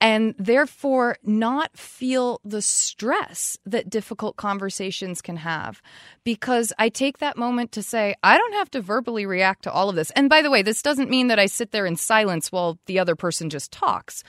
and 0.00 0.34
therefore 0.38 1.16
not 1.22 1.76
feel 1.76 2.40
the 2.44 2.60
stress 2.60 3.56
that 3.64 3.88
difficult 3.88 4.36
conversations 4.36 5.22
can 5.22 5.36
have. 5.38 5.80
Because 6.24 6.72
I 6.78 6.90
take 6.90 7.18
that 7.18 7.38
moment 7.38 7.72
to 7.72 7.82
say, 7.82 8.14
I 8.22 8.36
don't 8.36 8.54
have 8.54 8.70
to 8.72 8.82
verbally 8.82 9.24
react 9.24 9.62
to 9.62 9.72
all 9.72 9.88
of 9.88 9.96
this. 9.96 10.10
And 10.10 10.28
by 10.28 10.42
the 10.42 10.50
way, 10.50 10.60
this 10.60 10.82
doesn't 10.82 11.10
mean 11.10 11.28
that 11.28 11.38
I 11.38 11.46
sit 11.46 11.72
there 11.72 11.86
in 11.86 11.96
silence 11.96 12.52
while 12.52 12.78
the 12.84 12.98
other 12.98 13.16
person 13.16 13.48
just 13.48 13.72
talks, 13.72 14.22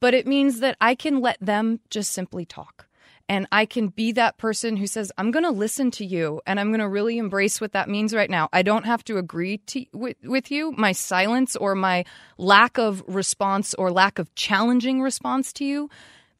but 0.00 0.12
it 0.12 0.26
means 0.26 0.60
that 0.60 0.76
I 0.80 0.94
can 0.94 1.20
let 1.20 1.38
them 1.40 1.80
just 1.88 2.12
simply 2.12 2.44
talk 2.44 2.87
and 3.28 3.46
I 3.52 3.66
can 3.66 3.88
be 3.88 4.12
that 4.12 4.38
person 4.38 4.76
who 4.76 4.86
says, 4.86 5.12
I'm 5.18 5.30
going 5.30 5.44
to 5.44 5.50
listen 5.50 5.90
to 5.92 6.04
you 6.04 6.40
and 6.46 6.58
I'm 6.58 6.68
going 6.68 6.80
to 6.80 6.88
really 6.88 7.18
embrace 7.18 7.60
what 7.60 7.72
that 7.72 7.88
means 7.88 8.14
right 8.14 8.30
now. 8.30 8.48
I 8.52 8.62
don't 8.62 8.86
have 8.86 9.04
to 9.04 9.18
agree 9.18 9.58
to, 9.58 9.84
with, 9.92 10.16
with 10.24 10.50
you. 10.50 10.72
My 10.72 10.92
silence 10.92 11.54
or 11.54 11.74
my 11.74 12.04
lack 12.38 12.78
of 12.78 13.02
response 13.06 13.74
or 13.74 13.90
lack 13.90 14.18
of 14.18 14.34
challenging 14.34 15.02
response 15.02 15.52
to 15.54 15.64
you 15.64 15.90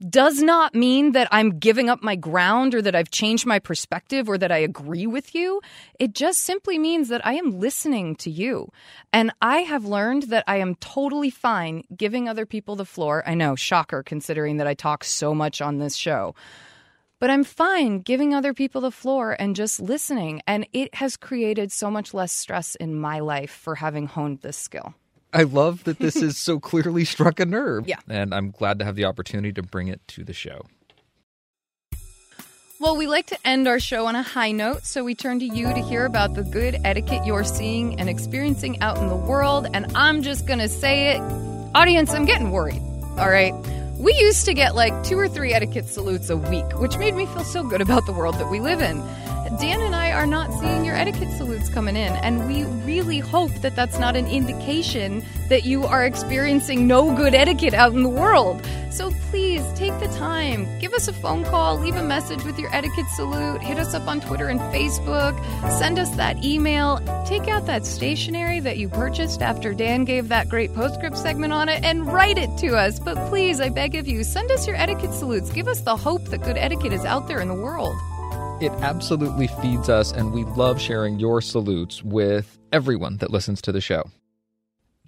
does 0.09 0.41
not 0.41 0.75
mean 0.75 1.13
that 1.13 1.29
I'm 1.33 1.59
giving 1.59 1.91
up 1.91 2.03
my 2.03 2.15
ground 2.15 2.75
or 2.75 2.81
that 2.83 2.95
I've 2.95 3.11
changed 3.11 3.47
my 3.47 3.59
perspective 3.59 4.29
or 4.29 4.39
that 4.39 4.53
I 4.53 4.59
agree 4.59 5.09
with 5.09 5.35
you. 5.35 5.61
It 5.99 6.15
just 6.15 6.41
simply 6.41 6.79
means 6.79 7.09
that 7.09 7.27
I 7.27 7.35
am 7.35 7.59
listening 7.59 8.15
to 8.17 8.31
you. 8.31 8.71
And 9.13 9.33
I 9.43 9.59
have 9.59 9.85
learned 9.85 10.25
that 10.25 10.45
I 10.47 10.59
am 10.59 10.77
totally 10.77 11.31
fine 11.31 11.83
giving 11.95 12.29
other 12.29 12.47
people 12.47 12.77
the 12.77 12.85
floor. 12.85 13.25
I 13.27 13.35
know, 13.35 13.57
shocker, 13.57 14.05
considering 14.05 14.59
that 14.59 14.69
I 14.69 14.75
talk 14.75 15.03
so 15.03 15.35
much 15.35 15.61
on 15.61 15.79
this 15.79 15.97
show. 15.97 16.35
But 17.21 17.31
I'm 17.31 17.43
fine 17.45 18.01
giving 18.01 18.33
other 18.33 18.55
people 18.55 18.81
the 18.81 18.91
floor 18.91 19.35
and 19.39 19.57
just 19.57 19.81
listening. 19.81 20.41
And 20.47 20.67
it 20.73 20.95
has 20.95 21.17
created 21.17 21.73
so 21.73 21.91
much 21.91 22.15
less 22.15 22.33
stress 22.33 22.75
in 22.77 22.95
my 22.95 23.19
life 23.19 23.51
for 23.51 23.75
having 23.75 24.07
honed 24.07 24.41
this 24.43 24.57
skill. 24.57 24.95
I 25.33 25.43
love 25.43 25.85
that 25.85 25.99
this 25.99 26.17
is 26.17 26.39
so 26.39 26.59
clearly 26.59 27.05
struck 27.05 27.41
a 27.41 27.45
nerve. 27.45 27.87
Yeah. 27.89 27.99
And 28.09 28.33
I'm 28.33 28.51
glad 28.51 28.79
to 28.79 28.85
have 28.85 28.97
the 28.97 29.05
opportunity 29.05 29.53
to 29.53 29.63
bring 29.63 29.89
it 29.89 30.01
to 30.09 30.25
the 30.25 30.33
show. 30.33 30.67
Well, 32.81 32.97
we 32.97 33.09
like 33.09 33.27
to 33.27 33.39
end 33.45 33.67
our 33.67 33.81
show 33.81 34.07
on 34.07 34.15
a 34.15 34.23
high 34.23 34.53
note, 34.53 34.87
so 34.87 35.03
we 35.03 35.17
turn 35.17 35.41
to 35.41 35.45
you 35.45 35.67
to 35.67 35.81
hear 35.81 36.07
about 36.07 36.35
the 36.35 36.45
good 36.45 36.79
etiquette 36.85 37.27
you're 37.27 37.43
seeing 37.43 37.99
and 37.99 38.09
experiencing 38.09 38.81
out 38.81 38.99
in 38.99 39.09
the 39.09 39.17
world. 39.17 39.67
And 39.75 39.91
I'm 39.97 40.23
just 40.23 40.47
going 40.47 40.61
to 40.61 40.69
say 40.69 41.17
it, 41.17 41.21
audience, 41.75 42.15
I'm 42.15 42.25
getting 42.25 42.53
worried. 42.53 42.81
All 43.19 43.29
right. 43.29 43.53
We 43.99 44.15
used 44.15 44.45
to 44.45 44.55
get 44.55 44.77
like 44.77 45.03
two 45.03 45.19
or 45.19 45.29
three 45.29 45.53
etiquette 45.53 45.89
salutes 45.89 46.31
a 46.31 46.37
week, 46.37 46.79
which 46.79 46.97
made 46.99 47.17
me 47.17 47.27
feel 47.27 47.43
so 47.43 47.65
good 47.65 47.81
about 47.81 48.07
the 48.07 48.13
world 48.13 48.37
that 48.37 48.49
we 48.49 48.61
live 48.61 48.81
in. 48.81 49.03
Dan 49.59 49.81
and 49.81 49.95
I 49.95 50.13
are 50.13 50.27
not 50.27 50.53
seeing 50.61 50.85
your 50.85 50.95
etiquette 50.95 51.31
salutes 51.37 51.69
coming 51.69 51.97
in, 51.97 52.13
and 52.17 52.47
we 52.47 52.65
really 52.85 53.19
hope 53.19 53.53
that 53.63 53.75
that's 53.75 53.99
not 53.99 54.17
an 54.17 54.27
indication 54.27 55.25
that 55.49 55.65
you 55.65 55.85
are 55.85 56.05
experiencing 56.05 56.87
no 56.87 57.15
good 57.17 57.35
etiquette 57.35 57.75
out 57.75 57.93
in 57.93 58.03
the 58.03 58.09
world. 58.09 58.65
So 58.91 59.11
please 59.31 59.63
take 59.75 59.99
the 60.01 60.09
time, 60.19 60.67
give 60.81 60.93
us 60.93 61.09
a 61.09 61.13
phone 61.13 61.45
call, 61.45 61.79
leave 61.79 61.97
a 61.97 62.03
message 62.03 62.43
with 62.45 62.59
your 62.59 62.75
etiquette 62.75 63.07
salute, 63.15 63.63
hit 63.63 63.79
us 63.79 63.95
up 63.95 64.07
on 64.09 64.21
Twitter 64.21 64.49
and 64.49 64.61
Facebook, 64.61 65.39
send 65.79 65.99
us 65.99 66.11
that 66.17 66.43
email, 66.45 66.99
take 67.27 67.49
out 67.49 67.67
that 67.67 67.87
stationery 67.87 68.61
that 68.61 68.79
you 68.79 68.89
purchased 68.89 69.41
after 69.41 69.73
Dan 69.73 70.05
gave 70.05 70.29
that 70.29 70.49
great 70.49 70.75
postscript 70.75 71.17
segment 71.17 71.53
on 71.53 71.69
it, 71.69 71.85
and 71.85 72.07
write 72.13 72.39
it 72.39 72.57
to 72.59 72.77
us. 72.77 72.99
But 72.99 73.17
please, 73.29 73.61
I 73.61 73.69
beg 73.69 73.95
of 73.95 74.09
you, 74.09 74.25
send 74.25 74.51
us 74.51 74.67
your 74.67 74.77
etiquette 74.77 75.13
salutes. 75.13 75.51
Give 75.51 75.69
us 75.69 75.81
the 75.81 75.97
hope 75.97 76.25
that 76.27 76.43
good 76.43 76.59
etiquette 76.59 76.93
is 76.93 77.05
out 77.05 77.29
there 77.29 77.41
in 77.41 77.49
the 77.49 77.55
world. 77.55 77.97
It 78.61 78.73
absolutely 78.83 79.47
feeds 79.47 79.89
us, 79.89 80.11
and 80.11 80.33
we 80.33 80.43
love 80.43 80.81
sharing 80.81 81.21
your 81.21 81.41
salutes 81.41 82.03
with 82.03 82.59
everyone 82.73 83.19
that 83.19 83.31
listens 83.31 83.63
to 83.63 83.71
the 83.71 83.81
show. 83.81 84.03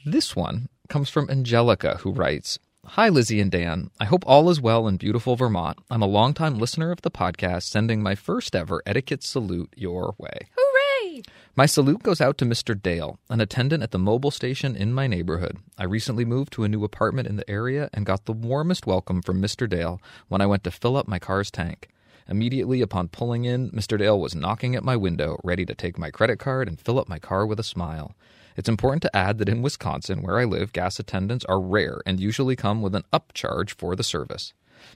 This 0.06 0.36
one 0.36 0.68
comes 0.88 1.10
from 1.10 1.28
Angelica, 1.28 1.96
who 1.96 2.12
writes 2.12 2.60
Hi, 2.84 3.08
Lizzie 3.08 3.40
and 3.40 3.50
Dan. 3.50 3.90
I 3.98 4.04
hope 4.04 4.22
all 4.24 4.50
is 4.50 4.60
well 4.60 4.86
in 4.86 4.98
beautiful 4.98 5.34
Vermont. 5.34 5.78
I'm 5.90 6.00
a 6.00 6.06
longtime 6.06 6.60
listener 6.60 6.92
of 6.92 7.02
the 7.02 7.10
podcast, 7.10 7.64
sending 7.64 8.00
my 8.04 8.14
first 8.14 8.54
ever 8.54 8.84
etiquette 8.86 9.24
salute 9.24 9.74
your 9.76 10.14
way. 10.16 10.46
Hooray! 10.56 11.22
My 11.56 11.66
salute 11.66 12.04
goes 12.04 12.20
out 12.20 12.38
to 12.38 12.44
Mr. 12.44 12.80
Dale, 12.80 13.18
an 13.28 13.40
attendant 13.40 13.82
at 13.82 13.90
the 13.90 13.98
Mobil 13.98 14.32
station 14.32 14.76
in 14.76 14.92
my 14.94 15.08
neighborhood. 15.08 15.58
I 15.76 15.86
recently 15.86 16.24
moved 16.24 16.52
to 16.52 16.62
a 16.62 16.68
new 16.68 16.84
apartment 16.84 17.26
in 17.26 17.34
the 17.34 17.50
area 17.50 17.90
and 17.92 18.06
got 18.06 18.26
the 18.26 18.32
warmest 18.32 18.86
welcome 18.86 19.22
from 19.22 19.42
Mr. 19.42 19.68
Dale 19.68 20.00
when 20.28 20.40
I 20.40 20.46
went 20.46 20.62
to 20.62 20.70
fill 20.70 20.96
up 20.96 21.08
my 21.08 21.18
car's 21.18 21.50
tank. 21.50 21.88
Immediately 22.30 22.80
upon 22.80 23.08
pulling 23.08 23.44
in, 23.44 23.70
Mr. 23.72 23.98
Dale 23.98 24.18
was 24.18 24.36
knocking 24.36 24.76
at 24.76 24.84
my 24.84 24.96
window, 24.96 25.40
ready 25.42 25.66
to 25.66 25.74
take 25.74 25.98
my 25.98 26.12
credit 26.12 26.38
card 26.38 26.68
and 26.68 26.80
fill 26.80 27.00
up 27.00 27.08
my 27.08 27.18
car 27.18 27.44
with 27.44 27.58
a 27.58 27.64
smile. 27.64 28.14
It's 28.56 28.68
important 28.68 29.02
to 29.02 29.16
add 29.16 29.38
that 29.38 29.48
in 29.48 29.62
Wisconsin, 29.62 30.22
where 30.22 30.38
I 30.38 30.44
live, 30.44 30.72
gas 30.72 31.00
attendants 31.00 31.44
are 31.46 31.60
rare 31.60 32.00
and 32.06 32.20
usually 32.20 32.54
come 32.54 32.82
with 32.82 32.94
an 32.94 33.02
upcharge 33.12 33.70
for 33.70 33.96
the 33.96 34.04
service. 34.04 34.52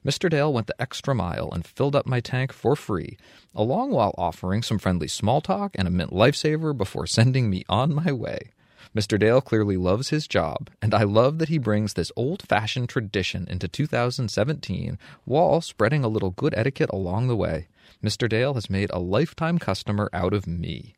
Mr. 0.06 0.30
Dale 0.30 0.52
went 0.52 0.68
the 0.68 0.80
extra 0.80 1.14
mile 1.14 1.50
and 1.52 1.66
filled 1.66 1.96
up 1.96 2.06
my 2.06 2.20
tank 2.20 2.52
for 2.52 2.76
free, 2.76 3.18
along 3.52 3.90
while 3.90 4.14
offering 4.16 4.62
some 4.62 4.78
friendly 4.78 5.08
small 5.08 5.40
talk 5.40 5.72
and 5.74 5.88
a 5.88 5.90
mint 5.90 6.10
lifesaver 6.10 6.76
before 6.76 7.06
sending 7.06 7.50
me 7.50 7.64
on 7.68 7.92
my 7.92 8.12
way. 8.12 8.52
Mr. 8.94 9.18
Dale 9.18 9.40
clearly 9.40 9.76
loves 9.76 10.10
his 10.10 10.26
job, 10.26 10.70
and 10.82 10.94
I 10.94 11.02
love 11.02 11.38
that 11.38 11.48
he 11.48 11.58
brings 11.58 11.94
this 11.94 12.12
old 12.16 12.42
fashioned 12.42 12.88
tradition 12.88 13.46
into 13.48 13.68
2017 13.68 14.98
while 15.24 15.60
spreading 15.60 16.04
a 16.04 16.08
little 16.08 16.30
good 16.30 16.54
etiquette 16.56 16.90
along 16.92 17.28
the 17.28 17.36
way. 17.36 17.68
Mr. 18.02 18.28
Dale 18.28 18.54
has 18.54 18.68
made 18.68 18.90
a 18.90 18.98
lifetime 18.98 19.58
customer 19.58 20.10
out 20.12 20.32
of 20.32 20.46
me. 20.46 20.94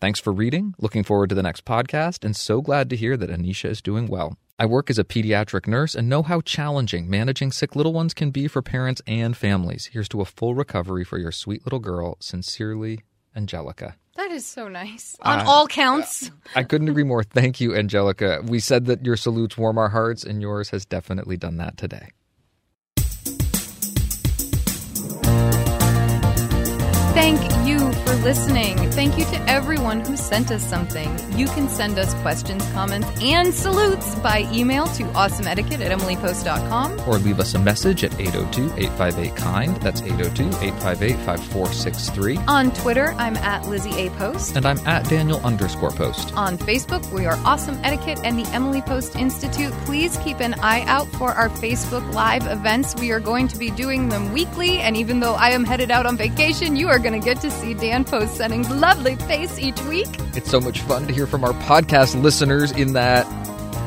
Thanks 0.00 0.20
for 0.20 0.32
reading. 0.32 0.74
Looking 0.78 1.02
forward 1.02 1.28
to 1.30 1.34
the 1.34 1.42
next 1.42 1.64
podcast, 1.64 2.24
and 2.24 2.36
so 2.36 2.60
glad 2.60 2.88
to 2.90 2.96
hear 2.96 3.16
that 3.16 3.30
Anisha 3.30 3.70
is 3.70 3.82
doing 3.82 4.06
well. 4.06 4.36
I 4.58 4.66
work 4.66 4.88
as 4.88 4.98
a 5.00 5.04
pediatric 5.04 5.66
nurse 5.66 5.96
and 5.96 6.08
know 6.08 6.22
how 6.22 6.40
challenging 6.40 7.10
managing 7.10 7.50
sick 7.50 7.74
little 7.74 7.92
ones 7.92 8.14
can 8.14 8.30
be 8.30 8.46
for 8.46 8.62
parents 8.62 9.02
and 9.06 9.36
families. 9.36 9.90
Here's 9.92 10.08
to 10.10 10.20
a 10.20 10.24
full 10.24 10.54
recovery 10.54 11.04
for 11.04 11.18
your 11.18 11.32
sweet 11.32 11.66
little 11.66 11.80
girl. 11.80 12.16
Sincerely, 12.20 13.00
Angelica. 13.34 13.96
That 14.16 14.30
is 14.30 14.46
so 14.46 14.68
nice. 14.68 15.16
On 15.22 15.40
Uh, 15.40 15.44
all 15.46 15.66
counts. 15.66 16.30
I 16.54 16.62
couldn't 16.62 16.88
agree 16.88 17.02
more. 17.02 17.24
Thank 17.24 17.60
you, 17.60 17.74
Angelica. 17.74 18.42
We 18.46 18.60
said 18.60 18.86
that 18.86 19.04
your 19.04 19.16
salutes 19.16 19.58
warm 19.58 19.76
our 19.76 19.88
hearts, 19.88 20.22
and 20.24 20.40
yours 20.40 20.70
has 20.70 20.86
definitely 20.86 21.36
done 21.36 21.56
that 21.56 21.76
today. 21.76 22.10
Thank 27.14 27.40
you 27.64 27.92
for 28.02 28.14
listening. 28.16 28.76
Thank 28.90 29.16
you 29.16 29.24
to 29.26 29.40
everyone 29.48 30.00
who 30.00 30.16
sent 30.16 30.50
us 30.50 30.68
something. 30.68 31.16
You 31.38 31.46
can 31.46 31.68
send 31.68 31.96
us 31.96 32.12
questions, 32.22 32.68
comments, 32.72 33.06
and 33.22 33.54
salutes 33.54 34.16
by 34.16 34.50
email 34.52 34.88
to 34.88 35.04
awesomeetiquette 35.04 35.78
at 35.78 35.96
emilypost.com. 35.96 37.08
Or 37.08 37.18
leave 37.18 37.38
us 37.38 37.54
a 37.54 37.60
message 37.60 38.02
at 38.02 38.20
802 38.20 38.64
858 38.82 39.36
KIND. 39.36 39.76
That's 39.76 40.02
802 40.02 40.48
858 40.66 41.16
5463. 41.24 42.36
On 42.48 42.72
Twitter, 42.72 43.14
I'm 43.16 43.36
at 43.36 43.68
Lizzie 43.68 43.94
A. 43.94 44.10
Post. 44.10 44.56
And 44.56 44.66
I'm 44.66 44.78
at 44.84 45.08
Daniel 45.08 45.38
underscore 45.44 45.92
post. 45.92 46.34
On 46.34 46.58
Facebook, 46.58 47.08
we 47.12 47.26
are 47.26 47.38
Awesome 47.44 47.78
Etiquette 47.84 48.18
and 48.24 48.36
the 48.36 48.50
Emily 48.50 48.82
Post 48.82 49.14
Institute. 49.14 49.72
Please 49.84 50.16
keep 50.16 50.40
an 50.40 50.54
eye 50.54 50.82
out 50.88 51.06
for 51.12 51.30
our 51.30 51.48
Facebook 51.48 52.12
Live 52.12 52.48
events. 52.48 52.96
We 52.96 53.12
are 53.12 53.20
going 53.20 53.46
to 53.46 53.56
be 53.56 53.70
doing 53.70 54.08
them 54.08 54.32
weekly, 54.32 54.80
and 54.80 54.96
even 54.96 55.20
though 55.20 55.34
I 55.34 55.50
am 55.50 55.62
headed 55.62 55.92
out 55.92 56.06
on 56.06 56.16
vacation, 56.16 56.74
you 56.74 56.88
are 56.88 57.03
going 57.04 57.20
to 57.20 57.24
get 57.24 57.40
to 57.42 57.50
see 57.50 57.74
Dan 57.74 58.04
Post 58.04 58.36
Senning's 58.36 58.70
lovely 58.70 59.14
face 59.14 59.58
each 59.58 59.80
week. 59.82 60.08
It's 60.34 60.50
so 60.50 60.58
much 60.60 60.80
fun 60.80 61.06
to 61.06 61.12
hear 61.12 61.26
from 61.26 61.44
our 61.44 61.52
podcast 61.52 62.20
listeners 62.20 62.72
in 62.72 62.94
that 62.94 63.26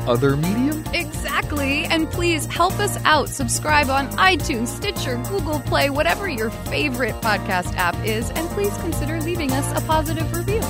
other 0.08 0.36
medium. 0.36 0.84
Exactly. 0.94 1.84
And 1.86 2.08
please 2.10 2.46
help 2.46 2.78
us 2.78 2.96
out. 3.04 3.28
Subscribe 3.28 3.90
on 3.90 4.08
iTunes, 4.12 4.68
Stitcher, 4.68 5.16
Google 5.28 5.60
Play, 5.60 5.90
whatever 5.90 6.28
your 6.28 6.50
favorite 6.50 7.14
podcast 7.16 7.74
app 7.76 7.96
is. 8.06 8.30
And 8.30 8.48
please 8.50 8.74
consider 8.78 9.20
leaving 9.20 9.50
us 9.50 9.76
a 9.76 9.84
positive 9.84 10.32
review. 10.32 10.60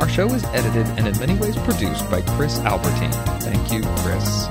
Our 0.00 0.08
show 0.08 0.26
is 0.32 0.42
edited 0.46 0.86
and 0.98 1.06
in 1.06 1.18
many 1.18 1.34
ways 1.34 1.56
produced 1.58 2.10
by 2.10 2.22
Chris 2.22 2.58
Albertine. 2.60 3.12
Thank 3.40 3.70
you, 3.70 3.82
Chris. 3.98 4.48